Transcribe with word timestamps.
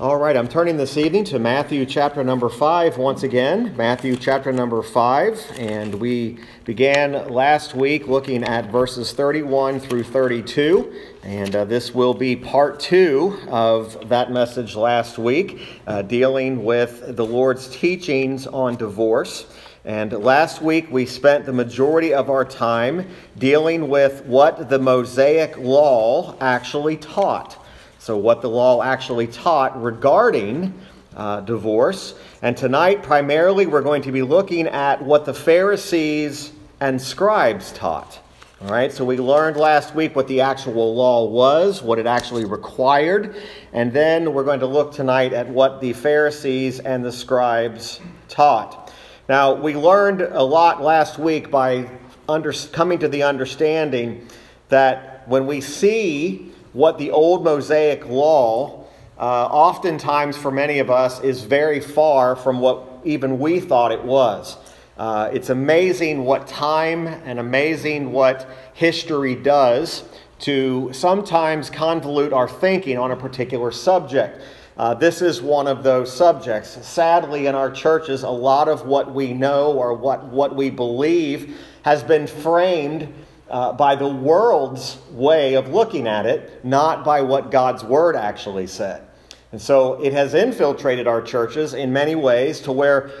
All 0.00 0.16
right, 0.16 0.36
I'm 0.36 0.48
turning 0.48 0.76
this 0.76 0.96
evening 0.96 1.22
to 1.26 1.38
Matthew 1.38 1.86
chapter 1.86 2.24
number 2.24 2.48
5 2.48 2.98
once 2.98 3.22
again. 3.22 3.76
Matthew 3.76 4.16
chapter 4.16 4.52
number 4.52 4.82
5. 4.82 5.52
And 5.56 5.94
we 5.94 6.40
began 6.64 7.28
last 7.28 7.76
week 7.76 8.08
looking 8.08 8.42
at 8.42 8.72
verses 8.72 9.12
31 9.12 9.78
through 9.78 10.02
32. 10.02 10.92
And 11.22 11.54
uh, 11.54 11.64
this 11.66 11.94
will 11.94 12.12
be 12.12 12.34
part 12.34 12.80
two 12.80 13.38
of 13.46 14.08
that 14.08 14.32
message 14.32 14.74
last 14.74 15.16
week, 15.16 15.60
uh, 15.86 16.02
dealing 16.02 16.64
with 16.64 17.14
the 17.14 17.24
Lord's 17.24 17.68
teachings 17.68 18.48
on 18.48 18.74
divorce. 18.74 19.46
And 19.84 20.12
last 20.12 20.60
week 20.60 20.90
we 20.90 21.06
spent 21.06 21.46
the 21.46 21.52
majority 21.52 22.12
of 22.12 22.30
our 22.30 22.44
time 22.44 23.08
dealing 23.38 23.88
with 23.88 24.24
what 24.24 24.68
the 24.68 24.80
Mosaic 24.80 25.56
law 25.56 26.36
actually 26.40 26.96
taught. 26.96 27.63
So, 28.04 28.18
what 28.18 28.42
the 28.42 28.50
law 28.50 28.82
actually 28.82 29.28
taught 29.28 29.82
regarding 29.82 30.74
uh, 31.16 31.40
divorce. 31.40 32.14
And 32.42 32.54
tonight, 32.54 33.02
primarily, 33.02 33.64
we're 33.64 33.80
going 33.80 34.02
to 34.02 34.12
be 34.12 34.20
looking 34.20 34.66
at 34.66 35.02
what 35.02 35.24
the 35.24 35.32
Pharisees 35.32 36.52
and 36.80 37.00
scribes 37.00 37.72
taught. 37.72 38.20
All 38.60 38.68
right, 38.68 38.92
so 38.92 39.06
we 39.06 39.16
learned 39.16 39.56
last 39.56 39.94
week 39.94 40.14
what 40.14 40.28
the 40.28 40.42
actual 40.42 40.94
law 40.94 41.24
was, 41.24 41.82
what 41.82 41.98
it 41.98 42.04
actually 42.04 42.44
required, 42.44 43.36
and 43.72 43.90
then 43.90 44.34
we're 44.34 44.44
going 44.44 44.60
to 44.60 44.66
look 44.66 44.92
tonight 44.92 45.32
at 45.32 45.48
what 45.48 45.80
the 45.80 45.94
Pharisees 45.94 46.80
and 46.80 47.02
the 47.02 47.10
scribes 47.10 48.00
taught. 48.28 48.92
Now, 49.30 49.54
we 49.54 49.76
learned 49.76 50.20
a 50.20 50.42
lot 50.42 50.82
last 50.82 51.18
week 51.18 51.50
by 51.50 51.88
under, 52.28 52.52
coming 52.52 52.98
to 52.98 53.08
the 53.08 53.22
understanding 53.22 54.28
that 54.68 55.26
when 55.26 55.46
we 55.46 55.62
see 55.62 56.50
what 56.74 56.98
the 56.98 57.10
old 57.10 57.42
Mosaic 57.42 58.06
law, 58.06 58.84
uh, 59.16 59.46
oftentimes 59.46 60.36
for 60.36 60.50
many 60.50 60.80
of 60.80 60.90
us, 60.90 61.20
is 61.22 61.42
very 61.44 61.80
far 61.80 62.36
from 62.36 62.60
what 62.60 63.00
even 63.04 63.38
we 63.38 63.60
thought 63.60 63.92
it 63.92 64.04
was. 64.04 64.58
Uh, 64.98 65.30
it's 65.32 65.50
amazing 65.50 66.24
what 66.24 66.46
time 66.46 67.06
and 67.06 67.38
amazing 67.38 68.12
what 68.12 68.46
history 68.74 69.34
does 69.34 70.04
to 70.40 70.92
sometimes 70.92 71.70
convolute 71.70 72.32
our 72.32 72.48
thinking 72.48 72.98
on 72.98 73.12
a 73.12 73.16
particular 73.16 73.70
subject. 73.70 74.42
Uh, 74.76 74.92
this 74.92 75.22
is 75.22 75.40
one 75.40 75.68
of 75.68 75.84
those 75.84 76.14
subjects. 76.14 76.84
Sadly, 76.84 77.46
in 77.46 77.54
our 77.54 77.70
churches, 77.70 78.24
a 78.24 78.28
lot 78.28 78.68
of 78.68 78.84
what 78.86 79.14
we 79.14 79.32
know 79.32 79.72
or 79.72 79.94
what, 79.94 80.24
what 80.24 80.56
we 80.56 80.70
believe 80.70 81.56
has 81.82 82.02
been 82.02 82.26
framed 82.26 83.12
uh, 83.54 83.72
by 83.72 83.94
the 83.94 84.08
world's 84.08 84.98
way 85.12 85.54
of 85.54 85.68
looking 85.68 86.08
at 86.08 86.26
it, 86.26 86.64
not 86.64 87.04
by 87.04 87.20
what 87.20 87.52
God's 87.52 87.84
Word 87.84 88.16
actually 88.16 88.66
said. 88.66 89.06
And 89.52 89.62
so 89.62 90.02
it 90.02 90.12
has 90.12 90.34
infiltrated 90.34 91.06
our 91.06 91.22
churches 91.22 91.72
in 91.72 91.92
many 91.92 92.16
ways 92.16 92.58
to 92.62 92.72
where 92.72 93.12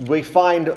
we 0.00 0.22
find 0.22 0.76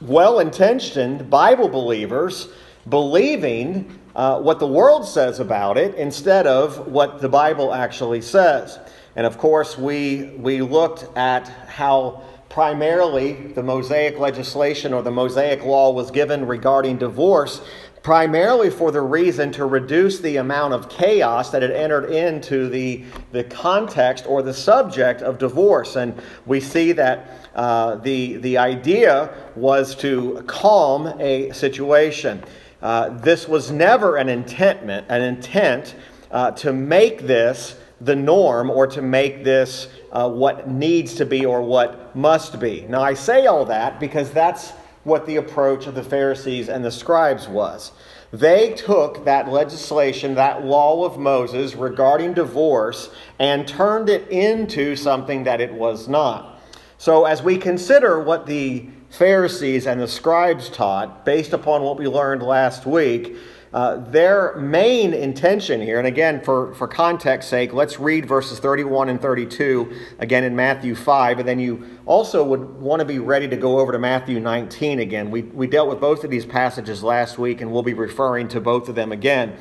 well 0.00 0.38
intentioned 0.38 1.28
Bible 1.28 1.68
believers 1.68 2.46
believing 2.88 3.98
uh, 4.14 4.38
what 4.38 4.60
the 4.60 4.68
world 4.68 5.04
says 5.04 5.40
about 5.40 5.76
it 5.76 5.96
instead 5.96 6.46
of 6.46 6.86
what 6.86 7.20
the 7.20 7.28
Bible 7.28 7.74
actually 7.74 8.22
says. 8.22 8.78
And 9.16 9.26
of 9.26 9.36
course, 9.36 9.76
we, 9.76 10.36
we 10.38 10.62
looked 10.62 11.06
at 11.18 11.48
how 11.66 12.22
primarily 12.48 13.52
the 13.52 13.62
Mosaic 13.62 14.18
legislation 14.18 14.94
or 14.94 15.02
the 15.02 15.10
Mosaic 15.10 15.64
law 15.64 15.90
was 15.90 16.10
given 16.10 16.46
regarding 16.46 16.96
divorce 16.98 17.60
primarily 18.06 18.70
for 18.70 18.92
the 18.92 19.00
reason 19.00 19.50
to 19.50 19.66
reduce 19.66 20.20
the 20.20 20.36
amount 20.36 20.72
of 20.72 20.88
chaos 20.88 21.50
that 21.50 21.60
had 21.60 21.72
entered 21.72 22.08
into 22.08 22.68
the, 22.68 23.02
the 23.32 23.42
context 23.42 24.24
or 24.28 24.42
the 24.42 24.54
subject 24.54 25.22
of 25.22 25.38
divorce. 25.38 25.96
And 25.96 26.14
we 26.46 26.60
see 26.60 26.92
that 26.92 27.48
uh, 27.56 27.96
the, 27.96 28.36
the 28.36 28.58
idea 28.58 29.34
was 29.56 29.96
to 29.96 30.40
calm 30.46 31.08
a 31.18 31.50
situation. 31.50 32.44
Uh, 32.80 33.08
this 33.08 33.48
was 33.48 33.72
never 33.72 34.18
an 34.18 34.28
intentment, 34.28 35.04
an 35.08 35.22
intent 35.22 35.96
uh, 36.30 36.52
to 36.52 36.72
make 36.72 37.22
this 37.22 37.76
the 38.02 38.14
norm 38.14 38.70
or 38.70 38.86
to 38.86 39.02
make 39.02 39.42
this 39.42 39.88
uh, 40.12 40.30
what 40.30 40.68
needs 40.68 41.16
to 41.16 41.26
be 41.26 41.44
or 41.44 41.60
what 41.60 42.14
must 42.14 42.60
be. 42.60 42.86
Now, 42.88 43.02
I 43.02 43.14
say 43.14 43.46
all 43.46 43.64
that 43.64 43.98
because 43.98 44.30
that's 44.30 44.74
what 45.06 45.24
the 45.24 45.36
approach 45.36 45.86
of 45.86 45.94
the 45.94 46.02
Pharisees 46.02 46.68
and 46.68 46.84
the 46.84 46.90
scribes 46.90 47.46
was. 47.46 47.92
They 48.32 48.74
took 48.74 49.24
that 49.24 49.48
legislation, 49.48 50.34
that 50.34 50.64
law 50.64 51.04
of 51.04 51.16
Moses 51.16 51.76
regarding 51.76 52.34
divorce, 52.34 53.10
and 53.38 53.68
turned 53.68 54.08
it 54.08 54.28
into 54.28 54.96
something 54.96 55.44
that 55.44 55.60
it 55.60 55.72
was 55.72 56.08
not. 56.08 56.60
So, 56.98 57.24
as 57.24 57.40
we 57.40 57.56
consider 57.56 58.20
what 58.20 58.46
the 58.46 58.88
Pharisees 59.10 59.86
and 59.86 60.00
the 60.00 60.08
scribes 60.08 60.68
taught, 60.68 61.24
based 61.24 61.52
upon 61.52 61.82
what 61.82 61.98
we 61.98 62.08
learned 62.08 62.42
last 62.42 62.84
week, 62.84 63.36
uh, 63.76 63.98
their 64.08 64.56
main 64.56 65.12
intention 65.12 65.82
here, 65.82 65.98
and 65.98 66.06
again, 66.06 66.40
for, 66.40 66.72
for 66.76 66.88
context 66.88 67.50
sake, 67.50 67.74
let's 67.74 68.00
read 68.00 68.24
verses 68.24 68.58
31 68.58 69.10
and 69.10 69.20
32 69.20 69.94
again 70.18 70.44
in 70.44 70.56
Matthew 70.56 70.94
5, 70.94 71.40
and 71.40 71.46
then 71.46 71.58
you 71.58 71.86
also 72.06 72.42
would 72.42 72.80
want 72.80 73.00
to 73.00 73.04
be 73.04 73.18
ready 73.18 73.46
to 73.46 73.56
go 73.58 73.78
over 73.78 73.92
to 73.92 73.98
Matthew 73.98 74.40
19 74.40 75.00
again. 75.00 75.30
We, 75.30 75.42
we 75.42 75.66
dealt 75.66 75.90
with 75.90 76.00
both 76.00 76.24
of 76.24 76.30
these 76.30 76.46
passages 76.46 77.02
last 77.02 77.36
week, 77.36 77.60
and 77.60 77.70
we'll 77.70 77.82
be 77.82 77.92
referring 77.92 78.48
to 78.48 78.62
both 78.62 78.88
of 78.88 78.94
them 78.94 79.12
again. 79.12 79.54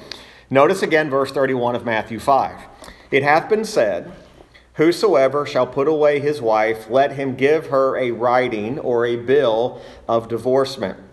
Notice 0.49 0.81
again 0.81 1.09
verse 1.09 1.33
31 1.33 1.75
of 1.75 1.83
Matthew 1.83 2.17
5. 2.17 2.57
It 3.11 3.21
hath 3.21 3.49
been 3.49 3.65
said, 3.65 4.13
Whosoever 4.75 5.45
shall 5.45 5.67
put 5.67 5.89
away 5.89 6.21
his 6.21 6.41
wife, 6.41 6.89
let 6.89 7.11
him 7.17 7.35
give 7.35 7.65
her 7.67 7.97
a 7.97 8.11
writing 8.11 8.79
or 8.79 9.05
a 9.05 9.17
bill 9.17 9.81
of 10.07 10.29
divorcement. 10.29 11.04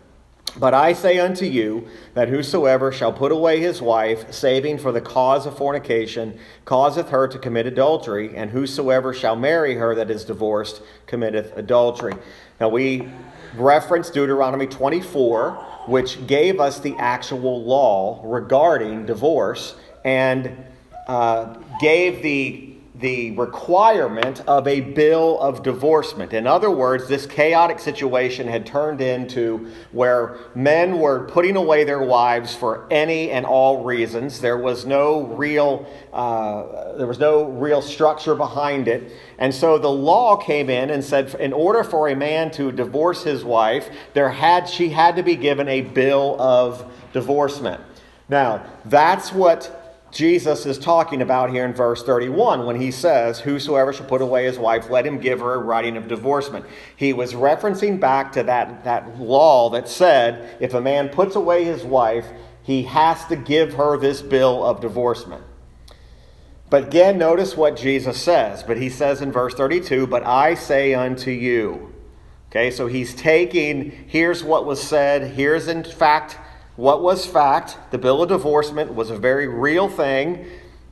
But 0.57 0.75
I 0.75 0.93
say 0.93 1.19
unto 1.19 1.47
you 1.47 1.89
that 2.15 2.29
whosoever 2.29 2.93
shall 2.93 3.13
put 3.13 3.33
away 3.33 3.61
his 3.61 3.81
wife, 3.81 4.33
saving 4.33 4.79
for 4.79 4.93
the 4.93 5.01
cause 5.01 5.47
of 5.47 5.57
fornication, 5.57 6.39
causeth 6.67 7.09
her 7.09 7.27
to 7.29 7.39
commit 7.39 7.67
adultery, 7.67 8.37
and 8.37 8.51
whosoever 8.51 9.15
shall 9.15 9.35
marry 9.35 9.77
her 9.77 9.95
that 9.95 10.11
is 10.11 10.25
divorced 10.25 10.83
committeth 11.07 11.57
adultery. 11.57 12.13
Now 12.61 12.69
we 12.69 13.09
reference 13.57 14.11
Deuteronomy 14.11 14.67
24, 14.67 15.53
which 15.87 16.27
gave 16.27 16.61
us 16.61 16.81
the 16.81 16.95
actual 16.97 17.63
law 17.65 18.21
regarding 18.25 19.07
divorce 19.07 19.75
and 20.05 20.65
uh, 21.09 21.55
gave 21.81 22.23
the 22.23 22.72
the 23.03 23.33
requirement 23.33 24.41
of 24.47 24.67
a 24.67 24.81
bill 24.81 25.39
of 25.41 25.63
divorcement. 25.63 26.33
In 26.33 26.47
other 26.47 26.71
words, 26.71 27.09
this 27.09 27.27
chaotic 27.27 27.81
situation 27.81 28.47
had 28.49 28.65
turned 28.65 29.01
into 29.01 29.69
where 29.91 30.39
men 30.55 30.99
were 30.99 31.27
putting 31.27 31.57
away 31.57 31.85
their 31.85 32.03
wives 32.03 32.55
for 32.55 32.87
any 32.91 33.31
and 33.31 33.45
all 33.45 33.85
reasons. 33.85 34.41
There 34.41 34.57
was 34.57 34.87
no 34.87 35.25
real, 35.25 35.85
uh, 36.13 36.97
there 36.97 37.09
was 37.09 37.19
no 37.19 37.45
real 37.45 37.83
structure 37.83 38.37
behind 38.37 38.87
it, 38.89 39.13
and 39.37 39.53
so 39.53 39.79
the 39.79 39.91
law 39.91 40.37
came 40.37 40.71
in 40.71 40.89
and 40.89 41.05
said, 41.05 41.35
in 41.35 41.53
order 41.53 41.83
for 41.83 42.09
a 42.09 42.15
man 42.17 42.53
to 42.53 42.71
divorce 42.71 43.25
his 43.25 43.45
wife, 43.45 43.91
there 44.15 44.31
had 44.31 44.69
she 44.69 44.91
had 44.91 45.17
to 45.17 45.23
be 45.25 45.35
given 45.35 45.67
a 45.69 45.81
bill 45.81 46.41
of 46.41 46.91
divorcement. 47.13 47.83
Now, 48.29 48.65
that's 48.85 49.33
what 49.33 49.82
Jesus 50.13 50.67
is 50.67 50.79
talking 50.79 51.23
about 51.23 51.51
here 51.51 51.65
in 51.65 51.73
verse 51.73 52.03
31 52.03 52.67
when 52.67 52.79
he 52.79 52.91
says, 52.91 53.41
Whosoever 53.41 53.95
shall 53.95 54.07
put 54.07 54.21
away 54.21 54.45
his 54.45 54.59
wife, 54.59 54.91
let 54.91 55.07
him 55.07 55.19
give 55.19 55.41
her 55.41 55.55
a 55.55 55.59
writing 55.59 55.97
of 55.97 56.07
divorcement. 56.07 56.67
He 56.95 57.15
was 57.15 57.33
referencing 57.33 57.99
back 57.99 58.31
to 58.33 58.43
that, 58.43 58.85
that 58.85 59.19
law 59.19 59.71
that 59.71 59.89
said 59.89 60.55
if 60.61 60.75
a 60.75 60.83
man 60.83 61.09
puts 61.09 61.35
away 61.35 61.65
his 61.65 61.83
wife, 61.83 62.27
he 62.63 62.83
has 62.83 63.25
to 63.27 63.37
give 63.37 63.73
her 63.73 63.97
this 63.97 64.21
bill 64.21 64.63
of 64.63 64.83
divorcement. 64.83 65.45
But 66.69 66.85
again, 66.85 67.17
notice 67.17 67.57
what 67.57 67.79
Jesus 67.79 68.21
says. 68.21 68.63
But 68.63 68.77
he 68.77 68.91
says 68.91 69.23
in 69.23 69.33
verse 69.33 69.55
32, 69.55 70.07
But 70.07 70.27
I 70.27 70.55
say 70.55 70.93
unto 70.93 71.31
you. 71.31 71.95
Okay, 72.51 72.71
so 72.71 72.87
he's 72.87 73.15
taking, 73.15 73.91
here's 74.09 74.45
what 74.45 74.67
was 74.67 74.83
said, 74.83 75.33
here's 75.33 75.69
in 75.69 75.85
fact 75.85 76.37
what 76.77 77.03
was 77.03 77.27
fact, 77.27 77.77
the 77.91 77.99
bill 77.99 78.23
of 78.23 78.29
divorcement 78.29 78.95
was 78.95 79.11
a 79.11 79.17
very 79.17 79.47
real 79.47 79.89
thing, 79.89 80.47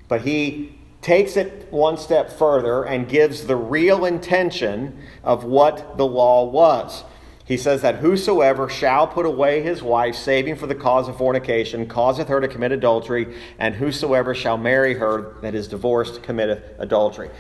but 0.09 0.23
he 0.23 0.79
takes 1.01 1.37
it 1.37 1.69
one 1.71 1.97
step 1.97 2.31
further 2.31 2.85
and 2.85 3.09
gives 3.09 3.47
the 3.47 3.57
real 3.57 4.05
intention 4.05 4.99
of 5.25 5.45
what 5.45 5.97
the 5.97 6.07
law 6.07 6.45
was. 6.45 7.05
He 7.45 7.57
says 7.57 7.83
that 7.83 7.97
whosoever 7.97 8.69
shall 8.69 9.09
put 9.09 9.27
away 9.27 9.63
his 9.63 9.83
wife, 9.83 10.15
saving 10.15 10.55
for 10.55 10.69
the 10.69 10.75
cause 10.75 11.09
of 11.09 11.17
fornication, 11.17 11.89
causeth 11.89 12.29
her 12.29 12.41
to 12.41 12.47
commit 12.47 12.71
adultery, 12.71 13.35
and 13.59 13.75
whosoever 13.75 14.37
shall 14.37 14.57
marry 14.57 14.95
her 14.95 15.35
that 15.43 15.55
is 15.55 15.67
divorced 15.67 16.23
committeth 16.23 16.63
adultery. 16.79 17.31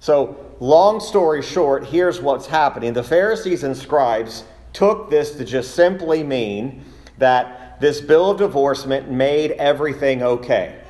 So, 0.00 0.54
long 0.60 1.00
story 1.00 1.40
short, 1.40 1.86
here's 1.86 2.20
what's 2.20 2.46
happening. 2.46 2.92
The 2.92 3.02
Pharisees 3.02 3.62
and 3.62 3.74
scribes 3.74 4.44
took 4.74 5.08
this 5.08 5.30
to 5.36 5.46
just 5.46 5.74
simply 5.74 6.22
mean 6.22 6.84
that 7.16 7.63
this 7.84 8.00
bill 8.00 8.30
of 8.30 8.38
divorcement 8.38 9.10
made 9.10 9.52
everything 9.52 10.22
okay. 10.22 10.80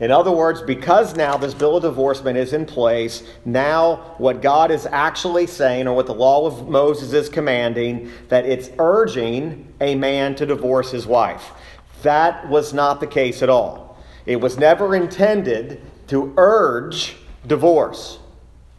In 0.00 0.10
other 0.10 0.32
words, 0.32 0.60
because 0.60 1.14
now 1.14 1.36
this 1.36 1.54
bill 1.54 1.76
of 1.76 1.82
divorcement 1.82 2.36
is 2.36 2.52
in 2.52 2.66
place, 2.66 3.22
now 3.44 4.16
what 4.18 4.42
God 4.42 4.70
is 4.70 4.84
actually 4.84 5.46
saying, 5.46 5.86
or 5.86 5.94
what 5.94 6.06
the 6.06 6.14
law 6.14 6.44
of 6.44 6.68
Moses 6.68 7.12
is 7.12 7.28
commanding, 7.28 8.10
that 8.28 8.44
it's 8.44 8.68
urging 8.78 9.72
a 9.80 9.94
man 9.94 10.34
to 10.34 10.44
divorce 10.44 10.90
his 10.90 11.06
wife. 11.06 11.52
That 12.02 12.48
was 12.48 12.74
not 12.74 12.98
the 12.98 13.06
case 13.06 13.42
at 13.42 13.48
all. 13.48 13.96
It 14.26 14.40
was 14.40 14.58
never 14.58 14.96
intended 14.96 15.80
to 16.08 16.34
urge 16.36 17.16
divorce. 17.46 18.18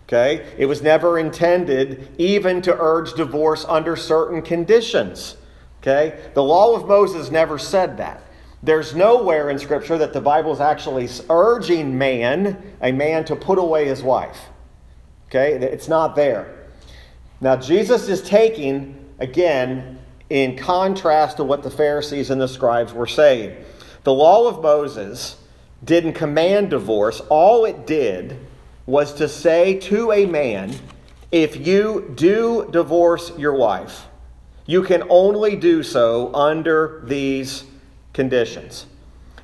Okay? 0.09 0.45
It 0.57 0.65
was 0.65 0.81
never 0.81 1.17
intended 1.17 2.09
even 2.17 2.61
to 2.63 2.77
urge 2.77 3.13
divorce 3.13 3.65
under 3.67 3.95
certain 3.95 4.41
conditions. 4.41 5.37
Okay? 5.83 6.17
The 6.33 6.41
law 6.41 6.75
of 6.75 6.87
Moses 6.87 7.29
never 7.29 7.59
said 7.59 7.97
that. 7.97 8.23
There's 8.63 8.95
nowhere 8.95 9.49
in 9.49 9.59
Scripture 9.59 9.97
that 9.97 10.13
the 10.13 10.21
Bible 10.21 10.53
is 10.53 10.61
actually 10.61 11.09
urging 11.29 11.97
man, 11.97 12.75
a 12.81 12.93
man, 12.93 13.25
to 13.25 13.35
put 13.35 13.59
away 13.59 13.85
his 13.85 14.01
wife. 14.01 14.39
Okay? 15.27 15.55
It's 15.55 15.89
not 15.89 16.15
there. 16.15 16.69
Now, 17.41 17.57
Jesus 17.57 18.07
is 18.07 18.21
taking, 18.21 18.97
again, 19.19 19.99
in 20.29 20.57
contrast 20.57 21.37
to 21.37 21.43
what 21.43 21.61
the 21.61 21.69
Pharisees 21.69 22.29
and 22.29 22.39
the 22.39 22.47
scribes 22.47 22.93
were 22.93 23.05
saying. 23.05 23.61
The 24.05 24.13
law 24.13 24.47
of 24.47 24.63
Moses 24.63 25.35
didn't 25.83 26.13
command 26.13 26.69
divorce, 26.69 27.19
all 27.29 27.65
it 27.65 27.85
did 27.85 28.39
was 28.85 29.13
to 29.15 29.27
say 29.27 29.77
to 29.79 30.13
a 30.13 30.25
man, 30.25 30.73
if 31.31 31.67
you 31.67 32.13
do 32.15 32.69
divorce 32.71 33.31
your 33.37 33.53
wife, 33.53 34.05
you 34.65 34.83
can 34.83 35.03
only 35.09 35.55
do 35.55 35.83
so 35.83 36.33
under 36.33 37.01
these 37.05 37.65
conditions. 38.13 38.85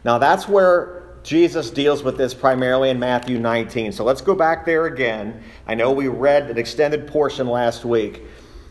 Now, 0.04 0.18
that's 0.18 0.48
where 0.48 1.00
Jesus 1.24 1.69
deals 1.69 2.04
with 2.04 2.18
this 2.18 2.33
primarily 2.33 2.89
in 2.89 3.00
Matthew 3.00 3.39
19. 3.39 3.92
So 3.92 4.04
let's 4.04 4.21
go 4.21 4.33
back 4.33 4.66
there 4.66 4.86
again. 4.86 5.44
I 5.68 5.75
know 5.75 5.92
we 5.92 6.07
read 6.07 6.50
an 6.50 6.57
extended 6.57 7.07
portion 7.07 7.48
last 7.48 7.83
week, 7.83 8.24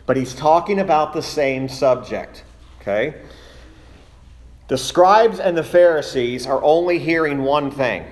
but 0.06 0.16
he's 0.16 0.34
talking 0.34 0.80
about 0.80 1.12
the 1.12 1.22
same 1.22 1.68
subject. 1.68 2.44
Okay? 2.80 3.20
The 4.68 4.78
scribes 4.78 5.40
and 5.40 5.56
the 5.56 5.62
Pharisees 5.62 6.46
are 6.46 6.62
only 6.62 6.98
hearing 6.98 7.42
one 7.42 7.70
thing 7.70 8.04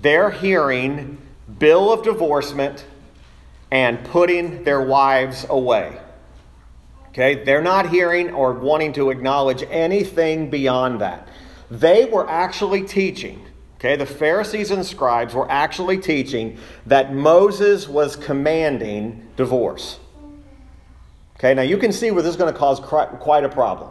they're 0.00 0.30
hearing 0.30 1.18
bill 1.58 1.92
of 1.92 2.02
divorcement 2.02 2.86
and 3.70 4.02
putting 4.04 4.64
their 4.64 4.80
wives 4.80 5.44
away. 5.48 6.00
Okay, 7.10 7.42
they're 7.42 7.62
not 7.62 7.90
hearing 7.90 8.30
or 8.30 8.52
wanting 8.52 8.92
to 8.92 9.10
acknowledge 9.10 9.64
anything 9.68 10.48
beyond 10.48 11.00
that. 11.00 11.26
They 11.68 12.04
were 12.04 12.28
actually 12.28 12.84
teaching, 12.84 13.44
okay, 13.76 13.96
the 13.96 14.06
Pharisees 14.06 14.70
and 14.70 14.86
scribes 14.86 15.34
were 15.34 15.50
actually 15.50 15.98
teaching 15.98 16.58
that 16.86 17.12
Moses 17.12 17.88
was 17.88 18.14
commanding 18.14 19.28
divorce. 19.36 19.98
Okay, 21.36 21.54
now 21.54 21.62
you 21.62 21.78
can 21.78 21.90
see 21.90 22.10
where 22.10 22.22
this 22.22 22.30
is 22.30 22.36
going 22.36 22.52
to 22.52 22.58
cause 22.58 22.78
quite 22.78 23.44
a 23.44 23.48
problem. 23.48 23.90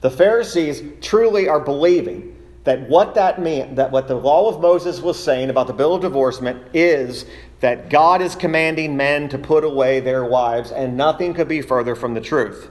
The 0.00 0.10
Pharisees 0.10 0.82
truly 1.00 1.48
are 1.48 1.60
believing 1.60 2.37
that 2.64 2.88
what 2.88 3.14
that 3.14 3.40
meant, 3.40 3.76
that 3.76 3.90
what 3.90 4.08
the 4.08 4.14
law 4.14 4.48
of 4.48 4.60
Moses 4.60 5.00
was 5.00 5.22
saying 5.22 5.50
about 5.50 5.66
the 5.66 5.72
bill 5.72 5.94
of 5.94 6.02
divorcement 6.02 6.62
is 6.74 7.24
that 7.60 7.90
God 7.90 8.20
is 8.22 8.34
commanding 8.34 8.96
men 8.96 9.28
to 9.30 9.38
put 9.38 9.64
away 9.64 10.00
their 10.00 10.24
wives, 10.24 10.70
and 10.70 10.96
nothing 10.96 11.34
could 11.34 11.48
be 11.48 11.62
further 11.62 11.94
from 11.94 12.14
the 12.14 12.20
truth. 12.20 12.70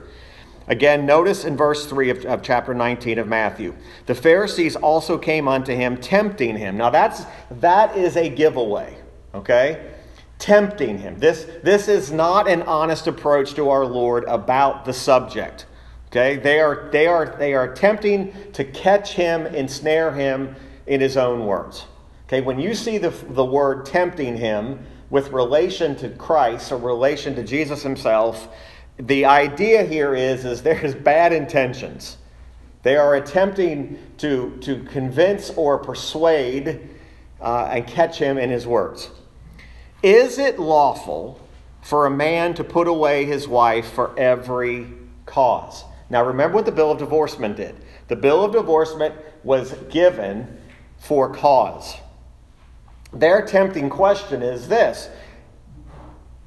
Again, 0.68 1.06
notice 1.06 1.44
in 1.44 1.56
verse 1.56 1.86
3 1.86 2.10
of, 2.10 2.24
of, 2.26 2.42
chapter 2.42 2.74
19 2.74 3.18
of 3.18 3.26
Matthew. 3.26 3.74
The 4.04 4.14
Pharisees 4.14 4.76
also 4.76 5.16
came 5.16 5.48
unto 5.48 5.74
him, 5.74 5.96
tempting 5.96 6.56
him. 6.56 6.76
Now 6.76 6.90
that's 6.90 7.24
that 7.50 7.96
is 7.96 8.16
a 8.16 8.28
giveaway, 8.28 8.98
okay? 9.34 9.92
Tempting 10.38 10.98
him. 10.98 11.18
This, 11.18 11.48
this 11.62 11.88
is 11.88 12.12
not 12.12 12.48
an 12.48 12.62
honest 12.62 13.06
approach 13.06 13.54
to 13.54 13.70
our 13.70 13.86
Lord 13.86 14.24
about 14.24 14.84
the 14.84 14.92
subject. 14.92 15.64
Okay? 16.18 16.36
They 16.36 16.58
are, 16.58 16.88
they 16.90 17.06
are, 17.06 17.36
they 17.38 17.54
are 17.54 17.72
attempting 17.72 18.34
to 18.52 18.64
catch 18.64 19.12
him, 19.12 19.46
ensnare 19.46 20.12
him 20.12 20.56
in 20.86 21.00
his 21.00 21.16
own 21.16 21.46
words. 21.46 21.86
Okay, 22.26 22.40
when 22.40 22.58
you 22.58 22.74
see 22.74 22.98
the, 22.98 23.10
the 23.10 23.44
word 23.44 23.86
tempting 23.86 24.36
him 24.36 24.84
with 25.10 25.30
relation 25.30 25.94
to 25.96 26.10
Christ 26.10 26.72
or 26.72 26.78
relation 26.78 27.36
to 27.36 27.44
Jesus 27.44 27.82
himself, 27.82 28.48
the 28.96 29.26
idea 29.26 29.84
here 29.84 30.14
is, 30.16 30.44
is 30.44 30.62
there's 30.62 30.94
bad 30.94 31.32
intentions. 31.32 32.16
They 32.82 32.96
are 32.96 33.14
attempting 33.14 33.98
to, 34.18 34.58
to 34.62 34.82
convince 34.84 35.50
or 35.50 35.78
persuade 35.78 36.88
uh, 37.40 37.68
and 37.70 37.86
catch 37.86 38.18
him 38.18 38.38
in 38.38 38.50
his 38.50 38.66
words. 38.66 39.08
Is 40.02 40.38
it 40.38 40.58
lawful 40.58 41.40
for 41.82 42.06
a 42.06 42.10
man 42.10 42.54
to 42.54 42.64
put 42.64 42.88
away 42.88 43.24
his 43.24 43.46
wife 43.46 43.92
for 43.92 44.18
every 44.18 44.88
cause? 45.24 45.84
Now, 46.10 46.24
remember 46.24 46.56
what 46.56 46.64
the 46.64 46.72
bill 46.72 46.90
of 46.90 46.98
divorcement 46.98 47.56
did. 47.56 47.76
The 48.08 48.16
bill 48.16 48.44
of 48.44 48.52
divorcement 48.52 49.14
was 49.44 49.72
given 49.90 50.58
for 50.98 51.32
cause. 51.32 51.96
Their 53.12 53.44
tempting 53.44 53.90
question 53.90 54.42
is 54.42 54.68
this 54.68 55.10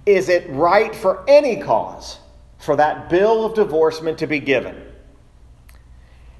Is 0.05 0.29
it 0.29 0.49
right 0.49 0.95
for 0.95 1.23
any 1.27 1.57
cause 1.57 2.19
for 2.57 2.75
that 2.75 3.09
bill 3.09 3.45
of 3.45 3.55
divorcement 3.55 4.17
to 4.19 4.27
be 4.27 4.39
given? 4.39 4.81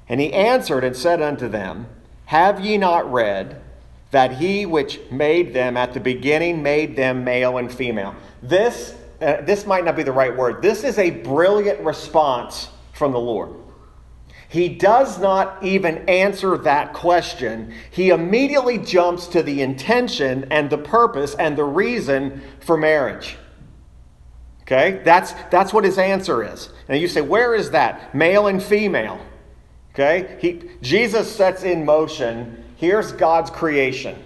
And 0.08 0.20
he 0.20 0.32
answered 0.32 0.84
and 0.84 0.96
said 0.96 1.22
unto 1.22 1.48
them, 1.48 1.86
Have 2.26 2.60
ye 2.60 2.76
not 2.76 3.10
read 3.10 3.62
that 4.10 4.32
he 4.32 4.66
which 4.66 5.00
made 5.10 5.54
them 5.54 5.76
at 5.76 5.94
the 5.94 6.00
beginning 6.00 6.62
made 6.62 6.96
them 6.96 7.24
male 7.24 7.56
and 7.56 7.72
female? 7.72 8.14
This, 8.42 8.94
uh, 9.20 9.40
this 9.42 9.64
might 9.64 9.84
not 9.84 9.96
be 9.96 10.02
the 10.02 10.12
right 10.12 10.36
word. 10.36 10.60
This 10.60 10.84
is 10.84 10.98
a 10.98 11.10
brilliant 11.10 11.80
response 11.80 12.68
from 13.02 13.10
the 13.10 13.18
Lord. 13.18 13.56
He 14.48 14.68
does 14.68 15.18
not 15.18 15.60
even 15.64 16.08
answer 16.08 16.56
that 16.58 16.92
question. 16.92 17.74
He 17.90 18.10
immediately 18.10 18.78
jumps 18.78 19.26
to 19.28 19.42
the 19.42 19.60
intention 19.60 20.46
and 20.52 20.70
the 20.70 20.78
purpose 20.78 21.34
and 21.34 21.58
the 21.58 21.64
reason 21.64 22.40
for 22.60 22.76
marriage. 22.76 23.36
Okay? 24.60 25.02
That's, 25.04 25.32
that's 25.50 25.72
what 25.72 25.82
his 25.82 25.98
answer 25.98 26.44
is. 26.44 26.68
And 26.86 27.00
you 27.00 27.08
say, 27.08 27.22
where 27.22 27.56
is 27.56 27.72
that? 27.72 28.14
Male 28.14 28.46
and 28.46 28.62
female. 28.62 29.18
Okay? 29.94 30.38
He, 30.40 30.70
Jesus 30.80 31.34
sets 31.34 31.64
in 31.64 31.84
motion. 31.84 32.62
Here's 32.76 33.10
God's 33.10 33.50
creation. 33.50 34.16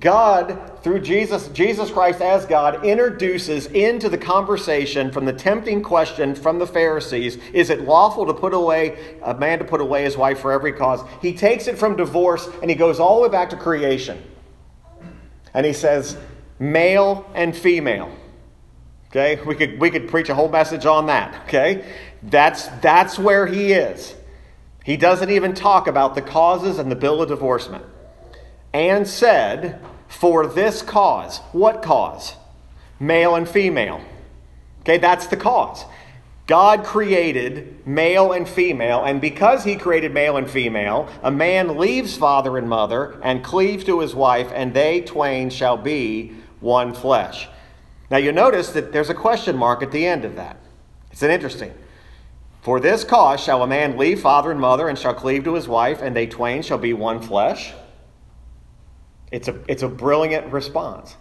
God, 0.00 0.71
through 0.82 1.00
Jesus, 1.00 1.48
Jesus 1.48 1.90
Christ 1.90 2.20
as 2.20 2.44
God, 2.44 2.84
introduces 2.84 3.66
into 3.66 4.08
the 4.08 4.18
conversation 4.18 5.12
from 5.12 5.24
the 5.24 5.32
tempting 5.32 5.82
question 5.82 6.34
from 6.34 6.58
the 6.58 6.66
Pharisees 6.66 7.38
is 7.52 7.70
it 7.70 7.82
lawful 7.82 8.26
to 8.26 8.34
put 8.34 8.52
away 8.52 9.16
a 9.22 9.34
man 9.34 9.60
to 9.60 9.64
put 9.64 9.80
away 9.80 10.02
his 10.02 10.16
wife 10.16 10.40
for 10.40 10.50
every 10.50 10.72
cause? 10.72 11.00
He 11.20 11.34
takes 11.34 11.68
it 11.68 11.78
from 11.78 11.96
divorce 11.96 12.48
and 12.60 12.70
he 12.70 12.74
goes 12.74 12.98
all 12.98 13.16
the 13.16 13.22
way 13.22 13.28
back 13.28 13.50
to 13.50 13.56
creation. 13.56 14.20
And 15.54 15.64
he 15.64 15.72
says, 15.72 16.16
male 16.58 17.30
and 17.34 17.56
female. 17.56 18.12
Okay? 19.08 19.40
We 19.44 19.54
could, 19.54 19.78
we 19.78 19.90
could 19.90 20.08
preach 20.08 20.30
a 20.30 20.34
whole 20.34 20.48
message 20.48 20.86
on 20.86 21.06
that. 21.06 21.44
Okay? 21.44 21.84
That's, 22.22 22.66
that's 22.80 23.18
where 23.18 23.46
he 23.46 23.72
is. 23.72 24.16
He 24.84 24.96
doesn't 24.96 25.30
even 25.30 25.54
talk 25.54 25.86
about 25.86 26.16
the 26.16 26.22
causes 26.22 26.78
and 26.78 26.90
the 26.90 26.96
bill 26.96 27.22
of 27.22 27.28
divorcement. 27.28 27.84
And 28.72 29.06
said, 29.06 29.80
for 30.12 30.46
this 30.46 30.82
cause. 30.82 31.38
What 31.52 31.82
cause? 31.82 32.36
Male 33.00 33.34
and 33.34 33.48
female. 33.48 34.00
Okay, 34.80 34.98
that's 34.98 35.26
the 35.26 35.36
cause. 35.36 35.84
God 36.46 36.84
created 36.84 37.86
male 37.86 38.32
and 38.32 38.48
female, 38.48 39.04
and 39.04 39.20
because 39.20 39.64
he 39.64 39.76
created 39.76 40.12
male 40.12 40.36
and 40.36 40.50
female, 40.50 41.08
a 41.22 41.30
man 41.30 41.78
leaves 41.78 42.16
father 42.16 42.58
and 42.58 42.68
mother 42.68 43.18
and 43.22 43.42
cleaves 43.42 43.84
to 43.84 44.00
his 44.00 44.14
wife, 44.14 44.50
and 44.52 44.74
they 44.74 45.00
twain 45.00 45.50
shall 45.50 45.76
be 45.76 46.32
one 46.60 46.92
flesh. 46.92 47.48
Now 48.10 48.18
you 48.18 48.32
notice 48.32 48.70
that 48.72 48.92
there's 48.92 49.10
a 49.10 49.14
question 49.14 49.56
mark 49.56 49.82
at 49.82 49.92
the 49.92 50.06
end 50.06 50.24
of 50.24 50.36
that. 50.36 50.56
It's 51.10 51.22
an 51.22 51.30
interesting. 51.30 51.72
For 52.60 52.80
this 52.80 53.02
cause 53.02 53.40
shall 53.40 53.62
a 53.62 53.66
man 53.66 53.96
leave 53.96 54.20
father 54.20 54.50
and 54.50 54.60
mother 54.60 54.88
and 54.88 54.98
shall 54.98 55.14
cleave 55.14 55.44
to 55.44 55.54
his 55.54 55.66
wife, 55.66 56.02
and 56.02 56.14
they 56.14 56.26
twain 56.26 56.62
shall 56.62 56.78
be 56.78 56.92
one 56.92 57.20
flesh. 57.20 57.72
It's 59.32 59.48
a, 59.48 59.58
it's 59.66 59.82
a 59.82 59.88
brilliant 59.88 60.52
response. 60.52 61.16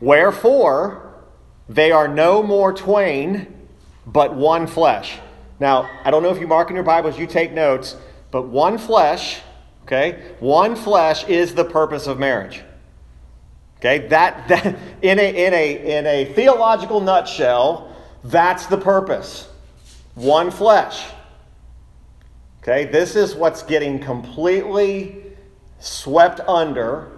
Wherefore, 0.00 1.22
they 1.68 1.92
are 1.92 2.08
no 2.08 2.42
more 2.42 2.72
twain, 2.72 3.68
but 4.06 4.34
one 4.34 4.66
flesh. 4.66 5.18
Now, 5.60 5.88
I 6.02 6.10
don't 6.10 6.22
know 6.22 6.30
if 6.30 6.40
you 6.40 6.46
mark 6.46 6.70
in 6.70 6.74
your 6.74 6.84
Bibles, 6.84 7.18
you 7.18 7.26
take 7.26 7.52
notes, 7.52 7.94
but 8.30 8.48
one 8.48 8.78
flesh, 8.78 9.40
okay, 9.82 10.32
one 10.40 10.74
flesh 10.74 11.28
is 11.28 11.54
the 11.54 11.64
purpose 11.64 12.06
of 12.06 12.18
marriage. 12.18 12.62
Okay, 13.76 14.08
that, 14.08 14.48
that 14.48 14.78
in, 15.02 15.18
a, 15.18 15.46
in, 15.46 15.52
a, 15.52 15.98
in 15.98 16.06
a 16.06 16.24
theological 16.32 17.00
nutshell, 17.00 17.94
that's 18.24 18.64
the 18.66 18.78
purpose. 18.78 19.46
One 20.14 20.50
flesh. 20.50 21.04
Okay, 22.62 22.86
this 22.86 23.14
is 23.14 23.34
what's 23.34 23.62
getting 23.62 23.98
completely 23.98 25.29
swept 25.80 26.40
under 26.40 27.10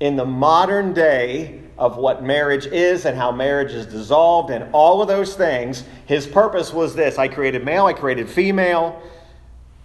in 0.00 0.16
the 0.16 0.24
modern 0.24 0.92
day 0.92 1.60
of 1.78 1.96
what 1.96 2.22
marriage 2.22 2.66
is 2.66 3.04
and 3.04 3.16
how 3.16 3.30
marriage 3.32 3.72
is 3.72 3.86
dissolved 3.86 4.50
and 4.50 4.68
all 4.72 5.00
of 5.00 5.08
those 5.08 5.34
things, 5.34 5.84
his 6.06 6.26
purpose 6.26 6.72
was 6.72 6.94
this 6.94 7.18
I 7.18 7.28
created 7.28 7.64
male, 7.64 7.86
I 7.86 7.92
created 7.92 8.28
female. 8.28 9.00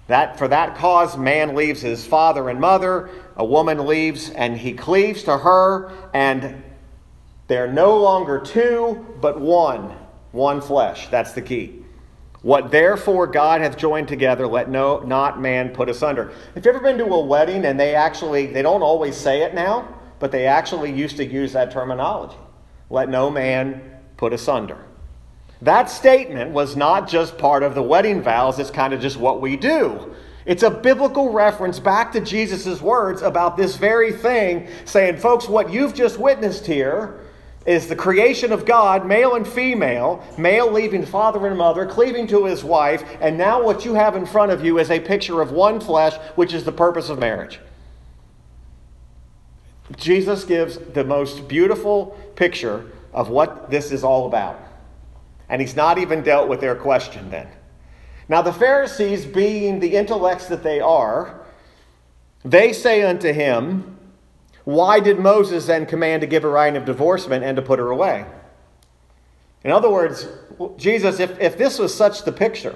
That 0.07 0.37
for 0.37 0.47
that 0.49 0.75
cause, 0.75 1.15
man 1.15 1.55
leaves 1.55 1.81
his 1.81 2.05
father 2.05 2.49
and 2.49 2.59
mother, 2.59 3.09
a 3.37 3.45
woman 3.45 3.85
leaves 3.85 4.29
and 4.31 4.57
he 4.57 4.73
cleaves 4.73 5.23
to 5.23 5.37
her, 5.37 5.91
and 6.13 6.61
they're 7.47 7.71
no 7.71 7.97
longer 7.97 8.39
two, 8.39 9.15
but 9.21 9.39
one, 9.39 9.95
one 10.31 10.59
flesh. 10.59 11.07
That's 11.07 11.31
the 11.31 11.41
key. 11.41 11.82
What 12.43 12.71
therefore 12.71 13.25
God 13.25 13.62
hath 13.62 13.77
joined 13.77 14.09
together, 14.09 14.45
let 14.45 14.69
no 14.69 15.00
not 15.00 15.41
man 15.41 15.69
put 15.69 15.88
asunder. 15.88 16.33
Have 16.53 16.65
you 16.65 16.71
ever 16.71 16.81
been 16.81 16.97
to 16.97 17.05
a 17.05 17.19
wedding 17.25 17.65
and 17.65 17.79
they 17.79 17.95
actually 17.95 18.47
they 18.47 18.62
don't 18.62 18.81
always 18.81 19.15
say 19.15 19.43
it 19.43 19.55
now, 19.55 19.88
but 20.19 20.29
they 20.31 20.45
actually 20.45 20.91
used 20.91 21.15
to 21.17 21.25
use 21.25 21.53
that 21.53 21.71
terminology. 21.71 22.38
Let 22.89 23.07
no 23.07 23.29
man 23.29 23.81
put 24.17 24.33
asunder. 24.33 24.77
That 25.62 25.89
statement 25.89 26.51
was 26.51 26.75
not 26.75 27.07
just 27.07 27.38
part 27.38 27.63
of 27.63 27.75
the 27.75 27.81
wedding 27.81 28.21
vows, 28.21 28.59
it's 28.59 28.69
kind 28.69 28.93
of 28.93 29.00
just 29.00 29.15
what 29.15 29.39
we 29.39 29.55
do. 29.55 30.13
It's 30.45 30.63
a 30.63 30.69
biblical 30.69 31.31
reference 31.31 31.79
back 31.79 32.12
to 32.12 32.19
Jesus' 32.19 32.81
words 32.81 33.21
about 33.21 33.55
this 33.55 33.77
very 33.77 34.12
thing, 34.12 34.67
saying, 34.83 35.17
folks, 35.17 35.47
what 35.47 35.71
you've 35.71 35.93
just 35.93 36.19
witnessed 36.19 36.65
here 36.65 37.21
is 37.65 37.88
the 37.88 37.96
creation 37.96 38.51
of 38.51 38.65
God, 38.65 39.05
male 39.05 39.36
and 39.36 39.48
female, 39.48 40.24
male 40.38 40.72
leaving 40.72 41.05
father 41.05 41.48
and 41.48 41.58
mother, 41.58 41.86
cleaving 41.86 42.27
to 42.27 42.46
his 42.46 42.63
wife, 42.63 43.03
and 43.22 43.38
now 43.38 43.63
what 43.63 43.86
you 43.86 43.93
have 43.93 44.15
in 44.15 44.25
front 44.25 44.51
of 44.51 44.63
you 44.65 44.79
is 44.79 44.91
a 44.91 45.00
picture 45.00 45.41
of 45.41 45.51
one 45.51 45.79
flesh, 45.79 46.15
which 46.36 46.53
is 46.53 46.65
the 46.65 46.72
purpose 46.72 47.10
of 47.10 47.20
marriage. 47.20 47.60
Jesus 49.98 50.43
gives 50.43 50.77
the 50.77 51.03
most 51.03 51.48
beautiful 51.48 52.17
picture 52.36 52.91
of 53.13 53.29
what 53.29 53.70
this 53.70 53.91
is 53.91 54.03
all 54.03 54.25
about. 54.25 54.60
And 55.50 55.62
he's 55.62 55.75
not 55.75 55.98
even 55.98 56.24
dealt 56.24 56.50
with 56.50 56.62
their 56.62 56.75
question 56.75 57.29
then. 57.29 57.48
Now, 58.29 58.41
the 58.41 58.53
Pharisees, 58.53 59.25
being 59.25 59.79
the 59.79 59.96
intellects 59.96 60.48
that 60.48 60.63
they 60.63 60.79
are, 60.79 61.41
they 62.43 62.74
say 62.74 63.03
unto 63.03 63.32
him, 63.32 63.92
why 64.65 65.00
did 65.00 65.20
Moses 65.20 65.65
then 65.65 65.86
command 65.86 66.22
to 66.22 66.27
give 66.27 66.43
a 66.43 66.48
writing 66.48 66.77
of 66.77 66.86
divorcement 66.86 67.43
and 67.43 67.55
to 67.55 67.62
put 67.62 67.79
her 67.79 67.89
away? 67.89 68.25
In 69.63 69.72
other 69.72 69.89
words, 69.89 70.27
Jesus, 70.77 71.20
if, 71.20 71.39
if 71.39 71.58
this 71.58 71.79
was 71.79 71.93
such 71.93 72.24
the 72.24 72.32
picture, 72.32 72.75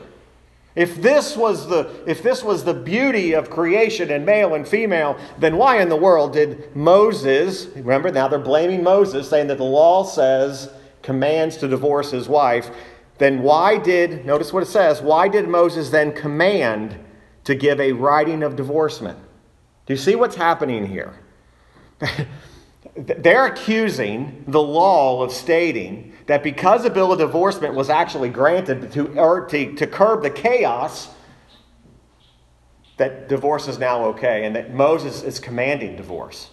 if 0.76 1.02
this 1.02 1.36
was 1.36 1.68
the 1.68 1.90
if 2.06 2.22
this 2.22 2.44
was 2.44 2.64
the 2.64 2.74
beauty 2.74 3.34
of 3.34 3.50
creation 3.50 4.12
and 4.12 4.26
male 4.26 4.54
and 4.54 4.68
female, 4.68 5.18
then 5.40 5.58
why 5.58 5.82
in 5.82 5.90
the 5.90 5.96
world 5.96 6.34
did 6.34 6.76
Moses, 6.76 7.66
remember 7.76 8.12
now 8.12 8.28
they're 8.28 8.38
blaming 8.38 8.84
Moses, 8.84 9.28
saying 9.28 9.48
that 9.48 9.58
the 9.58 9.64
law 9.64 10.04
says 10.04 10.70
commands 11.02 11.58
to 11.58 11.68
divorce 11.68 12.12
his 12.12 12.30
wife, 12.30 12.70
then 13.18 13.42
why 13.42 13.78
did 13.78 14.24
notice 14.26 14.54
what 14.54 14.62
it 14.62 14.68
says, 14.68 15.02
why 15.02 15.28
did 15.28 15.48
Moses 15.48 15.90
then 15.90 16.14
command 16.14 16.96
to 17.46 17.56
give 17.56 17.80
a 17.80 17.94
writing 17.94 18.44
of 18.44 18.56
divorcement? 18.56 19.18
Do 19.88 19.94
you 19.94 19.98
see 19.98 20.16
what's 20.16 20.36
happening 20.36 20.86
here? 20.86 21.18
They're 22.96 23.46
accusing 23.46 24.44
the 24.48 24.62
law 24.62 25.22
of 25.22 25.32
stating 25.32 26.14
that 26.26 26.44
because 26.44 26.84
a 26.86 26.90
bill 26.90 27.12
of 27.12 27.20
divorcement 27.20 27.74
was 27.74 27.90
actually 27.90 28.30
granted 28.30 28.92
to, 28.94 29.48
to, 29.50 29.76
to 29.76 29.88
curb 29.88 30.24
the 30.24 30.30
chaos, 30.30 31.10
that 32.98 33.30
divorce 33.30 33.68
is 33.68 33.78
now 33.78 34.06
okay 34.06 34.44
and 34.44 34.56
that 34.56 34.74
Moses 34.74 35.24
is 35.24 35.40
commanding 35.40 35.96
divorce. 35.96 36.50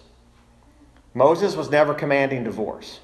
Moses 1.13 1.55
was 1.55 1.69
never 1.69 1.93
commanding 1.93 2.43
divorce. 2.43 2.99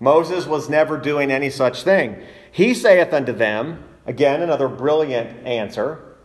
Moses 0.00 0.46
was 0.46 0.68
never 0.68 0.98
doing 0.98 1.30
any 1.30 1.50
such 1.50 1.82
thing. 1.82 2.20
He 2.50 2.74
saith 2.74 3.12
unto 3.12 3.32
them, 3.32 3.84
again, 4.06 4.42
another 4.42 4.68
brilliant 4.68 5.46
answer. 5.46 6.16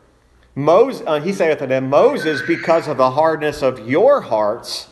Moses, 0.55 1.03
uh, 1.05 1.21
he 1.21 1.31
saith 1.31 1.61
unto 1.61 1.67
them, 1.67 1.89
Moses, 1.89 2.41
because 2.41 2.87
of 2.87 2.97
the 2.97 3.11
hardness 3.11 3.61
of 3.61 3.87
your 3.87 4.21
hearts, 4.21 4.88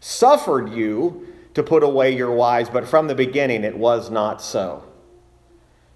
suffered 0.00 0.72
you 0.72 1.28
to 1.54 1.62
put 1.62 1.82
away 1.82 2.14
your 2.14 2.32
wives, 2.32 2.70
but 2.70 2.88
from 2.88 3.06
the 3.06 3.14
beginning 3.14 3.64
it 3.64 3.76
was 3.76 4.10
not 4.10 4.42
so. 4.42 4.84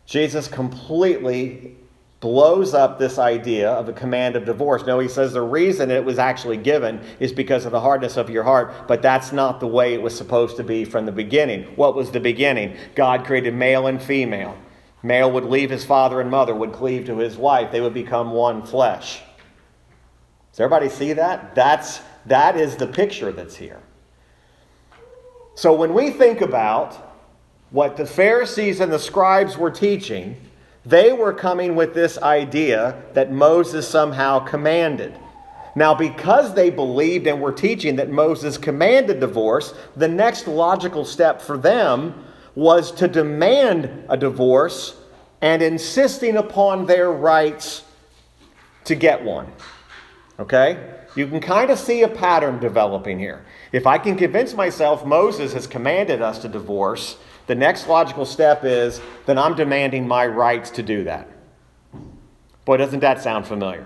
Jesus 0.07 0.47
completely 0.49 1.77
blows 2.21 2.73
up 2.73 2.99
this 2.99 3.19
idea 3.19 3.71
of 3.71 3.89
a 3.89 3.93
command 3.93 4.35
of 4.35 4.47
divorce. 4.47 4.87
No, 4.87 4.99
he 4.99 5.09
says 5.09 5.35
the 5.35 5.43
reason 5.43 5.91
it 5.91 6.05
was 6.05 6.19
actually 6.19 6.57
given 6.57 6.99
is 7.21 7.33
because 7.33 7.67
of 7.67 7.73
the 7.73 7.81
hardness 7.81 8.17
of 8.17 8.31
your 8.31 8.43
heart, 8.43 8.89
but 8.89 9.03
that's 9.03 9.31
not 9.31 9.61
the 9.61 9.67
way 9.67 9.93
it 9.93 10.01
was 10.01 10.17
supposed 10.17 10.57
to 10.57 10.65
be 10.65 10.87
from 10.87 11.05
the 11.05 11.13
beginning. 11.13 11.65
What 11.77 11.95
was 11.95 12.11
the 12.11 12.21
beginning? 12.21 12.79
God 12.95 13.27
created 13.27 13.55
male 13.55 13.87
and 13.87 14.03
female. 14.03 14.57
Male 15.03 15.31
would 15.33 15.45
leave 15.45 15.69
his 15.69 15.85
father 15.85 16.19
and 16.19 16.31
mother, 16.31 16.55
would 16.55 16.73
cleave 16.73 17.05
to 17.07 17.19
his 17.19 17.37
wife. 17.37 17.71
They 17.71 17.83
would 17.83 17.93
become 17.93 18.31
one 18.31 18.63
flesh. 18.63 19.21
Does 20.51 20.61
everybody 20.61 20.89
see 20.89 21.13
that? 21.13 21.55
That's, 21.55 22.01
that 22.25 22.57
is 22.57 22.77
the 22.77 22.87
picture 22.87 23.33
that's 23.33 23.55
here. 23.57 23.83
So 25.55 25.73
when 25.73 25.95
we 25.95 26.11
think 26.11 26.41
about 26.41 27.15
what 27.71 27.97
the 27.97 28.07
Pharisees 28.07 28.81
and 28.81 28.93
the 28.93 28.99
scribes 28.99 29.57
were 29.57 29.71
teaching, 29.71 30.37
they 30.85 31.13
were 31.13 31.33
coming 31.33 31.75
with 31.77 31.95
this 31.95 32.19
idea 32.19 33.03
that 33.15 33.33
Moses 33.33 33.89
somehow 33.89 34.41
commanded. 34.41 35.15
Now, 35.77 35.95
because 35.95 36.55
they 36.55 36.71
believed 36.71 37.27
and 37.27 37.41
were 37.41 37.53
teaching 37.53 37.97
that 37.97 38.11
Moses 38.11 38.59
commanded 38.59 39.19
divorce, 39.19 39.75
the 39.97 40.09
next 40.09 40.47
logical 40.47 41.05
step 41.05 41.41
for 41.41 41.57
them 41.59 42.25
was 42.55 42.93
to 42.93 43.09
demand 43.09 44.05
a 44.09 44.17
divorce 44.17 44.97
and 45.41 45.63
insisting 45.63 46.37
upon 46.37 46.87
their 46.87 47.11
rights 47.11 47.83
to 48.85 48.95
get 48.95 49.23
one. 49.23 49.51
Okay? 50.39 50.95
You 51.17 51.27
can 51.27 51.41
kind 51.41 51.71
of 51.71 51.79
see 51.79 52.03
a 52.03 52.09
pattern 52.09 52.61
developing 52.61 53.19
here. 53.19 53.45
If 53.75 53.89
I 53.89 53.99
can 53.99 54.15
convince 54.15 54.55
myself 54.55 55.05
Moses 55.05 55.53
has 55.53 55.67
commanded 55.67 56.23
us 56.23 56.39
to 56.39 56.49
divorce, 56.49 57.17
the 57.49 57.57
next 57.57 57.89
logical 57.89 58.25
step 58.25 58.65
is 58.65 59.01
then 59.27 59.37
I'm 59.37 59.57
demanding 59.57 60.07
my 60.07 60.29
rights 60.29 60.71
to 60.71 60.83
do 60.85 61.03
that. 61.03 61.29
Boy, 62.67 62.77
doesn't 62.77 63.01
that 63.01 63.21
sound 63.21 63.49
familiar? 63.49 63.85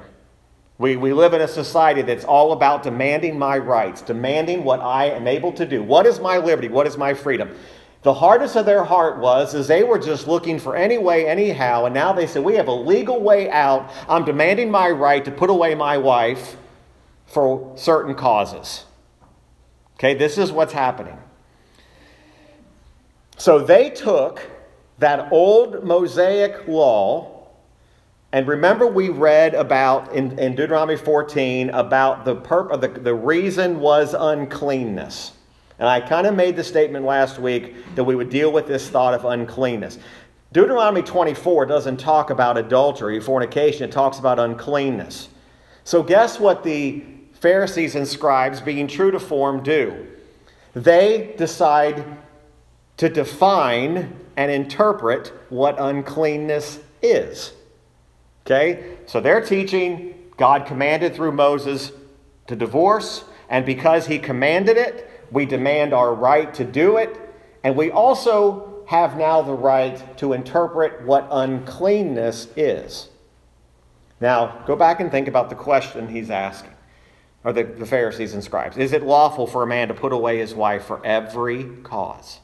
We, 0.76 0.96
we 0.96 1.14
live 1.14 1.32
in 1.32 1.40
a 1.40 1.48
society 1.48 2.02
that's 2.02 2.26
all 2.26 2.52
about 2.52 2.82
demanding 2.82 3.38
my 3.38 3.56
rights, 3.56 4.02
demanding 4.02 4.62
what 4.62 4.80
I 4.80 5.06
am 5.06 5.26
able 5.26 5.52
to 5.52 5.64
do. 5.64 5.82
What 5.82 6.04
is 6.04 6.20
my 6.20 6.36
liberty? 6.36 6.68
What 6.68 6.86
is 6.86 6.98
my 6.98 7.14
freedom? 7.14 7.56
The 8.02 8.12
hardest 8.12 8.56
of 8.56 8.66
their 8.66 8.84
heart 8.84 9.20
was 9.20 9.54
is 9.54 9.68
they 9.68 9.84
were 9.84 9.98
just 9.98 10.28
looking 10.28 10.58
for 10.58 10.76
any 10.76 10.98
way, 10.98 11.26
anyhow, 11.26 11.86
and 11.86 11.94
now 11.94 12.12
they 12.12 12.26
said, 12.26 12.44
We 12.44 12.56
have 12.56 12.68
a 12.68 12.74
legal 12.74 13.22
way 13.22 13.50
out. 13.50 13.90
I'm 14.06 14.26
demanding 14.26 14.70
my 14.70 14.90
right 14.90 15.24
to 15.24 15.30
put 15.30 15.48
away 15.48 15.74
my 15.74 15.96
wife 15.96 16.58
for 17.24 17.72
certain 17.78 18.14
causes. 18.14 18.84
Okay, 19.98 20.14
this 20.14 20.38
is 20.38 20.52
what's 20.52 20.72
happening. 20.72 21.18
So 23.36 23.58
they 23.58 23.90
took 23.90 24.48
that 24.98 25.32
old 25.32 25.82
Mosaic 25.82 26.68
law, 26.68 27.48
and 28.30 28.46
remember 28.46 28.86
we 28.86 29.08
read 29.08 29.54
about 29.54 30.12
in, 30.12 30.38
in 30.38 30.54
Deuteronomy 30.54 30.96
14 30.96 31.70
about 31.70 32.24
the, 32.24 32.36
perp, 32.36 32.80
the, 32.80 32.88
the 32.88 33.14
reason 33.14 33.80
was 33.80 34.14
uncleanness. 34.14 35.32
And 35.80 35.88
I 35.88 36.00
kind 36.00 36.28
of 36.28 36.34
made 36.36 36.54
the 36.54 36.64
statement 36.64 37.04
last 37.04 37.40
week 37.40 37.74
that 37.96 38.04
we 38.04 38.14
would 38.14 38.30
deal 38.30 38.52
with 38.52 38.68
this 38.68 38.88
thought 38.88 39.14
of 39.14 39.24
uncleanness. 39.24 39.98
Deuteronomy 40.52 41.02
24 41.02 41.66
doesn't 41.66 41.96
talk 41.96 42.30
about 42.30 42.56
adultery, 42.56 43.18
fornication, 43.18 43.88
it 43.88 43.92
talks 43.92 44.20
about 44.20 44.38
uncleanness. 44.38 45.28
So, 45.82 46.04
guess 46.04 46.38
what 46.38 46.62
the 46.62 47.04
Pharisees 47.40 47.94
and 47.94 48.06
scribes, 48.06 48.60
being 48.60 48.88
true 48.88 49.10
to 49.10 49.20
form, 49.20 49.62
do. 49.62 50.06
They 50.74 51.34
decide 51.38 52.04
to 52.96 53.08
define 53.08 54.16
and 54.36 54.50
interpret 54.50 55.32
what 55.48 55.76
uncleanness 55.78 56.80
is. 57.00 57.52
Okay? 58.44 58.96
So 59.06 59.20
they're 59.20 59.40
teaching 59.40 60.14
God 60.36 60.66
commanded 60.66 61.14
through 61.14 61.32
Moses 61.32 61.92
to 62.46 62.56
divorce, 62.56 63.24
and 63.48 63.64
because 63.64 64.06
he 64.06 64.18
commanded 64.18 64.76
it, 64.76 65.08
we 65.30 65.46
demand 65.46 65.92
our 65.92 66.14
right 66.14 66.52
to 66.54 66.64
do 66.64 66.96
it, 66.96 67.18
and 67.62 67.76
we 67.76 67.90
also 67.90 68.84
have 68.86 69.16
now 69.16 69.42
the 69.42 69.52
right 69.52 70.16
to 70.18 70.32
interpret 70.32 71.02
what 71.02 71.28
uncleanness 71.30 72.48
is. 72.56 73.08
Now, 74.20 74.62
go 74.66 74.74
back 74.74 75.00
and 75.00 75.10
think 75.10 75.28
about 75.28 75.50
the 75.50 75.54
question 75.54 76.08
he's 76.08 76.30
asking 76.30 76.72
or 77.44 77.52
the, 77.52 77.64
the 77.64 77.86
Pharisees 77.86 78.34
and 78.34 78.42
scribes. 78.42 78.76
Is 78.76 78.92
it 78.92 79.02
lawful 79.02 79.46
for 79.46 79.62
a 79.62 79.66
man 79.66 79.88
to 79.88 79.94
put 79.94 80.12
away 80.12 80.38
his 80.38 80.54
wife 80.54 80.84
for 80.84 81.04
every 81.06 81.64
cause? 81.82 82.40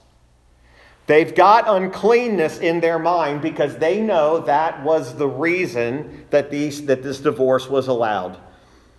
They've 1.06 1.34
got 1.34 1.68
uncleanness 1.68 2.58
in 2.58 2.80
their 2.80 2.98
mind 2.98 3.42
because 3.42 3.76
they 3.76 4.00
know 4.00 4.38
that 4.40 4.82
was 4.82 5.16
the 5.16 5.28
reason 5.28 6.26
that, 6.30 6.50
these, 6.50 6.86
that 6.86 7.02
this 7.02 7.20
divorce 7.20 7.68
was 7.68 7.88
allowed. 7.88 8.38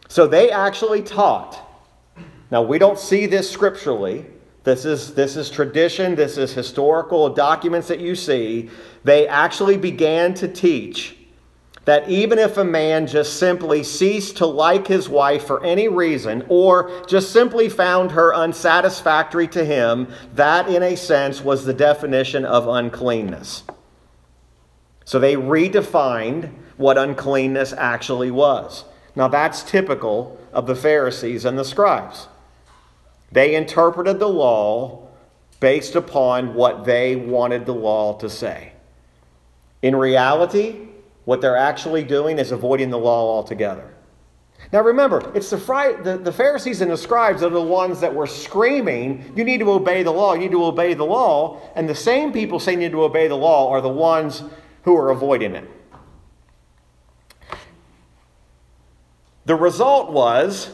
So 0.08 0.28
they 0.28 0.52
actually 0.52 1.02
taught 1.02 1.60
Now, 2.52 2.62
we 2.62 2.78
don't 2.78 3.00
see 3.00 3.26
this 3.26 3.50
scripturally. 3.50 4.26
This 4.64 4.86
is, 4.86 5.14
this 5.14 5.36
is 5.36 5.50
tradition, 5.50 6.16
this 6.16 6.38
is 6.38 6.54
historical 6.54 7.30
documents 7.30 7.88
that 7.88 8.00
you 8.00 8.16
see. 8.16 8.70
They 9.04 9.28
actually 9.28 9.78
began 9.78 10.34
to 10.36 10.48
teach 10.48 11.18
that 11.86 12.10
even 12.10 12.40
if 12.40 12.58
a 12.58 12.64
man 12.64 13.06
just 13.06 13.38
simply 13.38 13.84
ceased 13.84 14.38
to 14.38 14.46
like 14.46 14.88
his 14.88 15.08
wife 15.08 15.46
for 15.46 15.64
any 15.64 15.88
reason, 15.88 16.44
or 16.50 17.06
just 17.08 17.32
simply 17.32 17.70
found 17.70 18.12
her 18.12 18.34
unsatisfactory 18.34 19.48
to 19.48 19.64
him, 19.64 20.08
that 20.34 20.68
in 20.68 20.82
a 20.82 20.96
sense 20.98 21.42
was 21.42 21.64
the 21.64 21.74
definition 21.74 22.44
of 22.44 22.68
uncleanness. 22.68 23.64
So 25.06 25.20
they 25.20 25.36
redefined 25.36 26.52
what 26.78 26.98
uncleanness 26.98 27.72
actually 27.74 28.32
was. 28.32 28.86
Now 29.16 29.28
that's 29.28 29.64
typical 29.64 30.40
of 30.52 30.66
the 30.66 30.76
Pharisees 30.76 31.46
and 31.46 31.58
the 31.58 31.64
scribes. 31.64 32.28
They 33.32 33.54
interpreted 33.54 34.18
the 34.18 34.28
law 34.28 35.08
based 35.60 35.96
upon 35.96 36.56
what 36.56 36.86
they 36.86 37.16
wanted 37.16 37.66
the 37.66 37.74
law 37.74 38.18
to 38.18 38.30
say. 38.30 38.74
In 39.82 39.96
reality, 39.96 40.88
what 41.26 41.42
they're 41.42 41.58
actually 41.58 42.04
doing 42.04 42.40
is 42.40 42.52
avoiding 42.52 42.90
the 42.90 42.98
law 42.98 43.36
altogether. 43.36 43.96
Now 44.72 44.82
remember, 44.82 45.32
it's 45.36 45.50
the, 45.50 45.58
the, 46.04 46.18
the, 46.18 46.32
Pharisees 46.32 46.82
and 46.82 46.90
the 46.90 46.98
scribes 46.98 47.44
are 47.44 47.50
the 47.50 47.62
ones 47.62 48.00
that 48.00 48.14
were 48.14 48.28
screaming, 48.28 49.32
You 49.36 49.44
need 49.44 49.60
to 49.60 49.72
obey 49.72 50.02
the 50.04 50.12
law, 50.12 50.34
you 50.34 50.42
need 50.42 50.52
to 50.52 50.64
obey 50.64 50.94
the 50.94 51.06
law. 51.06 51.62
And 51.76 51.88
the 51.88 51.96
same 51.96 52.32
people 52.32 52.60
saying 52.60 52.82
you 52.82 52.88
need 52.88 52.94
to 52.94 53.04
obey 53.04 53.28
the 53.28 53.38
law 53.38 53.72
are 53.72 53.82
the 53.82 53.90
ones 53.90 54.44
who 54.84 54.96
are 54.96 55.12
avoiding 55.12 55.56
it. 55.56 55.70
The 59.46 59.56
result 59.56 60.12
was 60.12 60.72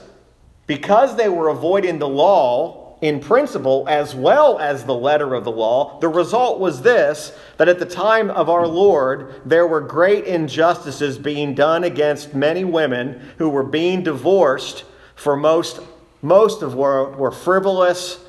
because 0.66 1.18
they 1.18 1.28
were 1.28 1.50
avoiding 1.50 2.00
the 2.00 2.08
law 2.08 2.81
in 3.02 3.20
principle 3.20 3.86
as 3.90 4.14
well 4.14 4.60
as 4.60 4.84
the 4.84 4.94
letter 4.94 5.34
of 5.34 5.44
the 5.44 5.52
law, 5.52 6.00
the 6.00 6.08
result 6.08 6.60
was 6.60 6.84
this 6.84 7.36
that 7.58 7.68
at 7.68 7.80
the 7.80 7.86
time 7.86 8.30
of 8.30 8.50
our 8.50 8.68
Lord, 8.68 9.42
there 9.44 9.66
were 9.66 9.82
great 9.82 10.26
injustices 10.26 11.18
being 11.18 11.56
done 11.56 11.84
against 11.84 12.36
many 12.36 12.64
women 12.64 13.22
who 13.40 13.50
were 13.50 13.64
being 13.64 14.04
divorced 14.04 14.86
for 15.16 15.36
most, 15.36 15.80
most 16.22 16.62
of 16.62 16.76
were, 16.76 17.12
were 17.12 17.32
frivolous, 17.32 18.24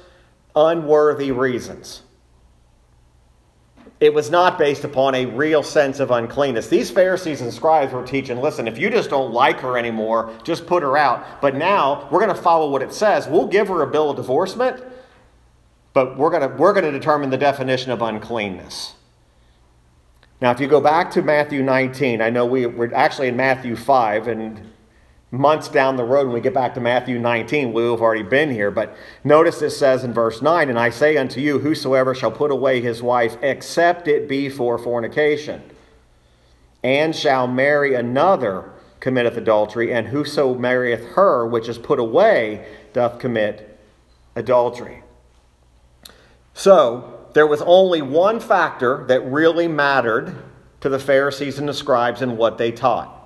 unworthy 0.56 1.32
reasons. 1.32 2.02
It 4.02 4.12
was 4.12 4.32
not 4.32 4.58
based 4.58 4.82
upon 4.82 5.14
a 5.14 5.26
real 5.26 5.62
sense 5.62 6.00
of 6.00 6.10
uncleanness. 6.10 6.66
These 6.66 6.90
Pharisees 6.90 7.40
and 7.40 7.54
scribes 7.54 7.92
were 7.92 8.04
teaching 8.04 8.40
listen, 8.40 8.66
if 8.66 8.76
you 8.76 8.90
just 8.90 9.10
don't 9.10 9.32
like 9.32 9.60
her 9.60 9.78
anymore, 9.78 10.36
just 10.42 10.66
put 10.66 10.82
her 10.82 10.96
out. 10.96 11.40
But 11.40 11.54
now 11.54 12.08
we're 12.10 12.18
going 12.18 12.34
to 12.34 12.42
follow 12.42 12.68
what 12.68 12.82
it 12.82 12.92
says. 12.92 13.28
We'll 13.28 13.46
give 13.46 13.68
her 13.68 13.80
a 13.82 13.86
bill 13.86 14.10
of 14.10 14.16
divorcement, 14.16 14.82
but 15.92 16.18
we're 16.18 16.30
going 16.30 16.42
to, 16.42 16.48
we're 16.56 16.72
going 16.72 16.84
to 16.84 16.90
determine 16.90 17.30
the 17.30 17.38
definition 17.38 17.92
of 17.92 18.02
uncleanness. 18.02 18.94
Now, 20.40 20.50
if 20.50 20.58
you 20.58 20.66
go 20.66 20.80
back 20.80 21.12
to 21.12 21.22
Matthew 21.22 21.62
19, 21.62 22.20
I 22.20 22.28
know 22.28 22.44
we, 22.44 22.66
we're 22.66 22.92
actually 22.92 23.28
in 23.28 23.36
Matthew 23.36 23.76
5, 23.76 24.26
and 24.26 24.72
months 25.32 25.66
down 25.68 25.96
the 25.96 26.04
road 26.04 26.26
when 26.26 26.34
we 26.34 26.40
get 26.40 26.52
back 26.52 26.74
to 26.74 26.80
Matthew 26.80 27.18
19. 27.18 27.72
We'll 27.72 27.92
have 27.92 28.02
already 28.02 28.22
been 28.22 28.50
here. 28.50 28.70
But 28.70 28.94
notice 29.24 29.62
it 29.62 29.70
says 29.70 30.04
in 30.04 30.12
verse 30.12 30.42
9, 30.42 30.68
And 30.68 30.78
I 30.78 30.90
say 30.90 31.16
unto 31.16 31.40
you, 31.40 31.58
whosoever 31.58 32.14
shall 32.14 32.30
put 32.30 32.50
away 32.50 32.80
his 32.82 33.02
wife, 33.02 33.36
except 33.42 34.06
it 34.06 34.28
be 34.28 34.50
for 34.50 34.78
fornication, 34.78 35.62
and 36.84 37.16
shall 37.16 37.48
marry 37.48 37.94
another, 37.94 38.70
committeth 39.00 39.36
adultery, 39.36 39.92
and 39.92 40.08
whoso 40.08 40.54
marrieth 40.54 41.04
her 41.14 41.46
which 41.46 41.68
is 41.68 41.78
put 41.78 41.98
away 41.98 42.66
doth 42.92 43.18
commit 43.18 43.80
adultery. 44.36 45.02
So, 46.52 47.26
there 47.32 47.46
was 47.46 47.62
only 47.62 48.02
one 48.02 48.38
factor 48.38 49.06
that 49.06 49.20
really 49.20 49.66
mattered 49.66 50.36
to 50.82 50.90
the 50.90 50.98
Pharisees 50.98 51.58
and 51.58 51.66
the 51.66 51.72
scribes 51.72 52.20
in 52.20 52.36
what 52.36 52.58
they 52.58 52.70
taught. 52.70 53.21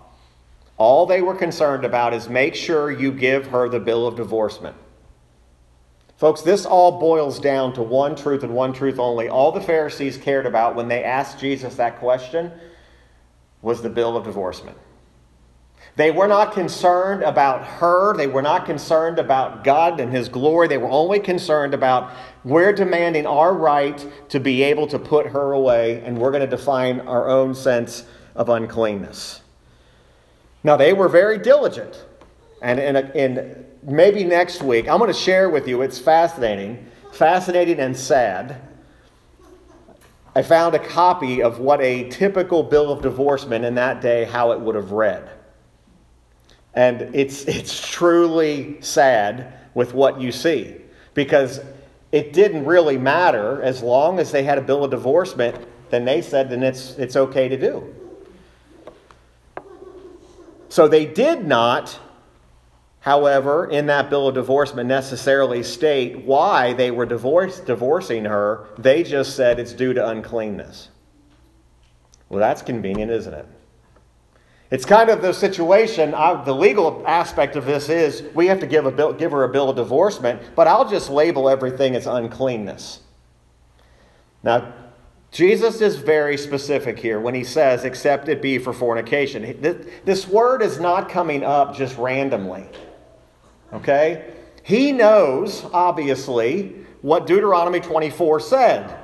All 0.78 1.06
they 1.06 1.22
were 1.22 1.34
concerned 1.34 1.84
about 1.84 2.12
is 2.12 2.28
make 2.28 2.54
sure 2.54 2.90
you 2.90 3.12
give 3.12 3.46
her 3.48 3.68
the 3.68 3.80
bill 3.80 4.06
of 4.06 4.16
divorcement. 4.16 4.76
Folks, 6.16 6.40
this 6.42 6.64
all 6.64 6.98
boils 6.98 7.38
down 7.38 7.74
to 7.74 7.82
one 7.82 8.16
truth 8.16 8.42
and 8.42 8.54
one 8.54 8.72
truth 8.72 8.98
only. 8.98 9.28
All 9.28 9.52
the 9.52 9.60
Pharisees 9.60 10.16
cared 10.16 10.46
about 10.46 10.74
when 10.74 10.88
they 10.88 11.04
asked 11.04 11.38
Jesus 11.38 11.76
that 11.76 11.98
question 11.98 12.52
was 13.60 13.82
the 13.82 13.90
bill 13.90 14.16
of 14.16 14.24
divorcement. 14.24 14.78
They 15.96 16.10
were 16.10 16.26
not 16.26 16.52
concerned 16.52 17.22
about 17.22 17.64
her. 17.64 18.14
They 18.14 18.26
were 18.26 18.42
not 18.42 18.66
concerned 18.66 19.18
about 19.18 19.64
God 19.64 19.98
and 19.98 20.12
His 20.12 20.28
glory. 20.28 20.68
They 20.68 20.78
were 20.78 20.90
only 20.90 21.20
concerned 21.20 21.72
about 21.72 22.12
we're 22.44 22.72
demanding 22.72 23.26
our 23.26 23.54
right 23.54 24.06
to 24.28 24.38
be 24.38 24.62
able 24.62 24.86
to 24.88 24.98
put 24.98 25.28
her 25.28 25.52
away, 25.52 26.02
and 26.02 26.18
we're 26.18 26.30
going 26.30 26.42
to 26.42 26.46
define 26.46 27.00
our 27.00 27.28
own 27.28 27.54
sense 27.54 28.04
of 28.34 28.50
uncleanness. 28.50 29.40
Now, 30.66 30.76
they 30.76 30.92
were 30.92 31.08
very 31.08 31.38
diligent. 31.38 32.04
And 32.60 32.80
in, 32.80 32.96
a, 32.96 33.12
in 33.14 33.66
maybe 33.84 34.24
next 34.24 34.64
week, 34.64 34.88
I'm 34.88 34.98
going 34.98 35.06
to 35.12 35.16
share 35.16 35.48
with 35.48 35.68
you, 35.68 35.82
it's 35.82 36.00
fascinating, 36.00 36.84
fascinating 37.12 37.78
and 37.78 37.96
sad. 37.96 38.60
I 40.34 40.42
found 40.42 40.74
a 40.74 40.80
copy 40.80 41.40
of 41.40 41.60
what 41.60 41.80
a 41.80 42.08
typical 42.08 42.64
bill 42.64 42.90
of 42.90 43.00
divorcement 43.00 43.64
in 43.64 43.76
that 43.76 44.00
day, 44.00 44.24
how 44.24 44.50
it 44.50 44.60
would 44.60 44.74
have 44.74 44.90
read. 44.90 45.30
And 46.74 47.14
it's, 47.14 47.44
it's 47.44 47.88
truly 47.88 48.78
sad 48.80 49.54
with 49.74 49.94
what 49.94 50.20
you 50.20 50.32
see 50.32 50.78
because 51.14 51.60
it 52.10 52.32
didn't 52.32 52.64
really 52.64 52.98
matter 52.98 53.62
as 53.62 53.84
long 53.84 54.18
as 54.18 54.32
they 54.32 54.42
had 54.42 54.58
a 54.58 54.62
bill 54.62 54.82
of 54.82 54.90
divorcement, 54.90 55.64
then 55.90 56.04
they 56.04 56.20
said 56.20 56.50
then 56.50 56.64
it's, 56.64 56.98
it's 56.98 57.14
okay 57.14 57.48
to 57.48 57.56
do. 57.56 57.94
So 60.68 60.88
they 60.88 61.06
did 61.06 61.46
not, 61.46 61.98
however, 63.00 63.66
in 63.66 63.86
that 63.86 64.10
bill 64.10 64.28
of 64.28 64.34
divorcement 64.34 64.88
necessarily 64.88 65.62
state 65.62 66.24
why 66.24 66.72
they 66.72 66.90
were 66.90 67.06
divorcing 67.06 68.24
her. 68.24 68.66
They 68.78 69.02
just 69.02 69.36
said 69.36 69.58
it's 69.58 69.72
due 69.72 69.94
to 69.94 70.08
uncleanness. 70.08 70.88
Well, 72.28 72.40
that's 72.40 72.62
convenient, 72.62 73.10
isn't 73.12 73.34
it? 73.34 73.46
It's 74.70 74.84
kind 74.84 75.10
of 75.10 75.22
the 75.22 75.32
situation. 75.32 76.12
I, 76.12 76.42
the 76.42 76.52
legal 76.52 77.04
aspect 77.06 77.54
of 77.54 77.66
this 77.66 77.88
is 77.88 78.24
we 78.34 78.48
have 78.48 78.58
to 78.60 78.66
give, 78.66 78.84
a 78.84 78.90
bill, 78.90 79.12
give 79.12 79.30
her 79.30 79.44
a 79.44 79.48
bill 79.48 79.70
of 79.70 79.76
divorcement, 79.76 80.42
but 80.56 80.66
I'll 80.66 80.88
just 80.88 81.08
label 81.08 81.48
everything 81.48 81.94
as 81.94 82.08
uncleanness. 82.08 83.00
Now, 84.42 84.74
Jesus 85.30 85.80
is 85.80 85.96
very 85.96 86.38
specific 86.38 86.98
here 86.98 87.20
when 87.20 87.34
he 87.34 87.44
says, 87.44 87.84
except 87.84 88.28
it 88.28 88.40
be 88.40 88.58
for 88.58 88.72
fornication. 88.72 89.60
This 90.04 90.26
word 90.26 90.62
is 90.62 90.80
not 90.80 91.08
coming 91.08 91.44
up 91.44 91.76
just 91.76 91.98
randomly. 91.98 92.66
Okay? 93.72 94.32
He 94.62 94.92
knows, 94.92 95.64
obviously, 95.72 96.74
what 97.02 97.26
Deuteronomy 97.26 97.80
24 97.80 98.40
said. 98.40 98.98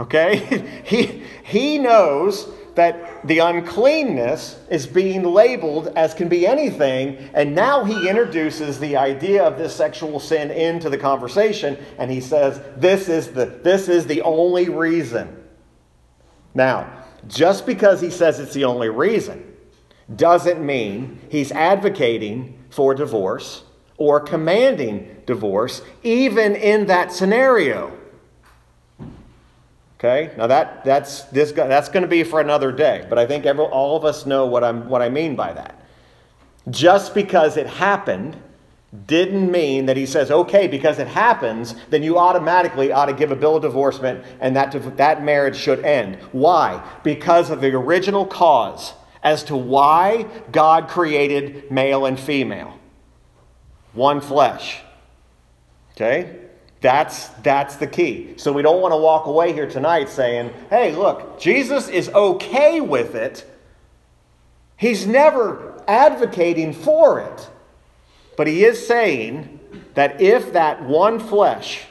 Okay? 0.00 0.82
he, 0.84 1.22
he 1.44 1.78
knows 1.78 2.48
that 2.74 3.26
the 3.26 3.38
uncleanness 3.38 4.58
is 4.68 4.86
being 4.86 5.22
labeled 5.22 5.88
as 5.96 6.14
can 6.14 6.28
be 6.28 6.46
anything, 6.46 7.16
and 7.34 7.54
now 7.54 7.84
he 7.84 8.08
introduces 8.08 8.80
the 8.80 8.96
idea 8.96 9.42
of 9.42 9.58
this 9.58 9.74
sexual 9.74 10.18
sin 10.18 10.50
into 10.50 10.90
the 10.90 10.98
conversation, 10.98 11.78
and 11.98 12.10
he 12.10 12.20
says, 12.20 12.60
This 12.76 13.08
is 13.08 13.32
the, 13.32 13.46
this 13.46 13.88
is 13.88 14.06
the 14.06 14.22
only 14.22 14.68
reason. 14.68 15.44
Now, 16.54 17.04
just 17.26 17.66
because 17.66 18.00
he 18.00 18.10
says 18.10 18.38
it's 18.38 18.54
the 18.54 18.64
only 18.64 18.88
reason 18.88 19.56
doesn't 20.14 20.64
mean 20.64 21.20
he's 21.30 21.50
advocating 21.52 22.58
for 22.70 22.94
divorce 22.94 23.62
or 23.96 24.20
commanding 24.20 25.22
divorce, 25.26 25.82
even 26.02 26.54
in 26.56 26.86
that 26.86 27.12
scenario. 27.12 27.96
Okay, 30.04 30.36
now 30.36 30.46
that, 30.46 30.84
that's, 30.84 31.22
this, 31.24 31.52
that's 31.52 31.88
going 31.88 32.02
to 32.02 32.08
be 32.08 32.24
for 32.24 32.38
another 32.38 32.70
day, 32.70 33.06
but 33.08 33.18
I 33.18 33.24
think 33.26 33.46
every, 33.46 33.64
all 33.64 33.96
of 33.96 34.04
us 34.04 34.26
know 34.26 34.44
what, 34.44 34.62
I'm, 34.62 34.86
what 34.86 35.00
I 35.00 35.08
mean 35.08 35.34
by 35.34 35.54
that. 35.54 35.82
Just 36.68 37.14
because 37.14 37.56
it 37.56 37.66
happened 37.66 38.36
didn't 39.06 39.50
mean 39.50 39.86
that 39.86 39.96
he 39.96 40.04
says, 40.04 40.30
okay, 40.30 40.68
because 40.68 40.98
it 40.98 41.08
happens, 41.08 41.74
then 41.88 42.02
you 42.02 42.18
automatically 42.18 42.92
ought 42.92 43.06
to 43.06 43.14
give 43.14 43.32
a 43.32 43.36
bill 43.36 43.56
of 43.56 43.62
divorcement 43.62 44.22
and 44.40 44.54
that, 44.54 44.72
that 44.98 45.24
marriage 45.24 45.56
should 45.56 45.82
end. 45.82 46.16
Why? 46.32 46.86
Because 47.02 47.48
of 47.48 47.62
the 47.62 47.74
original 47.74 48.26
cause 48.26 48.92
as 49.22 49.42
to 49.44 49.56
why 49.56 50.26
God 50.52 50.86
created 50.86 51.70
male 51.70 52.04
and 52.04 52.20
female. 52.20 52.78
One 53.94 54.20
flesh. 54.20 54.82
Okay? 55.92 56.43
That's, 56.84 57.28
that's 57.42 57.76
the 57.76 57.86
key. 57.86 58.34
So 58.36 58.52
we 58.52 58.60
don't 58.60 58.82
want 58.82 58.92
to 58.92 58.98
walk 58.98 59.24
away 59.24 59.54
here 59.54 59.66
tonight 59.66 60.10
saying, 60.10 60.52
hey, 60.68 60.94
look, 60.94 61.40
Jesus 61.40 61.88
is 61.88 62.10
okay 62.10 62.82
with 62.82 63.14
it. 63.14 63.50
He's 64.76 65.06
never 65.06 65.82
advocating 65.88 66.74
for 66.74 67.20
it. 67.20 67.48
But 68.36 68.48
he 68.48 68.66
is 68.66 68.86
saying 68.86 69.60
that 69.94 70.20
if 70.20 70.52
that 70.52 70.84
one 70.84 71.20
flesh 71.20 71.86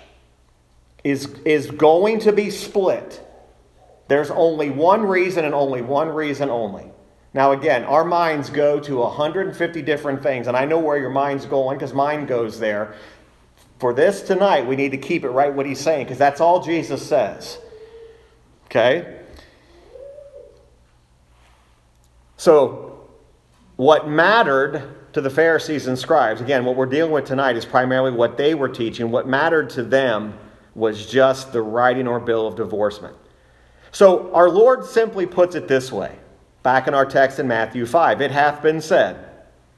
is, 1.04 1.26
is 1.44 1.72
going 1.72 2.20
to 2.20 2.32
be 2.32 2.52
split, 2.52 3.20
there's 4.10 4.30
only 4.30 4.70
one 4.70 5.02
reason 5.08 5.44
and 5.44 5.56
only 5.56 5.82
one 5.82 6.10
reason 6.10 6.52
only. 6.52 6.86
Now, 7.34 7.54
again, 7.54 7.84
our 7.86 8.06
minds 8.06 8.52
go 8.52 8.80
to 8.82 8.98
150 8.98 9.82
different 9.82 10.22
things, 10.22 10.46
and 10.46 10.56
I 10.56 10.66
know 10.66 10.78
where 10.78 11.00
your 11.00 11.10
mind's 11.10 11.48
going 11.48 11.80
because 11.80 11.96
mine 11.96 12.28
goes 12.28 12.60
there. 12.60 12.94
For 13.80 13.94
this 13.94 14.22
tonight, 14.22 14.66
we 14.66 14.76
need 14.76 14.92
to 14.92 14.98
keep 14.98 15.24
it 15.24 15.30
right 15.30 15.54
what 15.54 15.66
he's 15.66 15.80
saying 15.80 16.06
because 16.06 16.18
that's 16.18 16.40
all 16.40 16.62
Jesus 16.62 17.06
says. 17.06 17.58
Okay? 18.66 19.20
So, 22.38 23.08
what 23.76 24.08
mattered 24.08 25.14
to 25.14 25.22
the 25.22 25.30
Pharisees 25.30 25.88
and 25.88 25.98
scribes, 25.98 26.42
again, 26.42 26.66
what 26.66 26.76
we're 26.76 26.86
dealing 26.86 27.12
with 27.12 27.26
tonight 27.26 27.56
is 27.56 27.66
primarily 27.66 28.12
what 28.12 28.38
they 28.38 28.56
were 28.56 28.70
teaching. 28.70 29.12
What 29.12 29.28
mattered 29.28 29.70
to 29.72 29.84
them 29.84 30.38
was 30.76 31.06
just 31.06 31.54
the 31.54 31.62
writing 31.62 32.08
or 32.08 32.20
bill 32.20 32.48
of 32.48 32.56
divorcement. 32.56 33.16
So, 33.92 34.34
our 34.34 34.50
Lord 34.50 34.86
simply 34.86 35.26
puts 35.26 35.56
it 35.56 35.68
this 35.68 35.92
way 35.92 36.18
back 36.64 36.88
in 36.88 36.94
our 36.94 37.06
text 37.06 37.40
in 37.40 37.48
Matthew 37.48 37.86
5 37.86 38.22
it 38.22 38.32
hath 38.32 38.62
been 38.62 38.82
said. 38.82 39.33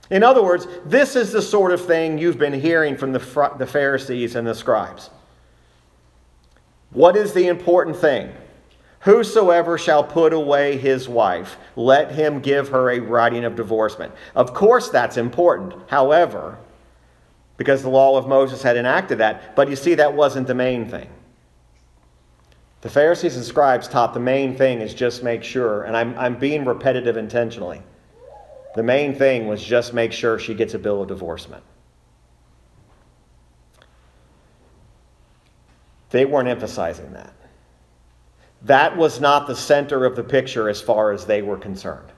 In 0.10 0.24
other 0.24 0.44
words, 0.44 0.68
this 0.86 1.16
is 1.16 1.32
the 1.32 1.42
sort 1.42 1.72
of 1.72 1.86
thing 1.86 2.18
you've 2.18 2.38
been 2.38 2.54
hearing 2.54 2.96
from 2.96 3.12
the, 3.12 3.54
the 3.58 3.66
Pharisees 3.66 4.36
and 4.36 4.46
the 4.46 4.54
scribes. 4.54 5.10
What 6.92 7.16
is 7.16 7.34
the 7.34 7.48
important 7.48 7.98
thing? 7.98 8.32
Whosoever 9.02 9.78
shall 9.78 10.04
put 10.04 10.34
away 10.34 10.78
his 10.78 11.08
wife, 11.08 11.58
let 11.76 12.12
him 12.12 12.40
give 12.40 12.70
her 12.70 12.90
a 12.90 13.00
writing 13.00 13.46
of 13.46 13.56
divorcement. 13.56 14.14
Of 14.34 14.54
course, 14.54 14.90
that's 14.90 15.18
important. 15.18 15.74
However, 15.88 16.58
because 17.58 17.82
the 17.82 17.90
law 17.90 18.18
of 18.18 18.28
Moses 18.28 18.64
had 18.64 18.78
enacted 18.78 19.20
that, 19.20 19.56
but 19.56 19.70
you 19.70 19.76
see, 19.76 19.96
that 19.96 20.14
wasn't 20.14 20.48
the 20.48 20.56
main 20.56 20.88
thing. 20.88 21.10
The 22.82 22.90
Pharisees 22.90 23.36
and 23.36 23.46
scribes 23.46 23.88
taught 23.88 24.14
the 24.14 24.20
main 24.20 24.56
thing 24.56 24.82
is 24.82 24.94
just 24.94 25.24
make 25.24 25.44
sure, 25.44 25.84
and 25.84 25.96
I'm, 25.98 26.18
I'm 26.18 26.38
being 26.38 26.66
repetitive 26.66 27.18
intentionally. 27.18 27.82
The 28.76 28.84
main 28.84 29.16
thing 29.16 29.48
was 29.48 29.64
just 29.64 29.94
make 29.94 30.12
sure 30.12 30.38
she 30.38 30.54
gets 30.54 30.74
a 30.74 30.80
bill 30.80 31.02
of 31.02 31.08
divorcement. 31.08 31.64
They 36.10 36.26
weren't 36.26 36.50
emphasizing 36.50 37.14
that. 37.14 37.34
That 38.64 38.98
was 38.98 39.22
not 39.22 39.48
the 39.48 39.56
center 39.56 40.06
of 40.06 40.18
the 40.18 40.24
picture 40.24 40.70
as 40.70 40.82
far 40.82 41.12
as 41.12 41.26
they 41.26 41.42
were 41.42 41.58
concerned. 41.58 42.12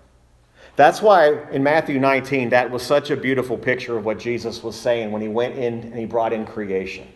That's 0.76 1.02
why 1.02 1.48
in 1.52 1.62
Matthew 1.62 2.00
19, 2.00 2.50
that 2.50 2.72
was 2.72 2.82
such 2.84 3.12
a 3.12 3.18
beautiful 3.18 3.58
picture 3.58 3.96
of 3.96 4.06
what 4.06 4.18
Jesus 4.18 4.64
was 4.64 4.76
saying 4.76 5.12
when 5.12 5.22
he 5.22 5.28
went 5.28 5.56
in 5.56 5.82
and 5.82 5.96
he 5.96 6.06
brought 6.06 6.34
in 6.34 6.46
creation. 6.46 7.08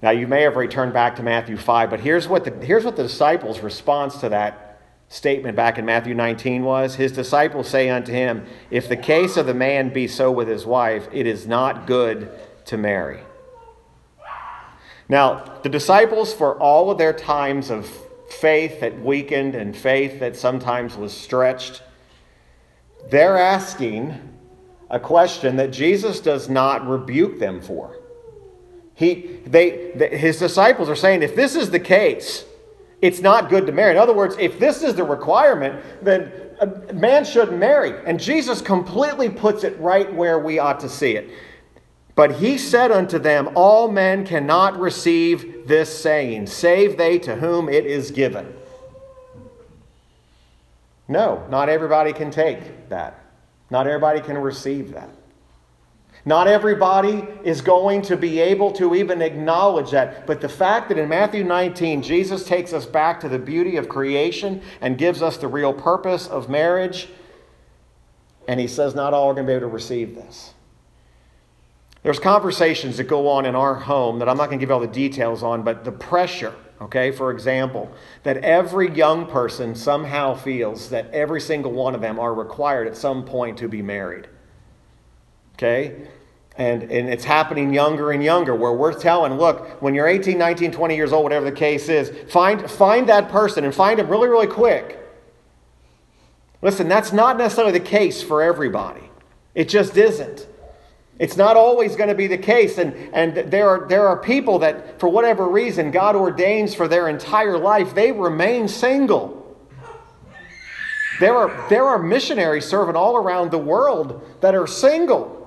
Now, 0.00 0.10
you 0.10 0.26
may 0.26 0.42
have 0.42 0.56
returned 0.56 0.94
back 0.94 1.16
to 1.16 1.22
Matthew 1.22 1.56
5, 1.56 1.90
but 1.90 2.00
here's 2.00 2.26
what 2.26 2.44
the, 2.44 2.64
here's 2.64 2.84
what 2.84 2.96
the 2.96 3.02
disciples' 3.04 3.60
response 3.60 4.16
to 4.18 4.30
that 4.30 4.71
statement 5.12 5.54
back 5.54 5.76
in 5.76 5.84
Matthew 5.84 6.14
19 6.14 6.64
was 6.64 6.94
His 6.94 7.12
disciples 7.12 7.68
say 7.68 7.90
unto 7.90 8.12
him, 8.12 8.46
If 8.70 8.88
the 8.88 8.96
case 8.96 9.36
of 9.36 9.46
the 9.46 9.54
man 9.54 9.92
be 9.92 10.08
so 10.08 10.32
with 10.32 10.48
his 10.48 10.64
wife, 10.64 11.06
it 11.12 11.26
is 11.26 11.46
not 11.46 11.86
good 11.86 12.30
to 12.66 12.78
marry. 12.78 13.20
Now, 15.08 15.44
the 15.62 15.68
disciples, 15.68 16.32
for 16.32 16.58
all 16.58 16.90
of 16.90 16.96
their 16.96 17.12
times 17.12 17.70
of 17.70 17.86
faith 18.30 18.80
that 18.80 18.98
weakened 19.02 19.54
and 19.54 19.76
faith 19.76 20.20
that 20.20 20.34
sometimes 20.34 20.96
was 20.96 21.12
stretched, 21.12 21.82
they're 23.10 23.36
asking 23.36 24.18
a 24.88 24.98
question 24.98 25.56
that 25.56 25.72
Jesus 25.72 26.20
does 26.20 26.48
not 26.48 26.88
rebuke 26.88 27.38
them 27.38 27.60
for. 27.60 27.98
He, 28.94 29.40
they, 29.44 29.92
his 30.12 30.38
disciples 30.38 30.88
are 30.88 30.96
saying, 30.96 31.22
if 31.22 31.36
this 31.36 31.54
is 31.54 31.70
the 31.70 31.80
case, 31.80 32.46
it's 33.02 33.20
not 33.20 33.50
good 33.50 33.66
to 33.66 33.72
marry. 33.72 33.90
In 33.90 33.98
other 33.98 34.14
words, 34.14 34.36
if 34.38 34.60
this 34.60 34.82
is 34.82 34.94
the 34.94 35.02
requirement, 35.04 35.82
then 36.02 36.32
a 36.60 36.92
man 36.92 37.24
shouldn't 37.24 37.58
marry. 37.58 37.92
And 38.06 38.18
Jesus 38.18 38.62
completely 38.62 39.28
puts 39.28 39.64
it 39.64 39.78
right 39.80 40.12
where 40.14 40.38
we 40.38 40.60
ought 40.60 40.78
to 40.80 40.88
see 40.88 41.16
it. 41.16 41.28
But 42.14 42.36
he 42.36 42.56
said 42.58 42.92
unto 42.92 43.18
them, 43.18 43.50
All 43.56 43.90
men 43.90 44.24
cannot 44.24 44.78
receive 44.78 45.66
this 45.66 45.96
saying, 45.98 46.46
save 46.46 46.96
they 46.96 47.18
to 47.20 47.36
whom 47.36 47.68
it 47.68 47.86
is 47.86 48.10
given. 48.10 48.54
No, 51.08 51.44
not 51.50 51.68
everybody 51.68 52.12
can 52.12 52.30
take 52.30 52.88
that. 52.88 53.18
Not 53.70 53.86
everybody 53.86 54.20
can 54.20 54.38
receive 54.38 54.92
that. 54.92 55.10
Not 56.24 56.46
everybody 56.46 57.26
is 57.42 57.60
going 57.60 58.02
to 58.02 58.16
be 58.16 58.38
able 58.38 58.70
to 58.72 58.94
even 58.94 59.20
acknowledge 59.20 59.90
that. 59.90 60.26
But 60.26 60.40
the 60.40 60.48
fact 60.48 60.88
that 60.88 60.98
in 60.98 61.08
Matthew 61.08 61.42
19, 61.42 62.02
Jesus 62.02 62.44
takes 62.44 62.72
us 62.72 62.86
back 62.86 63.18
to 63.20 63.28
the 63.28 63.40
beauty 63.40 63.76
of 63.76 63.88
creation 63.88 64.62
and 64.80 64.96
gives 64.96 65.20
us 65.20 65.36
the 65.36 65.48
real 65.48 65.72
purpose 65.72 66.28
of 66.28 66.48
marriage, 66.48 67.08
and 68.46 68.60
he 68.60 68.68
says 68.68 68.94
not 68.94 69.12
all 69.14 69.30
are 69.30 69.34
going 69.34 69.46
to 69.46 69.50
be 69.50 69.56
able 69.56 69.68
to 69.68 69.74
receive 69.74 70.14
this. 70.14 70.54
There's 72.04 72.20
conversations 72.20 72.96
that 72.96 73.04
go 73.04 73.28
on 73.28 73.44
in 73.46 73.54
our 73.54 73.74
home 73.74 74.18
that 74.20 74.28
I'm 74.28 74.36
not 74.36 74.46
going 74.46 74.58
to 74.58 74.62
give 74.62 74.70
all 74.70 74.80
the 74.80 74.86
details 74.88 75.42
on, 75.42 75.62
but 75.62 75.84
the 75.84 75.92
pressure, 75.92 76.54
okay, 76.80 77.10
for 77.12 77.32
example, 77.32 77.90
that 78.22 78.38
every 78.38 78.92
young 78.92 79.26
person 79.26 79.74
somehow 79.74 80.34
feels 80.34 80.88
that 80.90 81.10
every 81.12 81.40
single 81.40 81.72
one 81.72 81.94
of 81.94 82.00
them 82.00 82.18
are 82.18 82.34
required 82.34 82.86
at 82.88 82.96
some 82.96 83.24
point 83.24 83.58
to 83.58 83.68
be 83.68 83.82
married. 83.82 84.28
Okay? 85.62 86.08
And, 86.56 86.82
and 86.82 87.08
it's 87.08 87.24
happening 87.24 87.72
younger 87.72 88.10
and 88.10 88.22
younger 88.22 88.54
where 88.54 88.72
we're 88.72 88.92
telling, 88.92 89.34
look, 89.38 89.80
when 89.80 89.94
you're 89.94 90.08
18, 90.08 90.36
19, 90.36 90.72
20 90.72 90.96
years 90.96 91.12
old, 91.12 91.22
whatever 91.22 91.44
the 91.44 91.56
case 91.56 91.88
is, 91.88 92.12
find, 92.30 92.68
find 92.70 93.08
that 93.08 93.30
person 93.30 93.64
and 93.64 93.74
find 93.74 94.00
him 94.00 94.08
really, 94.08 94.28
really 94.28 94.48
quick. 94.48 94.98
Listen, 96.60 96.88
that's 96.88 97.12
not 97.12 97.38
necessarily 97.38 97.72
the 97.72 97.84
case 97.84 98.22
for 98.22 98.42
everybody. 98.42 99.08
It 99.54 99.68
just 99.68 99.96
isn't. 99.96 100.46
It's 101.18 101.36
not 101.36 101.56
always 101.56 101.94
going 101.96 102.08
to 102.08 102.14
be 102.14 102.26
the 102.26 102.38
case. 102.38 102.76
And, 102.78 102.94
and 103.14 103.50
there, 103.50 103.68
are, 103.68 103.86
there 103.88 104.08
are 104.08 104.18
people 104.18 104.58
that, 104.58 104.98
for 104.98 105.08
whatever 105.08 105.48
reason, 105.48 105.90
God 105.90 106.16
ordains 106.16 106.74
for 106.74 106.88
their 106.88 107.08
entire 107.08 107.56
life, 107.56 107.94
they 107.94 108.12
remain 108.12 108.66
single. 108.68 109.38
There 111.20 111.36
are, 111.36 111.68
there 111.68 111.86
are 111.86 111.98
missionaries 111.98 112.66
serving 112.66 112.96
all 112.96 113.16
around 113.16 113.52
the 113.52 113.58
world 113.58 114.26
that 114.40 114.54
are 114.54 114.66
single. 114.66 115.41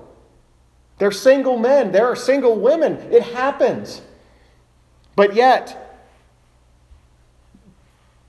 They're 0.98 1.12
single 1.12 1.58
men, 1.58 1.92
there 1.92 2.08
are 2.08 2.16
single 2.16 2.60
women. 2.60 2.98
It 3.12 3.24
happens. 3.24 4.02
But 5.16 5.36
yet, 5.36 6.00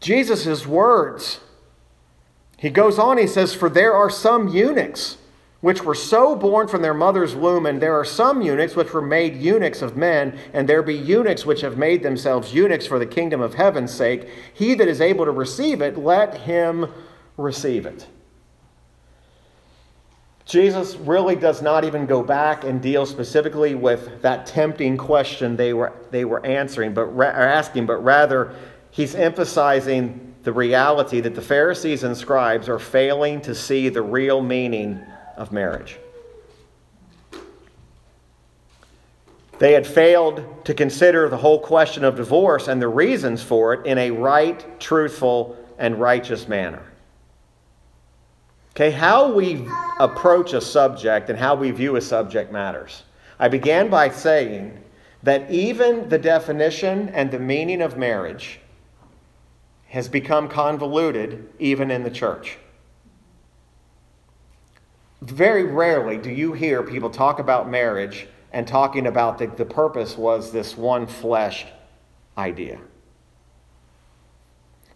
Jesus' 0.00 0.66
words, 0.66 1.40
he 2.58 2.70
goes 2.70 2.98
on, 2.98 3.18
he 3.18 3.26
says, 3.26 3.54
For 3.54 3.68
there 3.68 3.94
are 3.94 4.10
some 4.10 4.48
eunuchs 4.48 5.18
which 5.60 5.82
were 5.82 5.94
so 5.94 6.36
born 6.36 6.68
from 6.68 6.82
their 6.82 6.94
mother's 6.94 7.34
womb, 7.34 7.66
and 7.66 7.80
there 7.80 7.98
are 7.98 8.04
some 8.04 8.42
eunuchs 8.42 8.76
which 8.76 8.92
were 8.92 9.02
made 9.02 9.36
eunuchs 9.36 9.82
of 9.82 9.96
men, 9.96 10.38
and 10.52 10.68
there 10.68 10.82
be 10.82 10.94
eunuchs 10.94 11.44
which 11.44 11.62
have 11.62 11.76
made 11.76 12.02
themselves 12.02 12.54
eunuchs 12.54 12.86
for 12.86 12.98
the 12.98 13.06
kingdom 13.06 13.40
of 13.40 13.54
heaven's 13.54 13.92
sake. 13.92 14.28
He 14.54 14.74
that 14.74 14.86
is 14.86 15.00
able 15.00 15.24
to 15.24 15.30
receive 15.32 15.80
it, 15.80 15.98
let 15.98 16.38
him 16.38 16.92
receive 17.36 17.86
it. 17.86 18.06
Jesus 20.46 20.94
really 20.94 21.34
does 21.34 21.60
not 21.60 21.84
even 21.84 22.06
go 22.06 22.22
back 22.22 22.62
and 22.62 22.80
deal 22.80 23.04
specifically 23.04 23.74
with 23.74 24.22
that 24.22 24.46
tempting 24.46 24.96
question 24.96 25.56
they 25.56 25.72
were, 25.72 25.92
they 26.12 26.24
were 26.24 26.44
answering, 26.46 26.94
but 26.94 27.06
ra- 27.06 27.26
asking, 27.26 27.86
but 27.86 27.96
rather 27.96 28.54
he's 28.92 29.16
emphasizing 29.16 30.34
the 30.44 30.52
reality 30.52 31.20
that 31.20 31.34
the 31.34 31.42
Pharisees 31.42 32.04
and 32.04 32.16
scribes 32.16 32.68
are 32.68 32.78
failing 32.78 33.40
to 33.40 33.56
see 33.56 33.88
the 33.88 34.02
real 34.02 34.40
meaning 34.40 35.04
of 35.36 35.50
marriage. 35.50 35.98
They 39.58 39.72
had 39.72 39.84
failed 39.84 40.64
to 40.66 40.74
consider 40.74 41.28
the 41.28 41.38
whole 41.38 41.58
question 41.58 42.04
of 42.04 42.14
divorce 42.14 42.68
and 42.68 42.80
the 42.80 42.88
reasons 42.88 43.42
for 43.42 43.74
it 43.74 43.84
in 43.84 43.98
a 43.98 44.12
right, 44.12 44.78
truthful, 44.78 45.56
and 45.76 45.98
righteous 45.98 46.46
manner. 46.46 46.84
Okay, 48.76 48.90
how 48.90 49.32
we 49.32 49.66
approach 49.98 50.52
a 50.52 50.60
subject 50.60 51.30
and 51.30 51.38
how 51.38 51.54
we 51.54 51.70
view 51.70 51.96
a 51.96 52.00
subject 52.02 52.52
matters. 52.52 53.04
I 53.38 53.48
began 53.48 53.88
by 53.88 54.10
saying 54.10 54.84
that 55.22 55.50
even 55.50 56.10
the 56.10 56.18
definition 56.18 57.08
and 57.08 57.30
the 57.30 57.38
meaning 57.38 57.80
of 57.80 57.96
marriage 57.96 58.60
has 59.88 60.10
become 60.10 60.46
convoluted 60.46 61.48
even 61.58 61.90
in 61.90 62.02
the 62.02 62.10
church. 62.10 62.58
Very 65.22 65.64
rarely 65.64 66.18
do 66.18 66.30
you 66.30 66.52
hear 66.52 66.82
people 66.82 67.08
talk 67.08 67.38
about 67.38 67.70
marriage 67.70 68.28
and 68.52 68.68
talking 68.68 69.06
about 69.06 69.38
the, 69.38 69.46
the 69.46 69.64
purpose 69.64 70.18
was 70.18 70.52
this 70.52 70.76
one 70.76 71.06
flesh 71.06 71.64
idea. 72.36 72.78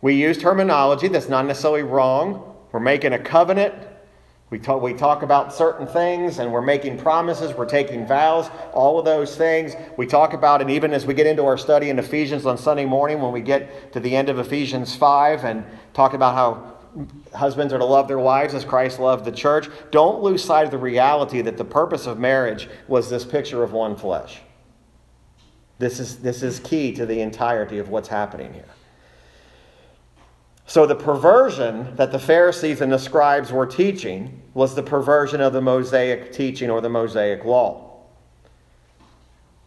We 0.03 0.17
use 0.17 0.37
terminology 0.37 1.09
that's 1.09 1.31
not 1.31 1.47
necessarily 1.47 1.83
wrong 1.83 2.50
we're 2.73 2.81
making 2.81 3.13
a 3.13 3.19
covenant. 3.19 3.75
We 4.51 4.59
talk, 4.59 4.83
we 4.83 4.95
talk 4.95 5.23
about 5.23 5.55
certain 5.55 5.87
things 5.87 6.41
and 6.41 6.53
we're 6.53 6.61
making 6.61 6.99
promises, 6.99 7.55
we're 7.55 7.67
taking 7.67 8.05
vows, 8.05 8.51
all 8.73 8.99
of 8.99 9.05
those 9.05 9.37
things. 9.37 9.77
We 9.97 10.07
talk 10.07 10.33
about, 10.33 10.61
and 10.61 10.71
even 10.71 10.93
as 10.93 11.07
we 11.07 11.15
get 11.15 11.29
into 11.29 11.45
our 11.45 11.57
study 11.57 11.89
in 11.89 12.01
Ephesians 12.01 12.47
on 12.47 12.59
Sunday 12.59 12.85
morning, 12.85 13.21
when 13.21 13.31
we 13.31 13.43
get 13.43 13.93
to 13.93 14.01
the 14.01 14.17
end 14.17 14.29
of 14.29 14.41
Ephesians 14.41 14.97
5 14.97 15.45
and 15.45 15.65
talk 15.95 16.15
about 16.15 16.35
how 16.35 16.77
husbands 17.33 17.73
are 17.73 17.79
to 17.79 17.85
love 17.85 18.09
their 18.09 18.19
wives 18.19 18.53
as 18.53 18.65
Christ 18.65 18.99
loved 18.99 19.25
the 19.25 19.31
church, 19.31 19.69
don't 19.93 20.21
lose 20.21 20.43
sight 20.43 20.65
of 20.65 20.73
the 20.73 20.79
reality 20.79 21.43
that 21.43 21.57
the 21.57 21.65
purpose 21.65 22.07
of 22.07 22.19
marriage 22.19 22.69
was 22.89 23.09
this 23.09 23.25
picture 23.25 23.63
of 23.63 23.73
one 23.73 23.95
flesh. 23.95 24.41
This 25.79 26.01
is, 26.01 26.19
this 26.19 26.43
is 26.43 26.59
key 26.59 26.93
to 26.95 27.07
the 27.07 27.21
entirety 27.21 27.79
of 27.79 27.89
what's 27.89 28.09
happening 28.09 28.53
here. 28.53 28.65
So, 30.71 30.87
the 30.87 30.95
perversion 30.95 31.97
that 31.97 32.13
the 32.13 32.19
Pharisees 32.21 32.81
and 32.81 32.93
the 32.93 32.99
scribes 32.99 33.51
were 33.51 33.67
teaching 33.67 34.41
was 34.55 34.77
the 34.77 34.85
perversion 34.85 35.41
of 35.41 35.53
the 35.53 35.61
Mosaic 35.61 36.31
teaching 36.33 36.71
or 36.71 36.81
the 36.81 36.89
Mosaic 36.89 37.45
law. 37.45 37.91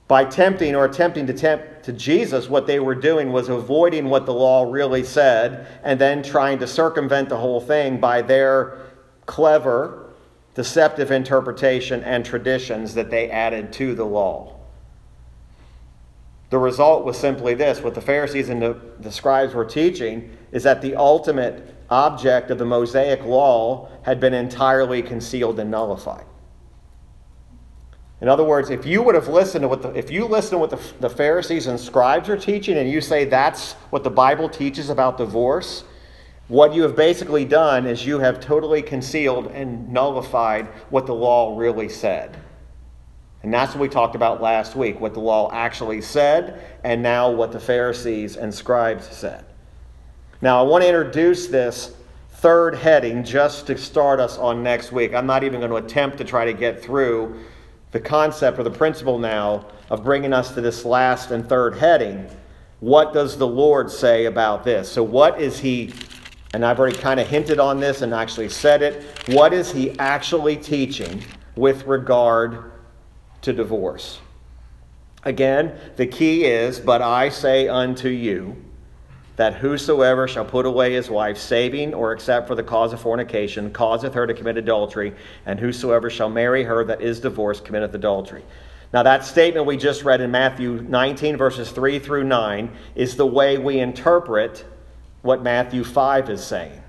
By 0.08 0.24
tempting 0.24 0.78
or 0.78 0.86
attempting 0.86 1.28
to 1.28 1.34
tempt 1.34 1.84
to 1.84 1.92
Jesus, 1.92 2.48
what 2.48 2.68
they 2.68 2.80
were 2.80 2.96
doing 2.96 3.34
was 3.34 3.50
avoiding 3.50 4.08
what 4.08 4.26
the 4.26 4.34
law 4.34 4.64
really 4.72 5.04
said 5.04 5.68
and 5.84 6.00
then 6.00 6.24
trying 6.24 6.60
to 6.60 6.68
circumvent 6.68 7.28
the 7.28 7.38
whole 7.38 7.60
thing 7.60 8.00
by 8.00 8.22
their 8.22 8.78
clever, 9.26 10.14
deceptive 10.56 11.12
interpretation 11.12 12.02
and 12.06 12.26
traditions 12.26 12.94
that 12.94 13.12
they 13.12 13.30
added 13.30 13.74
to 13.74 13.94
the 13.94 14.06
law. 14.06 14.53
The 16.54 16.60
result 16.60 17.04
was 17.04 17.18
simply 17.18 17.56
this 17.56 17.82
what 17.82 17.96
the 17.96 18.02
Pharisees 18.02 18.50
and 18.50 18.62
the, 18.62 18.80
the 19.00 19.12
scribes 19.12 19.56
were 19.56 19.66
teaching 19.66 20.38
is 20.52 20.62
that 20.62 20.84
the 20.84 20.96
ultimate 20.96 21.76
object 21.90 22.52
of 22.52 22.60
the 22.60 22.66
Mosaic 22.66 23.26
law 23.26 23.90
had 24.04 24.20
been 24.20 24.36
entirely 24.36 25.02
concealed 25.02 25.60
and 25.60 25.72
nullified. 25.72 26.26
In 28.22 28.30
other 28.30 28.44
words, 28.44 28.70
if 28.70 28.86
you 28.86 29.02
would 29.02 29.16
have 29.16 29.28
listened 29.30 29.64
to 29.64 29.68
what 29.68 29.82
the, 29.82 29.98
if 29.98 30.12
you 30.12 30.28
listen 30.28 30.52
to 30.52 30.58
what 30.60 30.70
the, 30.70 30.80
the 31.00 31.10
Pharisees 31.10 31.66
and 31.66 31.80
scribes 31.80 32.30
are 32.30 32.38
teaching 32.38 32.78
and 32.78 32.88
you 32.88 33.02
say 33.02 33.26
that's 33.26 33.74
what 33.90 34.04
the 34.04 34.12
Bible 34.12 34.48
teaches 34.48 34.92
about 34.92 35.18
divorce, 35.18 35.84
what 36.50 36.76
you 36.76 36.84
have 36.84 36.96
basically 36.96 37.46
done 37.46 37.88
is 37.88 38.06
you 38.06 38.20
have 38.20 38.40
totally 38.40 38.84
concealed 38.84 39.48
and 39.48 39.92
nullified 39.92 40.68
what 40.92 41.08
the 41.08 41.16
law 41.16 41.58
really 41.58 41.90
said. 41.90 42.38
And 43.44 43.54
that's 43.54 43.74
what 43.74 43.82
we 43.82 43.90
talked 43.90 44.16
about 44.16 44.42
last 44.42 44.76
week 44.76 45.00
what 45.02 45.14
the 45.14 45.20
law 45.20 45.52
actually 45.52 46.02
said, 46.02 46.62
and 46.84 47.04
now 47.04 47.30
what 47.30 47.52
the 47.52 47.60
Pharisees 47.60 48.38
and 48.38 48.54
scribes 48.54 49.06
said. 49.16 49.46
Now, 50.42 50.60
I 50.60 50.64
want 50.64 50.84
to 50.84 50.88
introduce 50.88 51.48
this 51.48 51.96
third 52.32 52.76
heading 52.76 53.24
just 53.24 53.68
to 53.68 53.78
start 53.78 54.20
us 54.20 54.38
on 54.38 54.64
next 54.64 54.92
week. 54.92 55.14
I'm 55.14 55.26
not 55.26 55.44
even 55.44 55.60
going 55.60 55.72
to 55.72 55.78
attempt 55.78 56.18
to 56.18 56.26
try 56.26 56.46
to 56.46 56.54
get 56.54 56.82
through 56.82 57.40
the 57.92 58.00
concept 58.00 58.60
or 58.60 58.64
the 58.64 58.72
principle 58.72 59.20
now 59.20 59.68
of 59.90 60.04
bringing 60.04 60.34
us 60.34 60.54
to 60.54 60.60
this 60.60 60.84
last 60.84 61.32
and 61.32 61.48
third 61.48 61.78
heading. 61.78 62.28
What 62.82 63.14
does 63.14 63.38
the 63.38 63.48
Lord 63.48 63.90
say 63.90 64.26
about 64.26 64.66
this? 64.66 64.92
So, 64.92 65.04
what 65.04 65.40
is 65.40 65.60
He, 65.60 65.94
and 66.54 66.66
I've 66.66 66.80
already 66.80 66.98
kind 66.98 67.20
of 67.20 67.28
hinted 67.28 67.60
on 67.60 67.80
this 67.80 68.02
and 68.02 68.14
actually 68.14 68.50
said 68.50 68.82
it, 68.82 69.04
what 69.30 69.54
is 69.54 69.72
He 69.72 69.98
actually 70.00 70.58
teaching 70.58 71.24
with 71.56 71.86
regard 71.86 72.73
to 73.44 73.54
divorce. 73.54 74.20
Again, 75.24 75.78
the 75.96 76.06
key 76.06 76.46
is, 76.46 76.80
But 76.80 77.02
I 77.02 77.30
say 77.30 77.68
unto 77.68 78.10
you, 78.10 78.58
that 79.36 79.56
whosoever 79.56 80.28
shall 80.28 80.46
put 80.46 80.66
away 80.66 80.94
his 80.94 81.10
wife, 81.10 81.38
saving 81.38 81.94
or 81.94 82.14
except 82.14 82.48
for 82.48 82.56
the 82.56 82.64
cause 82.64 82.94
of 82.94 83.02
fornication, 83.02 83.72
causeth 83.72 84.14
her 84.14 84.28
to 84.28 84.34
commit 84.34 84.58
adultery, 84.58 85.14
and 85.46 85.60
whosoever 85.60 86.10
shall 86.10 86.30
marry 86.30 86.64
her 86.64 86.84
that 86.84 87.02
is 87.02 87.20
divorced 87.20 87.66
committeth 87.66 87.96
adultery. 87.96 88.44
Now, 88.94 89.02
that 89.02 89.26
statement 89.26 89.66
we 89.66 89.76
just 89.76 90.04
read 90.04 90.22
in 90.22 90.30
Matthew 90.30 90.84
19, 90.88 91.36
verses 91.36 91.72
3 91.72 91.98
through 91.98 92.26
9, 92.26 92.72
is 92.94 93.16
the 93.16 93.26
way 93.26 93.58
we 93.58 93.80
interpret 93.80 94.66
what 95.24 95.42
Matthew 95.42 95.84
5 95.84 96.30
is 96.30 96.44
saying. 96.44 96.83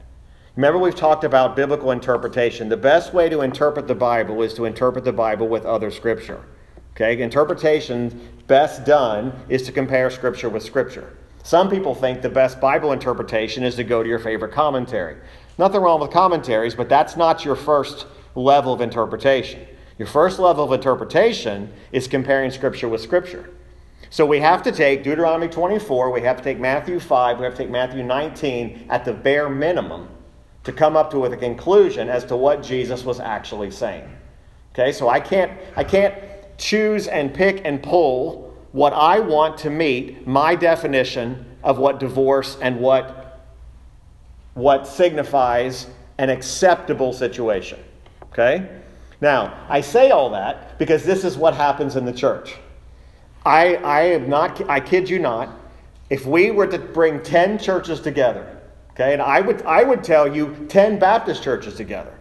Remember, 0.57 0.79
we've 0.79 0.95
talked 0.95 1.25
about 1.25 1.57
biblical 1.57 1.91
interpretation. 1.91 2.69
The 2.69 2.77
best 2.77 3.13
way 3.13 3.29
to 3.29 3.41
interpret 3.41 3.89
the 3.89 3.95
Bible 3.95 4.41
is 4.41 4.55
to 4.55 4.67
interpret 4.67 5.05
the 5.05 5.13
Bible 5.13 5.49
with 5.49 5.65
other 5.65 5.91
scripture. 5.91 6.45
Okay? 6.93 7.21
Interpretation 7.21 8.21
best 8.47 8.85
done 8.85 9.33
is 9.49 9.63
to 9.63 9.73
compare 9.73 10.09
scripture 10.11 10.49
with 10.49 10.63
scripture. 10.63 11.17
Some 11.43 11.69
people 11.69 11.93
think 11.93 12.23
the 12.23 12.29
best 12.29 12.61
Bible 12.61 12.93
interpretation 12.93 13.65
is 13.65 13.75
to 13.75 13.85
go 13.85 14.05
to 14.05 14.09
your 14.09 14.21
favorite 14.21 14.53
commentary. 14.53 15.17
Nothing 15.59 15.81
wrong 15.81 16.01
with 16.01 16.13
commentaries, 16.13 16.77
but 16.77 16.89
that's 16.89 17.17
not 17.17 17.45
your 17.45 17.57
first 17.57 18.07
level 18.37 18.73
of 18.73 18.81
interpretation. 18.81 19.67
Your 19.99 20.09
first 20.09 20.39
level 20.39 20.65
of 20.65 20.73
interpretation 20.73 21.73
is 21.91 22.07
comparing 22.07 22.53
scripture 22.53 22.89
with 22.89 23.01
scripture. 23.01 23.51
So 24.09 24.25
we 24.25 24.39
have 24.39 24.63
to 24.63 24.71
take 24.71 25.03
Deuteronomy 25.03 25.49
24, 25.49 26.13
we 26.13 26.21
have 26.23 26.37
to 26.37 26.45
take 26.45 26.61
Matthew 26.61 27.01
5, 27.01 27.39
we 27.39 27.45
have 27.45 27.55
to 27.55 27.63
take 27.65 27.71
Matthew 27.71 28.05
19 28.05 28.87
at 28.89 29.05
the 29.05 29.13
bare 29.13 29.49
minimum 29.49 30.09
to 30.65 30.73
come 30.73 30.97
up 30.97 31.11
to 31.11 31.19
with 31.19 31.33
a 31.33 31.37
conclusion 31.37 32.09
as 32.09 32.25
to 32.25 32.37
what 32.37 32.63
Jesus 32.63 33.05
was 33.05 33.21
actually 33.21 33.71
saying. 33.71 34.11
Okay, 34.73 34.91
so 34.93 35.09
I 35.09 35.21
can't, 35.21 35.53
I 35.77 35.85
can't 35.85 36.15
choose 36.59 37.07
and 37.07 37.33
pick 37.33 37.63
and 37.65 37.83
pull 37.83 38.53
what 38.73 38.93
I 38.93 39.21
want 39.21 39.59
to 39.59 39.71
meet 39.71 40.27
my 40.27 40.57
definition 40.57 41.47
of 41.63 41.79
what 41.79 42.01
divorce 42.01 42.57
and 42.61 42.81
what, 42.81 43.47
what 44.55 44.87
signifies 44.87 45.87
an 46.19 46.29
acceptable 46.29 47.13
situation. 47.13 47.79
Okay? 48.25 48.69
Now, 49.21 49.65
I 49.69 49.81
say 49.81 50.11
all 50.11 50.31
that 50.31 50.79
because 50.79 51.05
this 51.05 51.25
is 51.25 51.37
what 51.37 51.55
happens 51.55 51.95
in 51.95 52.05
the 52.05 52.13
church. 52.13 52.57
I, 53.47 53.77
I 53.77 54.01
am 54.03 54.29
not, 54.29 54.69
I 54.69 54.81
kid 54.81 55.09
you 55.09 55.19
not, 55.19 55.51
if 56.11 56.27
we 56.27 56.51
were 56.51 56.67
to 56.67 56.79
bring 56.79 57.23
10 57.23 57.59
churches 57.59 58.01
together 58.01 58.61
Okay, 58.95 59.13
and 59.13 59.21
I 59.21 59.41
would, 59.41 59.63
I 59.63 59.83
would 59.83 60.05
tell 60.05 60.33
you 60.33 60.67
10 60.69 61.01
Baptist 61.01 61.43
churches 61.43 61.75
together. 61.75 62.17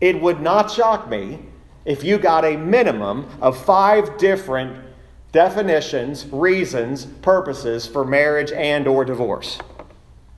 It 0.00 0.20
would 0.20 0.40
not 0.40 0.70
shock 0.70 1.08
me 1.08 1.40
if 1.84 2.04
you 2.04 2.18
got 2.18 2.44
a 2.44 2.56
minimum 2.56 3.28
of 3.40 3.62
five 3.64 4.16
different 4.16 4.84
definitions, 5.32 6.26
reasons, 6.30 7.06
purposes 7.06 7.88
for 7.88 8.04
marriage 8.04 8.52
and 8.52 8.86
or 8.86 9.04
divorce. 9.04 9.58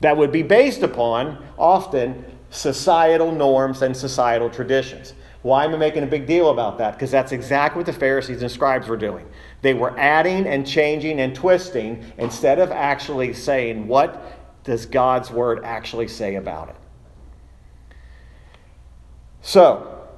That 0.00 0.16
would 0.16 0.32
be 0.32 0.42
based 0.42 0.82
upon 0.82 1.44
often 1.58 2.24
societal 2.48 3.30
norms 3.30 3.82
and 3.82 3.94
societal 3.94 4.48
traditions. 4.48 5.12
Why 5.42 5.66
am 5.66 5.74
I 5.74 5.76
making 5.76 6.02
a 6.02 6.06
big 6.06 6.26
deal 6.26 6.50
about 6.50 6.78
that? 6.78 6.94
Because 6.94 7.10
that's 7.10 7.32
exactly 7.32 7.80
what 7.80 7.86
the 7.86 7.92
Pharisees 7.92 8.40
and 8.40 8.50
scribes 8.50 8.88
were 8.88 8.96
doing. 8.96 9.28
They 9.60 9.74
were 9.74 9.96
adding 9.98 10.46
and 10.46 10.66
changing 10.66 11.20
and 11.20 11.34
twisting 11.34 12.02
instead 12.16 12.58
of 12.58 12.72
actually 12.72 13.34
saying 13.34 13.86
what 13.86 14.45
does 14.66 14.84
God's 14.84 15.30
word 15.30 15.64
actually 15.64 16.08
say 16.08 16.34
about 16.34 16.68
it? 16.68 16.76
So, 19.40 20.08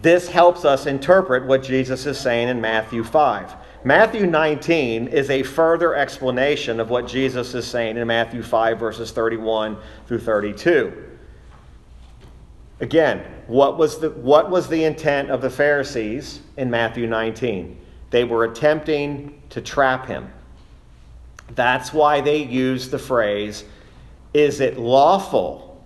this 0.00 0.28
helps 0.28 0.64
us 0.64 0.86
interpret 0.86 1.44
what 1.46 1.62
Jesus 1.62 2.06
is 2.06 2.18
saying 2.18 2.48
in 2.48 2.60
Matthew 2.60 3.04
5. 3.04 3.54
Matthew 3.84 4.26
19 4.26 5.08
is 5.08 5.28
a 5.30 5.42
further 5.42 5.94
explanation 5.94 6.80
of 6.80 6.88
what 6.88 7.06
Jesus 7.06 7.54
is 7.54 7.66
saying 7.66 7.98
in 7.98 8.06
Matthew 8.06 8.42
5, 8.42 8.78
verses 8.78 9.12
31 9.12 9.76
through 10.06 10.20
32. 10.20 11.04
Again, 12.80 13.24
what 13.46 13.76
was 13.76 14.00
the, 14.00 14.10
what 14.10 14.50
was 14.50 14.68
the 14.68 14.84
intent 14.84 15.30
of 15.30 15.42
the 15.42 15.50
Pharisees 15.50 16.40
in 16.56 16.70
Matthew 16.70 17.06
19? 17.06 17.78
They 18.10 18.24
were 18.24 18.44
attempting 18.44 19.42
to 19.50 19.60
trap 19.60 20.06
him. 20.06 20.32
That's 21.54 21.92
why 21.92 22.20
they 22.20 22.42
use 22.42 22.90
the 22.90 22.98
phrase, 22.98 23.64
is 24.34 24.60
it 24.60 24.78
lawful? 24.78 25.84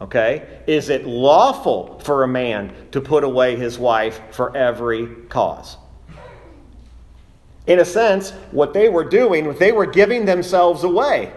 Okay? 0.00 0.62
Is 0.66 0.90
it 0.90 1.06
lawful 1.06 1.98
for 2.00 2.22
a 2.22 2.28
man 2.28 2.72
to 2.92 3.00
put 3.00 3.24
away 3.24 3.56
his 3.56 3.78
wife 3.78 4.20
for 4.30 4.56
every 4.56 5.06
cause? 5.28 5.76
In 7.66 7.80
a 7.80 7.84
sense, 7.84 8.32
what 8.50 8.74
they 8.74 8.88
were 8.88 9.04
doing, 9.04 9.54
they 9.54 9.72
were 9.72 9.86
giving 9.86 10.26
themselves 10.26 10.84
away. 10.84 11.32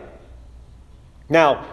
Now, 1.30 1.66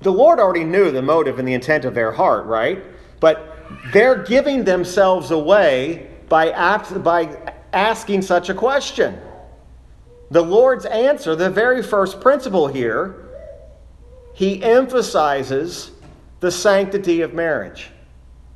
the 0.00 0.10
Lord 0.10 0.40
already 0.40 0.64
knew 0.64 0.90
the 0.90 1.02
motive 1.02 1.38
and 1.38 1.46
the 1.46 1.54
intent 1.54 1.84
of 1.84 1.94
their 1.94 2.10
heart, 2.10 2.46
right? 2.46 2.82
But 3.20 3.56
they're 3.92 4.22
giving 4.22 4.64
themselves 4.64 5.30
away 5.30 6.10
by, 6.28 6.50
by 6.98 7.52
asking 7.72 8.22
such 8.22 8.48
a 8.48 8.54
question. 8.54 9.20
The 10.32 10.42
Lord's 10.42 10.86
answer, 10.86 11.36
the 11.36 11.50
very 11.50 11.82
first 11.82 12.18
principle 12.18 12.66
here, 12.66 13.28
he 14.32 14.62
emphasizes 14.62 15.90
the 16.40 16.50
sanctity 16.50 17.20
of 17.20 17.34
marriage. 17.34 17.90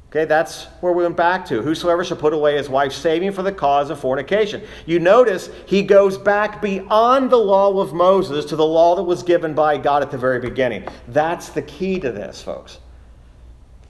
Okay, 0.08 0.24
that's 0.24 0.64
where 0.80 0.94
we 0.94 1.02
went 1.02 1.18
back 1.18 1.44
to. 1.48 1.60
Whosoever 1.60 2.02
shall 2.02 2.16
put 2.16 2.32
away 2.32 2.56
his 2.56 2.70
wife, 2.70 2.94
saving 2.94 3.32
for 3.32 3.42
the 3.42 3.52
cause 3.52 3.90
of 3.90 4.00
fornication. 4.00 4.62
You 4.86 5.00
notice 5.00 5.50
he 5.66 5.82
goes 5.82 6.16
back 6.16 6.62
beyond 6.62 7.28
the 7.28 7.36
law 7.36 7.78
of 7.78 7.92
Moses 7.92 8.46
to 8.46 8.56
the 8.56 8.64
law 8.64 8.96
that 8.96 9.02
was 9.02 9.22
given 9.22 9.52
by 9.52 9.76
God 9.76 10.00
at 10.00 10.10
the 10.10 10.16
very 10.16 10.40
beginning. 10.40 10.88
That's 11.08 11.50
the 11.50 11.60
key 11.60 12.00
to 12.00 12.10
this, 12.10 12.40
folks. 12.40 12.78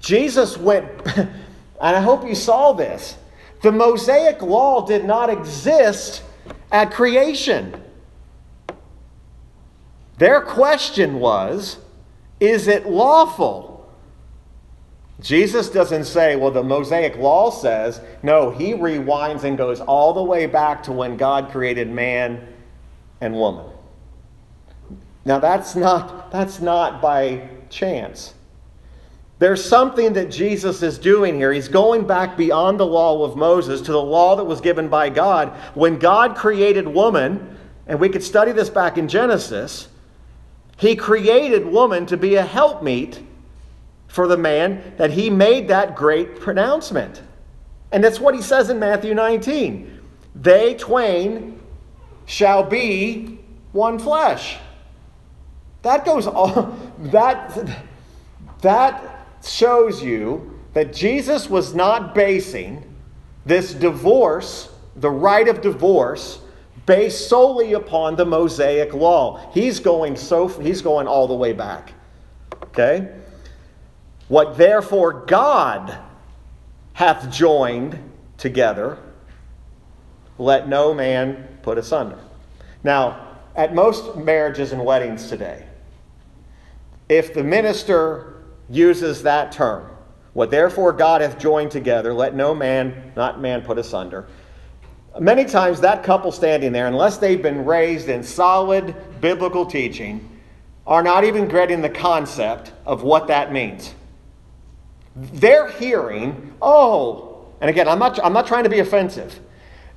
Jesus 0.00 0.58
went, 0.58 0.90
and 1.16 1.30
I 1.80 2.00
hope 2.00 2.26
you 2.26 2.34
saw 2.34 2.72
this. 2.72 3.16
The 3.62 3.70
Mosaic 3.70 4.42
law 4.42 4.84
did 4.84 5.04
not 5.04 5.30
exist 5.30 6.24
at 6.70 6.92
creation. 6.92 7.82
Their 10.18 10.40
question 10.40 11.20
was 11.20 11.78
Is 12.40 12.68
it 12.68 12.86
lawful? 12.86 13.76
Jesus 15.20 15.70
doesn't 15.70 16.04
say, 16.04 16.36
well, 16.36 16.50
the 16.50 16.62
Mosaic 16.62 17.16
law 17.16 17.50
says. 17.50 18.02
No, 18.22 18.50
he 18.50 18.74
rewinds 18.74 19.44
and 19.44 19.56
goes 19.56 19.80
all 19.80 20.12
the 20.12 20.22
way 20.22 20.44
back 20.44 20.82
to 20.84 20.92
when 20.92 21.16
God 21.16 21.50
created 21.50 21.90
man 21.90 22.46
and 23.22 23.34
woman. 23.34 23.64
Now 25.24 25.38
that's 25.38 25.74
not 25.74 26.30
that's 26.30 26.60
not 26.60 27.00
by 27.00 27.48
chance. 27.68 28.34
There's 29.38 29.62
something 29.62 30.14
that 30.14 30.30
Jesus 30.30 30.82
is 30.82 30.98
doing 30.98 31.34
here. 31.34 31.52
He's 31.52 31.68
going 31.68 32.06
back 32.06 32.36
beyond 32.36 32.80
the 32.80 32.86
law 32.86 33.22
of 33.22 33.36
Moses 33.36 33.82
to 33.82 33.92
the 33.92 34.02
law 34.02 34.36
that 34.36 34.44
was 34.44 34.62
given 34.62 34.88
by 34.88 35.10
God. 35.10 35.50
When 35.74 35.98
God 35.98 36.36
created 36.36 36.88
woman, 36.88 37.58
and 37.86 38.00
we 38.00 38.08
could 38.08 38.22
study 38.22 38.52
this 38.52 38.70
back 38.70 38.96
in 38.96 39.08
Genesis, 39.08 39.88
he 40.78 40.96
created 40.96 41.66
woman 41.66 42.06
to 42.06 42.16
be 42.16 42.36
a 42.36 42.42
helpmeet 42.42 43.22
for 44.08 44.26
the 44.26 44.36
man 44.36 44.94
that 44.96 45.10
he 45.10 45.28
made 45.28 45.68
that 45.68 45.94
great 45.94 46.40
pronouncement. 46.40 47.22
And 47.92 48.02
that's 48.02 48.18
what 48.18 48.34
he 48.34 48.42
says 48.42 48.70
in 48.70 48.78
Matthew 48.78 49.14
19. 49.14 50.00
They 50.34 50.74
twain 50.74 51.60
shall 52.24 52.62
be 52.62 53.38
one 53.72 53.98
flesh. 53.98 54.56
That 55.82 56.04
goes 56.04 56.26
all 56.26 56.76
that 56.98 57.82
that 58.62 59.15
shows 59.48 60.02
you 60.02 60.58
that 60.74 60.92
Jesus 60.92 61.48
was 61.48 61.74
not 61.74 62.14
basing 62.14 62.82
this 63.44 63.72
divorce, 63.72 64.70
the 64.96 65.10
right 65.10 65.48
of 65.48 65.60
divorce, 65.60 66.40
based 66.84 67.28
solely 67.28 67.72
upon 67.72 68.16
the 68.16 68.24
Mosaic 68.24 68.94
law. 68.94 69.50
He's 69.52 69.80
going 69.80 70.16
so 70.16 70.48
he's 70.48 70.82
going 70.82 71.06
all 71.06 71.26
the 71.26 71.34
way 71.34 71.52
back. 71.52 71.92
Okay? 72.62 73.12
What 74.28 74.56
therefore 74.56 75.24
God 75.26 75.98
hath 76.92 77.30
joined 77.30 77.98
together, 78.38 78.98
let 80.38 80.68
no 80.68 80.94
man 80.94 81.58
put 81.62 81.78
asunder. 81.78 82.18
Now, 82.82 83.38
at 83.54 83.74
most 83.74 84.16
marriages 84.16 84.72
and 84.72 84.84
weddings 84.84 85.28
today, 85.28 85.66
if 87.08 87.34
the 87.34 87.42
minister 87.42 88.35
uses 88.68 89.22
that 89.22 89.52
term, 89.52 89.88
what 90.32 90.50
therefore 90.50 90.92
God 90.92 91.20
hath 91.20 91.38
joined 91.38 91.70
together, 91.70 92.12
let 92.12 92.34
no 92.34 92.54
man, 92.54 93.12
not 93.16 93.40
man, 93.40 93.62
put 93.62 93.78
asunder. 93.78 94.26
Many 95.18 95.44
times 95.44 95.80
that 95.80 96.02
couple 96.02 96.30
standing 96.30 96.72
there, 96.72 96.86
unless 96.86 97.16
they've 97.18 97.40
been 97.40 97.64
raised 97.64 98.08
in 98.08 98.22
solid 98.22 98.94
biblical 99.20 99.64
teaching, 99.64 100.28
are 100.86 101.02
not 101.02 101.24
even 101.24 101.48
getting 101.48 101.80
the 101.80 101.88
concept 101.88 102.72
of 102.84 103.02
what 103.02 103.28
that 103.28 103.52
means. 103.52 103.94
They're 105.16 105.70
hearing, 105.70 106.54
oh, 106.60 107.48
and 107.60 107.70
again, 107.70 107.88
I'm 107.88 107.98
not, 107.98 108.22
I'm 108.22 108.34
not 108.34 108.46
trying 108.46 108.64
to 108.64 108.70
be 108.70 108.80
offensive. 108.80 109.40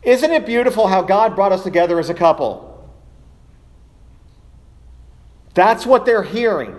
Isn't 0.01 0.31
it 0.31 0.45
beautiful 0.45 0.87
how 0.87 1.01
God 1.01 1.35
brought 1.35 1.51
us 1.51 1.63
together 1.63 1.99
as 1.99 2.09
a 2.09 2.13
couple? 2.13 2.65
That's 5.53 5.85
what 5.85 6.05
they're 6.05 6.23
hearing. 6.23 6.75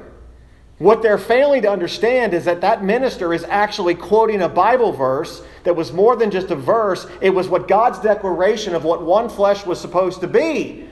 What 0.81 1.03
they're 1.03 1.19
failing 1.19 1.61
to 1.63 1.71
understand 1.71 2.33
is 2.33 2.47
that 2.47 2.63
that 2.63 2.83
minister 2.83 3.35
is 3.35 3.45
actually 3.45 3.95
quoting 3.95 4.41
a 4.41 4.49
Bible 4.49 4.93
verse 4.93 5.43
that 5.65 5.77
was 5.77 5.93
more 5.93 6.17
than 6.17 6.31
just 6.31 6.51
a 6.51 6.57
verse, 6.57 7.07
it 7.21 7.29
was 7.29 7.49
what 7.49 7.69
God's 7.69 7.99
declaration 7.99 8.75
of 8.75 8.83
what 8.83 9.03
one 9.03 9.29
flesh 9.29 9.67
was 9.67 9.79
supposed 9.79 10.23
to 10.23 10.27
be. 10.27 10.89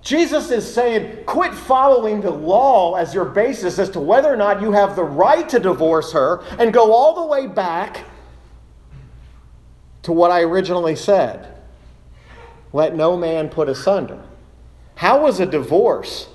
Jesus 0.00 0.50
is 0.50 0.72
saying, 0.72 1.24
quit 1.26 1.52
following 1.52 2.22
the 2.22 2.30
law 2.30 2.94
as 2.94 3.12
your 3.12 3.26
basis 3.26 3.78
as 3.78 3.90
to 3.90 4.00
whether 4.00 4.32
or 4.32 4.36
not 4.36 4.62
you 4.62 4.72
have 4.72 4.96
the 4.96 5.04
right 5.04 5.46
to 5.50 5.60
divorce 5.60 6.14
her 6.14 6.42
and 6.58 6.72
go 6.72 6.94
all 6.94 7.14
the 7.14 7.26
way 7.26 7.46
back 7.46 8.06
to 10.04 10.12
what 10.12 10.30
I 10.30 10.40
originally 10.40 10.96
said. 10.96 11.46
Let 12.72 12.96
no 12.96 13.18
man 13.18 13.50
put 13.50 13.68
asunder. 13.68 14.24
How 14.94 15.20
was 15.24 15.40
a 15.40 15.46
divorce 15.46 16.28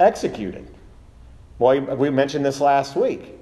executed? 0.00 0.66
Well, 1.58 1.80
we 1.96 2.10
mentioned 2.10 2.44
this 2.44 2.60
last 2.60 2.96
week. 2.96 3.36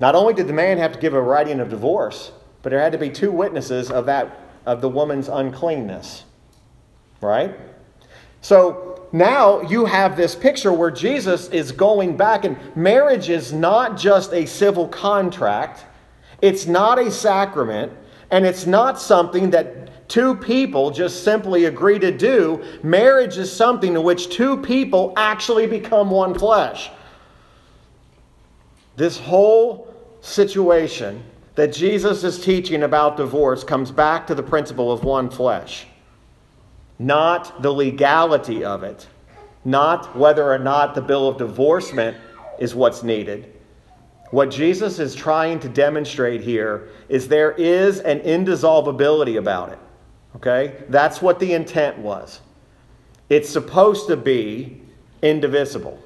Not 0.00 0.14
only 0.14 0.34
did 0.34 0.46
the 0.46 0.52
man 0.52 0.78
have 0.78 0.92
to 0.92 0.98
give 0.98 1.14
a 1.14 1.22
writing 1.22 1.60
of 1.60 1.70
divorce, 1.70 2.32
but 2.62 2.70
there 2.70 2.80
had 2.80 2.92
to 2.92 2.98
be 2.98 3.10
two 3.10 3.30
witnesses 3.30 3.90
of 3.90 4.06
that 4.06 4.40
of 4.66 4.80
the 4.80 4.88
woman's 4.88 5.28
uncleanness. 5.28 6.24
Right? 7.20 7.56
So 8.40 9.08
now 9.12 9.62
you 9.62 9.86
have 9.86 10.16
this 10.16 10.34
picture 10.34 10.72
where 10.72 10.90
Jesus 10.90 11.48
is 11.48 11.72
going 11.72 12.16
back, 12.16 12.44
and 12.44 12.56
marriage 12.76 13.30
is 13.30 13.52
not 13.52 13.96
just 13.96 14.32
a 14.32 14.46
civil 14.46 14.86
contract, 14.88 15.84
it's 16.42 16.66
not 16.66 16.98
a 16.98 17.10
sacrament, 17.10 17.92
and 18.30 18.44
it's 18.44 18.66
not 18.66 19.00
something 19.00 19.50
that 19.50 19.87
two 20.08 20.34
people 20.34 20.90
just 20.90 21.22
simply 21.22 21.66
agree 21.66 21.98
to 21.98 22.10
do. 22.10 22.64
Marriage 22.82 23.38
is 23.38 23.52
something 23.52 23.94
in 23.94 24.02
which 24.02 24.30
two 24.30 24.56
people 24.56 25.12
actually 25.16 25.66
become 25.66 26.10
one 26.10 26.36
flesh. 26.36 26.90
This 28.96 29.18
whole 29.18 29.94
situation 30.20 31.22
that 31.54 31.72
Jesus 31.72 32.24
is 32.24 32.40
teaching 32.40 32.82
about 32.82 33.16
divorce 33.16 33.62
comes 33.62 33.90
back 33.90 34.26
to 34.26 34.34
the 34.34 34.42
principle 34.42 34.90
of 34.90 35.04
one 35.04 35.30
flesh 35.30 35.86
not 36.98 37.62
the 37.62 37.72
legality 37.72 38.64
of 38.64 38.82
it, 38.82 39.06
not 39.64 40.16
whether 40.16 40.50
or 40.52 40.58
not 40.58 40.94
the 40.94 41.00
bill 41.00 41.28
of 41.28 41.36
divorcement 41.36 42.16
is 42.58 42.74
what's 42.74 43.02
needed. 43.02 43.52
What 44.30 44.50
Jesus 44.50 44.98
is 44.98 45.14
trying 45.14 45.60
to 45.60 45.68
demonstrate 45.68 46.40
here 46.40 46.88
is 47.08 47.28
there 47.28 47.52
is 47.52 48.00
an 48.00 48.20
indissolubility 48.20 49.36
about 49.38 49.70
it. 49.70 49.78
Okay? 50.36 50.84
That's 50.88 51.20
what 51.20 51.38
the 51.40 51.52
intent 51.52 51.98
was. 51.98 52.40
It's 53.28 53.48
supposed 53.48 54.08
to 54.08 54.16
be 54.16 54.82
indivisible. 55.22 56.02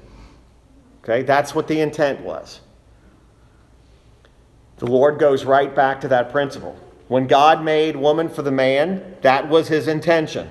Okay? 1.03 1.23
That's 1.23 1.53
what 1.53 1.67
the 1.67 1.79
intent 1.79 2.21
was. 2.21 2.61
The 4.77 4.87
Lord 4.87 5.19
goes 5.19 5.45
right 5.45 5.73
back 5.73 6.01
to 6.01 6.07
that 6.09 6.31
principle. 6.31 6.77
When 7.07 7.27
God 7.27 7.63
made 7.63 7.95
woman 7.95 8.27
for 8.27 8.41
the 8.41 8.51
man, 8.51 9.15
that 9.21 9.47
was 9.47 9.67
his 9.67 9.87
intention. 9.87 10.49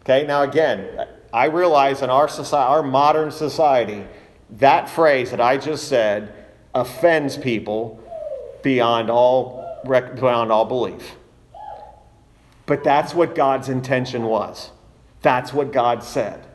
Okay, 0.00 0.26
now 0.26 0.42
again, 0.42 1.06
I 1.32 1.44
realize 1.46 2.02
in 2.02 2.10
our 2.10 2.26
society, 2.26 2.68
our 2.68 2.82
modern 2.82 3.30
society, 3.30 4.06
that 4.50 4.88
phrase 4.88 5.30
that 5.30 5.40
I 5.40 5.56
just 5.56 5.88
said 5.88 6.34
offends 6.74 7.36
people 7.36 8.02
beyond 8.62 9.10
all 9.10 9.60
beyond 9.84 10.50
all 10.50 10.64
belief. 10.64 11.16
But 12.70 12.84
that's 12.84 13.14
what 13.14 13.34
God's 13.34 13.68
intention 13.68 14.22
was. 14.22 14.70
That's 15.22 15.52
what 15.52 15.72
God 15.72 16.04
said. 16.04 16.46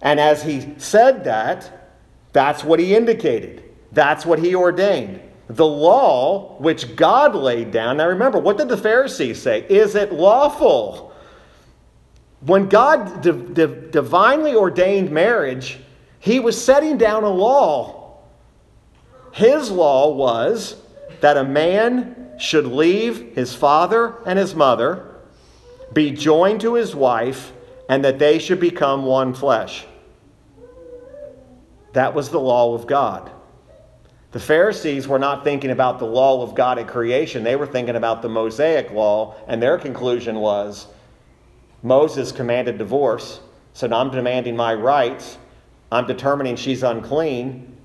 And 0.00 0.18
as 0.18 0.42
he 0.42 0.72
said 0.78 1.24
that, 1.24 1.90
that's 2.32 2.64
what 2.64 2.80
he 2.80 2.96
indicated. 2.96 3.62
That's 3.92 4.24
what 4.24 4.38
he 4.38 4.54
ordained. 4.54 5.20
The 5.48 5.66
law 5.66 6.56
which 6.58 6.96
God 6.96 7.34
laid 7.34 7.70
down. 7.70 7.98
Now 7.98 8.08
remember, 8.08 8.38
what 8.38 8.56
did 8.56 8.70
the 8.70 8.78
Pharisees 8.78 9.42
say? 9.42 9.66
Is 9.68 9.94
it 9.94 10.10
lawful? 10.10 11.12
When 12.40 12.70
God 12.70 13.20
divinely 13.20 14.54
ordained 14.54 15.10
marriage, 15.10 15.78
he 16.18 16.40
was 16.40 16.58
setting 16.58 16.96
down 16.96 17.24
a 17.24 17.28
law. 17.28 18.20
His 19.32 19.70
law 19.70 20.14
was 20.14 20.76
that 21.20 21.36
a 21.36 21.44
man 21.44 22.32
should 22.38 22.64
leave 22.66 23.34
his 23.34 23.54
father 23.54 24.14
and 24.24 24.38
his 24.38 24.54
mother, 24.54 25.05
be 25.92 26.10
joined 26.10 26.60
to 26.62 26.74
his 26.74 26.94
wife, 26.94 27.52
and 27.88 28.04
that 28.04 28.18
they 28.18 28.38
should 28.38 28.60
become 28.60 29.04
one 29.04 29.32
flesh. 29.32 29.86
That 31.92 32.14
was 32.14 32.30
the 32.30 32.40
law 32.40 32.74
of 32.74 32.86
God. 32.86 33.30
The 34.32 34.40
Pharisees 34.40 35.08
were 35.08 35.18
not 35.18 35.44
thinking 35.44 35.70
about 35.70 35.98
the 35.98 36.06
law 36.06 36.42
of 36.42 36.54
God 36.54 36.78
at 36.78 36.88
creation, 36.88 37.42
they 37.44 37.56
were 37.56 37.66
thinking 37.66 37.96
about 37.96 38.20
the 38.20 38.28
Mosaic 38.28 38.90
law, 38.90 39.36
and 39.46 39.62
their 39.62 39.78
conclusion 39.78 40.36
was 40.36 40.88
Moses 41.82 42.32
commanded 42.32 42.78
divorce, 42.78 43.40
so 43.72 43.86
now 43.86 44.00
I'm 44.00 44.10
demanding 44.10 44.56
my 44.56 44.74
rights. 44.74 45.38
I'm 45.92 46.06
determining 46.06 46.56
she's 46.56 46.82
unclean, 46.82 47.76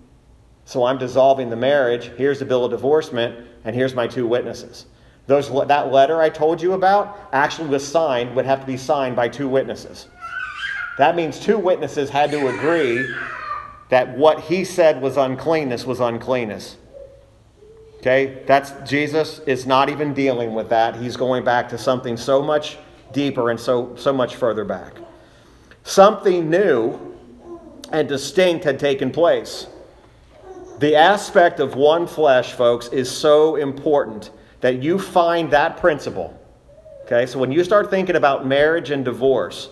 so 0.66 0.86
I'm 0.86 0.98
dissolving 0.98 1.50
the 1.50 1.56
marriage. 1.56 2.12
Here's 2.18 2.40
the 2.40 2.46
bill 2.46 2.66
of 2.66 2.72
divorcement, 2.72 3.48
and 3.64 3.76
here's 3.76 3.94
my 3.94 4.08
two 4.08 4.26
witnesses. 4.26 4.88
Those, 5.28 5.50
that 5.68 5.92
letter 5.92 6.22
I 6.22 6.30
told 6.30 6.62
you 6.62 6.74
about 6.74 7.18
actually 7.32 7.70
was 7.70 7.88
signed, 7.88 8.36
would 8.36 8.46
have 8.46 8.62
to 8.62 8.66
be 8.66 8.78
signed 8.78 9.16
by 9.16 9.30
two 9.30 9.48
witnesses. 9.48 10.08
That 10.98 11.16
means 11.16 11.40
two 11.40 11.58
witnesses 11.58 12.10
had 12.10 12.32
to 12.32 12.48
agree 12.48 13.08
that 13.90 14.18
what 14.18 14.42
he 14.42 14.66
said 14.66 15.02
was 15.02 15.18
uncleanness 15.18 15.86
was 15.86 16.00
uncleanness. 16.00 16.78
Okay? 18.00 18.42
That's 18.48 18.72
Jesus 18.90 19.40
is 19.46 19.68
not 19.68 19.90
even 19.90 20.14
dealing 20.14 20.54
with 20.54 20.70
that. 20.70 20.96
He's 20.96 21.16
going 21.16 21.44
back 21.44 21.70
to 21.70 21.78
something 21.78 22.18
so 22.18 22.42
much 22.42 22.78
deeper 23.14 23.52
and 23.52 23.60
so 23.60 23.96
so 23.96 24.12
much 24.12 24.36
further 24.36 24.66
back. 24.66 24.94
Something 25.84 26.50
new 26.50 27.00
and 27.92 28.08
distinct 28.08 28.64
had 28.64 28.80
taken 28.80 29.12
place. 29.12 29.68
The 30.80 30.96
aspect 30.96 31.60
of 31.60 31.76
one 31.76 32.08
flesh, 32.08 32.54
folks, 32.54 32.88
is 32.88 33.10
so 33.10 33.56
important 33.56 34.32
that 34.62 34.82
you 34.82 34.98
find 34.98 35.52
that 35.52 35.78
principle. 35.78 36.40
Okay? 37.04 37.26
So 37.26 37.40
when 37.40 37.52
you 37.52 37.64
start 37.64 37.90
thinking 37.90 38.16
about 38.16 38.48
marriage 38.48 38.92
and 38.92 39.04
divorce 39.04 39.70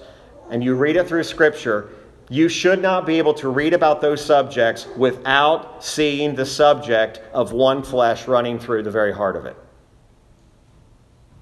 and 0.50 0.64
you 0.64 0.76
read 0.76 0.96
it 0.96 1.08
through 1.08 1.24
scripture, 1.24 1.90
you 2.30 2.50
should 2.50 2.82
not 2.82 3.06
be 3.06 3.18
able 3.18 3.34
to 3.36 3.50
read 3.50 3.74
about 3.74 4.02
those 4.02 4.24
subjects 4.24 4.88
without 4.98 5.84
seeing 5.84 6.36
the 6.36 6.46
subject 6.46 7.22
of 7.34 7.54
one 7.54 7.82
flesh 7.82 8.28
running 8.28 8.60
through 8.60 8.84
the 8.84 8.92
very 8.92 9.14
heart 9.14 9.36
of 9.36 9.46
it. 9.46 9.56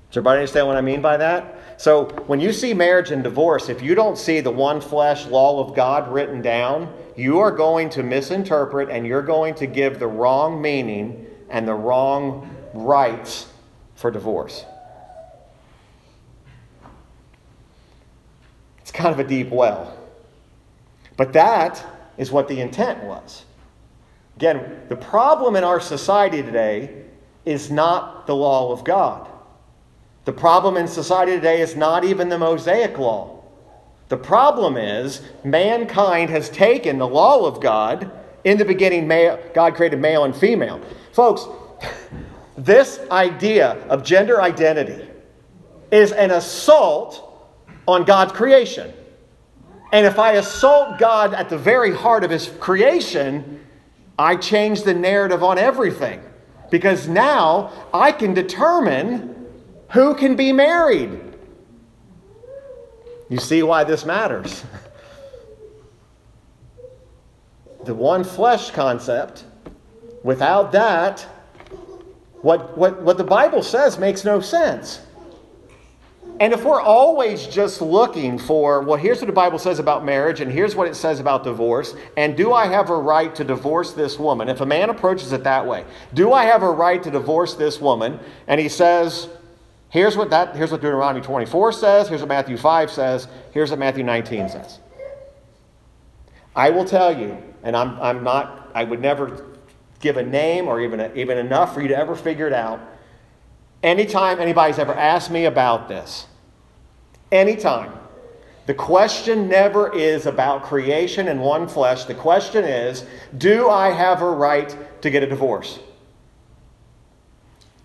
Does 0.09 0.17
everybody 0.17 0.39
understand 0.39 0.67
what 0.67 0.77
I 0.77 0.81
mean 0.81 1.01
by 1.01 1.17
that? 1.17 1.55
So, 1.79 2.05
when 2.27 2.39
you 2.39 2.53
see 2.53 2.73
marriage 2.73 3.11
and 3.11 3.23
divorce, 3.23 3.69
if 3.69 3.81
you 3.81 3.93
don't 3.93 4.17
see 4.17 4.39
the 4.39 4.49
one 4.49 4.79
flesh 4.79 5.27
law 5.27 5.59
of 5.59 5.75
God 5.75 6.11
written 6.11 6.41
down, 6.41 6.91
you 7.17 7.39
are 7.39 7.51
going 7.51 7.89
to 7.91 8.03
misinterpret 8.03 8.89
and 8.89 9.05
you're 9.05 9.21
going 9.21 9.53
to 9.55 9.67
give 9.67 9.99
the 9.99 10.07
wrong 10.07 10.61
meaning 10.61 11.27
and 11.49 11.67
the 11.67 11.73
wrong 11.73 12.56
rights 12.77 13.47
for 13.95 14.11
divorce. 14.11 14.65
It's 18.81 18.91
kind 18.91 19.13
of 19.13 19.19
a 19.19 19.27
deep 19.27 19.49
well. 19.49 19.97
But 21.17 21.33
that 21.33 21.83
is 22.17 22.31
what 22.31 22.47
the 22.47 22.61
intent 22.61 23.03
was. 23.03 23.43
Again, 24.35 24.83
the 24.87 24.95
problem 24.95 25.55
in 25.55 25.63
our 25.63 25.79
society 25.79 26.43
today 26.43 27.03
is 27.43 27.71
not 27.71 28.27
the 28.27 28.35
law 28.35 28.71
of 28.71 28.83
God. 28.83 29.27
The 30.25 30.33
problem 30.33 30.77
in 30.77 30.87
society 30.87 31.31
today 31.31 31.61
is 31.61 31.75
not 31.75 32.03
even 32.03 32.29
the 32.29 32.37
Mosaic 32.37 32.97
law. 32.97 33.43
The 34.09 34.17
problem 34.17 34.77
is 34.77 35.21
mankind 35.43 36.29
has 36.29 36.49
taken 36.49 36.97
the 36.97 37.07
law 37.07 37.45
of 37.45 37.59
God. 37.61 38.11
In 38.43 38.57
the 38.57 38.65
beginning, 38.65 39.07
God 39.53 39.75
created 39.75 39.99
male 39.99 40.23
and 40.23 40.35
female. 40.35 40.81
Folks, 41.13 41.47
this 42.57 42.99
idea 43.11 43.73
of 43.87 44.03
gender 44.03 44.41
identity 44.41 45.07
is 45.91 46.11
an 46.11 46.31
assault 46.31 47.23
on 47.87 48.03
God's 48.03 48.31
creation. 48.33 48.91
And 49.93 50.05
if 50.05 50.19
I 50.19 50.33
assault 50.33 50.97
God 50.97 51.33
at 51.33 51.49
the 51.49 51.57
very 51.57 51.93
heart 51.93 52.23
of 52.23 52.31
His 52.31 52.49
creation, 52.59 53.65
I 54.19 54.35
change 54.35 54.83
the 54.83 54.93
narrative 54.93 55.43
on 55.43 55.57
everything. 55.57 56.21
Because 56.69 57.07
now 57.07 57.71
I 57.93 58.11
can 58.11 58.33
determine 58.33 59.47
who 59.91 60.15
can 60.15 60.35
be 60.35 60.51
married. 60.51 61.21
You 63.29 63.37
see 63.37 63.63
why 63.63 63.83
this 63.83 64.05
matters. 64.05 64.63
the 67.85 67.93
one 67.93 68.23
flesh 68.23 68.71
concept, 68.71 69.45
without 70.23 70.73
that, 70.73 71.25
what, 72.41 72.77
what, 72.77 73.01
what 73.01 73.17
the 73.17 73.23
Bible 73.23 73.63
says 73.63 73.97
makes 73.97 74.23
no 74.23 74.39
sense. 74.39 75.01
And 76.39 76.53
if 76.53 76.63
we're 76.63 76.81
always 76.81 77.47
just 77.47 77.81
looking 77.81 78.37
for, 78.37 78.83
well, 78.83 78.97
here's 78.97 79.19
what 79.19 79.25
the 79.25 79.33
Bible 79.33 79.57
says 79.57 79.79
about 79.79 80.05
marriage, 80.05 80.39
and 80.39 80.51
here's 80.51 80.75
what 80.75 80.87
it 80.87 80.95
says 80.95 81.19
about 81.19 81.43
divorce, 81.43 81.95
and 82.15 82.37
do 82.37 82.53
I 82.53 82.67
have 82.67 82.91
a 82.91 82.97
right 82.97 83.33
to 83.35 83.43
divorce 83.43 83.93
this 83.93 84.19
woman? 84.19 84.47
If 84.47 84.61
a 84.61 84.65
man 84.65 84.91
approaches 84.91 85.31
it 85.31 85.43
that 85.45 85.65
way, 85.65 85.83
do 86.13 86.33
I 86.33 86.45
have 86.45 86.61
a 86.61 86.69
right 86.69 87.01
to 87.01 87.09
divorce 87.09 87.55
this 87.55 87.81
woman? 87.81 88.19
And 88.45 88.61
he 88.61 88.69
says, 88.69 89.29
here's 89.89 90.15
what 90.15 90.29
that 90.29 90.55
here's 90.55 90.71
what 90.71 90.81
Deuteronomy 90.81 91.25
24 91.25 91.71
says, 91.71 92.07
here's 92.07 92.21
what 92.21 92.29
Matthew 92.29 92.57
5 92.57 92.91
says, 92.91 93.27
here's 93.51 93.71
what 93.71 93.79
Matthew 93.79 94.03
19 94.03 94.49
says. 94.49 94.79
I 96.55 96.69
will 96.69 96.85
tell 96.85 97.17
you, 97.17 97.41
and 97.63 97.75
I'm, 97.75 97.99
I'm 97.99 98.23
not, 98.23 98.69
I 98.75 98.83
would 98.83 98.99
never 98.99 99.56
give 99.99 100.17
a 100.17 100.23
name 100.23 100.67
or 100.67 100.79
even, 100.81 101.11
even 101.15 101.37
enough 101.37 101.73
for 101.73 101.81
you 101.81 101.87
to 101.87 101.97
ever 101.97 102.15
figure 102.15 102.47
it 102.47 102.53
out 102.53 102.79
Anytime 103.83 104.39
anybody's 104.39 104.79
ever 104.79 104.93
asked 104.93 105.29
me 105.29 105.45
about 105.45 105.87
this, 105.87 106.25
anytime, 107.31 107.93
the 108.65 108.73
question 108.73 109.47
never 109.47 109.95
is 109.95 110.25
about 110.25 110.63
creation 110.63 111.27
and 111.27 111.39
one 111.39 111.67
flesh. 111.67 112.05
The 112.05 112.15
question 112.15 112.65
is 112.65 113.05
do 113.37 113.69
I 113.69 113.91
have 113.91 114.21
a 114.21 114.29
right 114.29 114.75
to 115.01 115.09
get 115.09 115.23
a 115.23 115.27
divorce? 115.27 115.79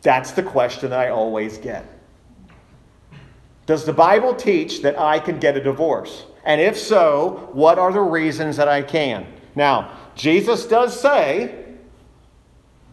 That's 0.01 0.33
the 0.33 0.43
question 0.43 0.91
that 0.91 0.99
I 0.99 1.11
always 1.11 1.59
get. 1.59 1.87
Does 3.67 3.85
the 3.85 3.93
Bible 3.93 4.35
teach 4.35 4.83
that 4.83 4.99
I 4.99 5.21
can 5.21 5.39
get 5.39 5.57
a 5.57 5.63
divorce? 5.63 6.25
And 6.45 6.61
if 6.61 6.77
so, 6.77 7.49
what 7.53 7.79
are 7.79 7.93
the 7.93 8.01
reasons 8.01 8.57
that 8.57 8.67
I 8.67 8.83
can? 8.83 9.25
Now, 9.55 9.97
Jesus 10.17 10.67
does 10.67 10.99
say, 10.99 11.62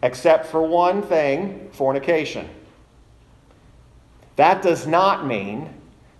except 0.02 0.46
for 0.48 0.62
one 0.62 1.02
thing 1.02 1.70
fornication. 1.72 2.50
That 4.36 4.62
does 4.62 4.88
not 4.88 5.26
mean 5.26 5.74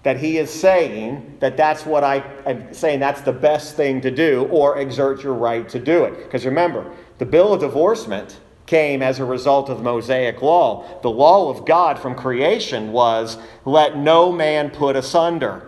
that 0.04 0.18
he 0.18 0.38
is 0.38 0.50
saying 0.50 1.38
that 1.40 1.58
that's 1.58 1.86
what 1.86 2.04
I 2.04 2.24
am 2.46 2.74
saying 2.74 3.00
that's 3.00 3.22
the 3.22 3.34
best 3.34 3.76
thing 3.76 4.02
to 4.02 4.12
do 4.12 4.46
or 4.52 4.80
exert 4.80 5.24
your 5.24 5.34
right 5.34 5.68
to 5.70 5.80
do 5.80 6.06
it. 6.06 6.18
Because 6.24 6.46
remember, 6.46 6.92
the 7.18 7.26
bill 7.26 7.54
of 7.54 7.62
divorcement 7.62 8.40
came 8.66 9.02
as 9.02 9.20
a 9.20 9.26
result 9.26 9.70
of 9.70 9.78
the 9.78 9.84
Mosaic 9.84 10.42
law. 10.42 11.02
The 11.02 11.10
law 11.10 11.50
of 11.50 11.66
God 11.66 12.00
from 12.00 12.16
creation 12.16 12.92
was 12.92 13.38
let 13.66 13.98
no 13.98 14.32
man 14.32 14.70
put 14.70 14.96
asunder. 14.96 15.66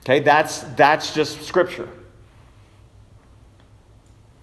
Okay, 0.00 0.20
that's 0.20 0.62
that's 0.76 1.14
just 1.14 1.42
scripture. 1.42 1.88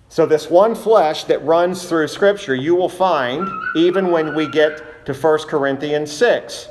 So 0.10 0.26
this 0.26 0.50
one 0.50 0.74
flesh 0.74 1.26
that 1.26 1.44
runs 1.46 1.88
through 1.88 2.08
scripture, 2.08 2.56
you 2.56 2.76
will 2.76 2.90
find 2.90 3.48
even 3.76 4.10
when 4.10 4.36
we 4.36 4.50
get 4.50 5.06
to 5.06 5.14
1 5.14 5.40
Corinthians 5.48 6.12
6. 6.12 6.68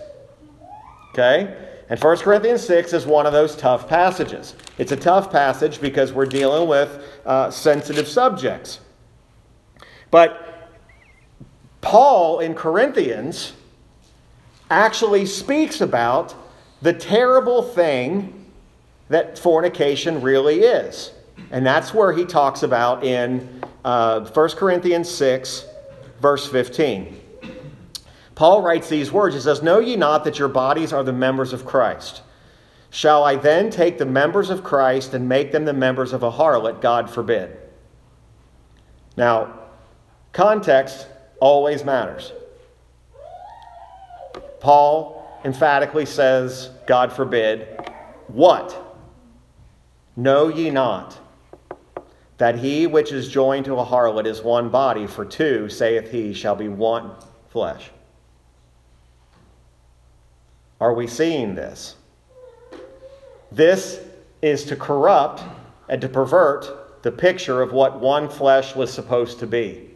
Okay? 1.11 1.57
And 1.89 2.03
1 2.03 2.17
Corinthians 2.19 2.67
6 2.67 2.93
is 2.93 3.07
one 3.07 3.27
of 3.27 3.33
those 3.33 3.55
tough 3.55 3.89
passages. 3.89 4.57
It's 4.77 4.91
a 4.91 4.97
tough 4.97 5.31
passage 5.31 5.81
because 5.81 6.13
we're 6.13 6.27
dealing 6.27 6.69
with 6.69 7.03
uh, 7.25 7.51
sensitive 7.51 8.09
subjects. 8.09 8.81
But 10.11 10.71
Paul 11.81 12.41
in 12.41 12.55
Corinthians 12.55 13.53
actually 14.69 15.27
speaks 15.27 15.81
about 15.81 16.35
the 16.83 16.93
terrible 16.93 17.63
thing 17.63 18.47
that 19.09 19.39
fornication 19.39 20.21
really 20.21 20.61
is. 20.61 21.13
And 21.51 21.65
that's 21.65 21.95
where 21.95 22.13
he 22.13 22.25
talks 22.25 22.63
about 22.63 23.05
in 23.05 23.63
uh, 23.85 24.25
1 24.25 24.49
Corinthians 24.51 25.09
6, 25.09 25.65
verse 26.21 26.47
15. 26.47 27.21
Paul 28.35 28.63
writes 28.63 28.89
these 28.89 29.11
words 29.11 29.35
He 29.35 29.41
says, 29.41 29.63
Know 29.63 29.79
ye 29.79 29.97
not 29.97 30.25
that 30.25 30.39
your 30.39 30.49
bodies 30.49 30.93
are 30.93 31.03
the 31.03 31.13
members 31.13 31.53
of 31.53 31.65
Christ? 31.65 32.23
Shall 32.91 33.25
I 33.25 33.37
then 33.37 33.71
take 33.71 33.99
the 33.99 34.07
members 34.07 34.51
of 34.51 34.65
Christ 34.65 35.15
and 35.15 35.29
make 35.29 35.53
them 35.53 35.65
the 35.65 35.73
members 35.73 36.13
of 36.13 36.23
a 36.23 36.31
harlot? 36.31 36.81
God 36.81 37.11
forbid. 37.11 37.57
Now, 39.17 39.59
context 40.33 41.07
always 41.41 41.85
matters. 41.85 42.33
Paul 44.61 45.41
emphatically 45.45 46.07
says, 46.07 46.71
God 46.87 47.13
forbid, 47.13 47.69
what? 48.29 48.97
Know 50.17 50.49
ye 50.49 50.71
not 50.71 51.19
that 52.39 52.59
he 52.59 52.87
which 52.87 53.13
is 53.13 53.29
joined 53.29 53.65
to 53.67 53.75
a 53.75 53.85
harlot 53.85 54.27
is 54.27 54.41
one 54.43 54.69
body, 54.69 55.07
for 55.07 55.25
two, 55.25 55.69
saith 55.69 56.11
he, 56.11 56.33
shall 56.33 56.55
be 56.55 56.69
one 56.69 57.11
flesh. 57.49 57.91
Are 60.81 60.95
we 60.95 61.09
seeing 61.09 61.57
this? 61.57 61.97
This 63.51 64.01
is 64.41 64.65
to 64.67 64.77
corrupt 64.77 65.43
and 65.89 66.01
to 66.01 66.09
pervert 66.09 67.03
the 67.03 67.11
picture 67.11 67.61
of 67.61 67.73
what 67.73 68.01
one 68.01 68.29
flesh 68.29 68.77
was 68.77 68.93
supposed 68.93 69.41
to 69.41 69.47
be. 69.47 69.88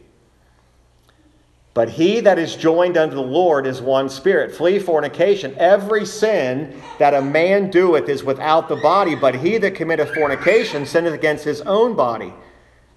But 1.74 1.88
he 1.88 2.20
that 2.20 2.38
is 2.38 2.54
joined 2.54 2.98
unto 2.98 3.14
the 3.14 3.22
Lord 3.22 3.66
is 3.66 3.80
one 3.80 4.10
spirit. 4.10 4.54
Flee 4.54 4.78
fornication. 4.78 5.54
Every 5.56 6.04
sin 6.04 6.82
that 6.98 7.14
a 7.14 7.22
man 7.22 7.70
doeth 7.70 8.10
is 8.10 8.22
without 8.22 8.68
the 8.68 8.76
body, 8.76 9.14
but 9.14 9.36
he 9.36 9.56
that 9.58 9.74
committeth 9.74 10.14
fornication 10.14 10.84
sinneth 10.84 11.14
against 11.14 11.44
his 11.44 11.62
own 11.62 11.96
body. 11.96 12.34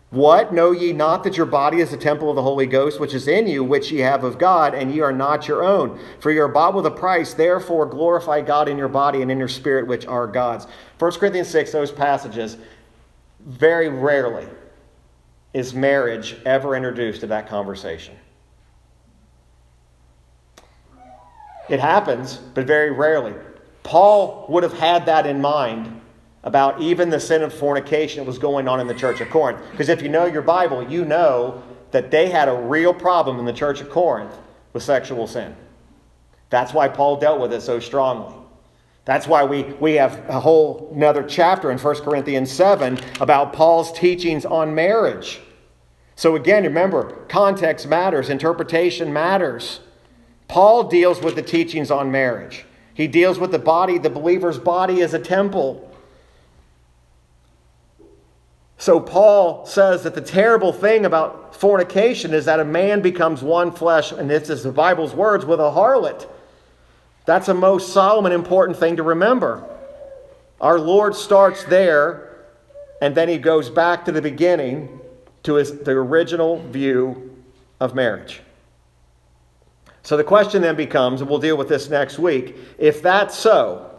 What? 0.10 0.54
Know 0.54 0.72
ye 0.72 0.94
not 0.94 1.24
that 1.24 1.38
your 1.38 1.46
body 1.46 1.80
is 1.80 1.92
the 1.92 1.98
temple 1.98 2.30
of 2.30 2.36
the 2.36 2.42
Holy 2.42 2.66
Ghost, 2.66 3.00
which 3.00 3.14
is 3.14 3.28
in 3.28 3.48
you, 3.48 3.64
which 3.64 3.92
ye 3.92 4.00
have 4.00 4.24
of 4.24 4.38
God, 4.38 4.76
and 4.76 4.94
ye 4.94 5.00
are 5.00 5.12
not 5.12 5.48
your 5.48 5.64
own? 5.64 6.00
For 6.20 6.32
ye 6.32 6.38
are 6.40 6.48
bought 6.48 6.74
with 6.74 6.86
a 6.86 6.92
price, 6.92 7.34
therefore 7.34 7.86
glorify 7.86 8.42
God 8.42 8.68
in 8.68 8.78
your 8.78 8.88
body 8.88 9.22
and 9.22 9.32
in 9.32 9.40
your 9.40 9.48
spirit, 9.48 9.88
which 9.88 10.06
are 10.06 10.28
God's. 10.28 10.68
1 11.00 11.12
Corinthians 11.14 11.50
6, 11.50 11.72
those 11.72 11.92
passages, 11.92 12.58
very 13.46 13.90
rarely 13.90 14.48
is 15.54 15.74
marriage 15.74 16.38
ever 16.46 16.76
introduced 16.76 17.22
to 17.22 17.28
that 17.28 17.48
conversation. 17.48 18.16
It 21.70 21.80
happens, 21.80 22.38
but 22.38 22.68
very 22.68 22.92
rarely. 22.92 23.34
Paul 23.84 24.46
would 24.50 24.64
have 24.64 24.74
had 24.74 25.06
that 25.06 25.26
in 25.26 25.42
mind 25.42 26.02
about 26.44 26.80
even 26.82 27.10
the 27.10 27.20
sin 27.20 27.42
of 27.42 27.54
fornication 27.54 28.20
that 28.20 28.28
was 28.28 28.38
going 28.38 28.68
on 28.68 28.80
in 28.80 28.88
the 28.88 28.94
church 28.94 29.20
of 29.20 29.30
Corinth. 29.30 29.60
Because 29.72 29.90
if 29.90 30.02
you 30.02 30.10
know 30.10 30.26
your 30.26 30.44
Bible, 30.44 30.90
you 30.90 31.04
know 31.04 31.64
that 31.92 32.12
they 32.12 32.30
had 32.30 32.48
a 32.48 32.54
real 32.54 32.94
problem 32.94 33.40
in 33.40 33.46
the 33.46 33.54
church 33.54 33.82
of 33.82 33.90
Corinth 33.90 34.36
with 34.74 34.84
sexual 34.84 35.28
sin. 35.28 35.56
That's 36.50 36.74
why 36.74 36.88
Paul 36.88 37.18
dealt 37.18 37.40
with 37.40 37.52
it 37.52 37.62
so 37.62 37.80
strongly. 37.80 38.36
That's 39.06 39.28
why 39.28 39.44
we, 39.44 39.64
we 39.80 39.94
have 39.94 40.28
a 40.30 40.40
whole 40.40 40.92
another 40.94 41.24
chapter 41.24 41.72
in 41.72 41.78
1 41.78 41.96
Corinthians 41.98 42.52
7 42.52 43.00
about 43.20 43.54
Paul's 43.54 43.92
teachings 43.92 44.46
on 44.46 44.74
marriage. 44.74 45.42
So 46.16 46.36
again, 46.36 46.64
remember, 46.64 47.26
context 47.28 47.88
matters, 47.88 48.30
interpretation 48.30 49.14
matters. 49.14 49.80
Paul 50.48 50.84
deals 50.86 51.22
with 51.22 51.36
the 51.36 51.42
teachings 51.42 51.92
on 51.92 52.12
marriage. 52.12 52.66
He 52.94 53.08
deals 53.08 53.40
with 53.40 53.52
the 53.52 53.60
body, 53.60 53.98
the 53.98 54.10
believer's 54.10 54.60
body 54.60 55.02
as 55.02 55.14
a 55.14 55.20
temple. 55.20 55.92
So 58.78 59.00
Paul 59.00 59.66
says 59.66 60.04
that 60.04 60.16
the 60.16 60.22
terrible 60.22 60.72
thing 60.72 61.06
about 61.06 61.56
fornication 61.56 62.34
is 62.34 62.46
that 62.46 62.60
a 62.60 62.66
man 62.66 63.02
becomes 63.02 63.42
one 63.42 63.72
flesh, 63.72 64.12
and 64.12 64.30
this 64.30 64.50
is 64.50 64.64
the 64.64 64.72
Bible's 64.72 65.14
words, 65.14 65.46
with 65.46 65.60
a 65.60 65.72
harlot. 65.72 66.28
That's 67.26 67.48
a 67.48 67.54
most 67.54 67.94
solemn 67.94 68.26
and 68.26 68.34
important 68.34 68.78
thing 68.78 68.98
to 68.98 69.04
remember. 69.04 69.68
Our 70.62 70.80
Lord 70.80 71.16
starts 71.16 71.64
there, 71.66 72.46
and 73.02 73.16
then 73.16 73.28
he 73.28 73.38
goes 73.38 73.70
back 73.70 74.06
to 74.06 74.12
the 74.12 74.22
beginning 74.22 75.02
to 75.44 75.56
his, 75.56 75.80
the 75.80 75.92
original 75.92 76.62
view 76.70 77.44
of 77.80 77.96
marriage. 77.96 78.42
So 80.06 80.16
the 80.16 80.24
question 80.24 80.62
then 80.62 80.76
becomes, 80.76 81.22
and 81.22 81.30
we'll 81.30 81.40
deal 81.40 81.58
with 81.58 81.68
this 81.68 81.90
next 81.90 82.20
week 82.20 82.56
if 82.78 83.02
that's 83.02 83.36
so, 83.36 83.90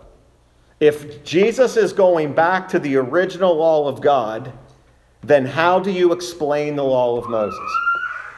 if 0.78 1.24
Jesus 1.24 1.76
is 1.76 1.92
going 1.92 2.32
back 2.32 2.68
to 2.68 2.78
the 2.78 2.94
original 2.94 3.57
law 3.57 3.88
of 3.88 4.00
God, 4.00 4.52
then 5.22 5.44
how 5.44 5.80
do 5.80 5.90
you 5.90 6.12
explain 6.12 6.76
the 6.76 6.84
law 6.84 7.18
of 7.18 7.28
Moses? 7.28 7.72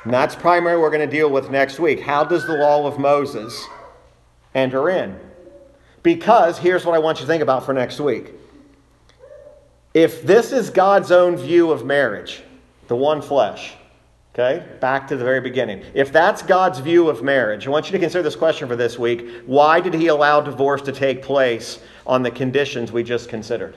And 0.04 0.14
that's 0.14 0.34
primarily 0.34 0.80
we're 0.80 0.88
going 0.88 1.06
to 1.06 1.14
deal 1.14 1.28
with 1.28 1.50
next 1.50 1.78
week. 1.78 2.00
How 2.00 2.24
does 2.24 2.46
the 2.46 2.54
law 2.54 2.86
of 2.86 2.98
Moses 2.98 3.66
enter 4.54 4.88
in? 4.88 5.20
Because 6.02 6.56
here's 6.56 6.86
what 6.86 6.94
I 6.94 6.98
want 6.98 7.18
you 7.18 7.26
to 7.26 7.26
think 7.26 7.42
about 7.42 7.66
for 7.66 7.74
next 7.74 8.00
week. 8.00 8.32
If 9.92 10.22
this 10.22 10.52
is 10.52 10.70
God's 10.70 11.12
own 11.12 11.36
view 11.36 11.70
of 11.70 11.84
marriage, 11.84 12.42
the 12.86 12.96
one 12.96 13.20
flesh, 13.20 13.74
okay, 14.38 14.64
back 14.78 15.08
to 15.08 15.16
the 15.16 15.24
very 15.24 15.40
beginning. 15.40 15.82
If 15.94 16.12
that's 16.12 16.42
God's 16.42 16.78
view 16.78 17.08
of 17.08 17.22
marriage, 17.22 17.66
I 17.66 17.70
want 17.70 17.86
you 17.86 17.92
to 17.92 17.98
consider 17.98 18.22
this 18.22 18.36
question 18.36 18.68
for 18.68 18.76
this 18.76 18.98
week. 18.98 19.28
Why 19.46 19.80
did 19.80 19.94
he 19.94 20.06
allow 20.06 20.40
divorce 20.40 20.82
to 20.82 20.92
take 20.92 21.22
place 21.22 21.80
on 22.06 22.22
the 22.22 22.30
conditions 22.30 22.92
we 22.92 23.02
just 23.02 23.28
considered? 23.28 23.76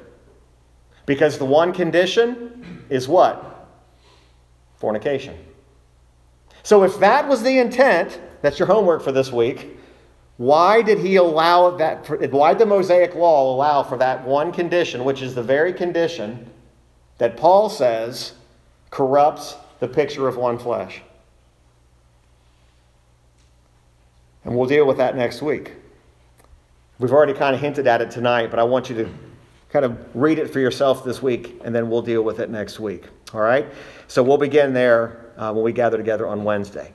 Because 1.06 1.38
the 1.38 1.46
one 1.46 1.74
condition 1.74 2.84
is 2.90 3.08
what? 3.08 3.70
Fornication. 4.76 5.36
So 6.64 6.84
if 6.84 7.00
that 7.00 7.28
was 7.28 7.42
the 7.42 7.58
intent, 7.58 8.20
that's 8.44 8.60
your 8.60 8.68
homework 8.68 9.02
for 9.02 9.12
this 9.12 9.32
week. 9.32 9.78
Why 10.38 10.82
did 10.82 11.00
he 11.00 11.16
allow 11.16 11.72
that? 11.78 12.32
Why 12.32 12.54
did 12.54 12.60
the 12.60 12.66
Mosaic 12.68 13.16
law 13.16 13.54
allow 13.54 13.84
for 13.84 13.98
that 13.98 14.26
one 14.26 14.52
condition, 14.52 15.04
which 15.04 15.22
is 15.22 15.36
the 15.36 15.44
very 15.44 15.74
condition 15.74 16.50
that 17.18 17.38
Paul 17.38 17.70
says 17.70 18.34
corrupts 18.90 19.56
the 19.82 19.88
picture 19.90 20.30
of 20.30 20.38
one 20.38 20.58
flesh? 20.58 21.02
And 24.46 24.56
we'll 24.56 24.70
deal 24.70 24.86
with 24.86 24.98
that 24.98 25.18
next 25.18 25.42
week. 25.42 25.74
We've 27.00 27.12
already 27.12 27.34
kind 27.34 27.56
of 27.56 27.62
hinted 27.62 27.88
at 27.88 28.00
it 28.00 28.12
tonight, 28.12 28.52
but 28.52 28.60
I 28.60 28.64
want 28.64 28.90
you 28.90 28.96
to 28.96 29.10
kind 29.70 29.84
of 29.84 30.16
read 30.16 30.38
it 30.38 30.52
for 30.52 30.60
yourself 30.60 31.04
this 31.04 31.22
week, 31.22 31.60
and 31.64 31.74
then 31.74 31.90
we'll 31.90 32.02
deal 32.04 32.22
with 32.22 32.40
it 32.40 32.50
next 32.50 32.80
week. 32.80 33.06
All 33.34 33.42
right? 33.42 33.66
So 34.08 34.22
we'll 34.22 34.38
begin 34.38 34.74
there 34.74 35.32
uh, 35.36 35.52
when 35.52 35.64
we 35.64 35.74
gather 35.74 35.98
together 35.98 36.28
on 36.28 36.44
Wednesday. 36.44 36.94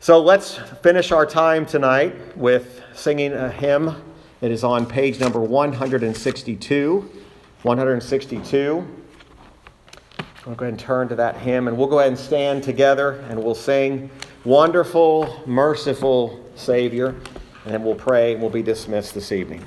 So 0.00 0.20
let's 0.20 0.56
finish 0.82 1.12
our 1.12 1.26
time 1.26 1.66
tonight 1.66 2.36
with 2.36 2.82
singing 2.94 3.32
a 3.32 3.48
hymn. 3.48 3.94
It 4.40 4.50
is 4.50 4.64
on 4.64 4.86
page 4.86 5.20
number 5.20 5.40
162. 5.40 7.10
162. 7.62 9.03
We'll 10.46 10.56
go 10.56 10.66
ahead 10.66 10.74
and 10.74 10.80
turn 10.80 11.08
to 11.08 11.14
that 11.14 11.36
hymn, 11.36 11.68
and 11.68 11.78
we'll 11.78 11.86
go 11.86 12.00
ahead 12.00 12.10
and 12.10 12.18
stand 12.18 12.62
together 12.62 13.24
and 13.30 13.42
we'll 13.42 13.54
sing 13.54 14.10
Wonderful, 14.44 15.42
Merciful 15.46 16.44
Savior, 16.54 17.14
and 17.64 17.72
then 17.72 17.82
we'll 17.82 17.94
pray 17.94 18.32
and 18.32 18.42
we'll 18.42 18.50
be 18.50 18.62
dismissed 18.62 19.14
this 19.14 19.32
evening. 19.32 19.64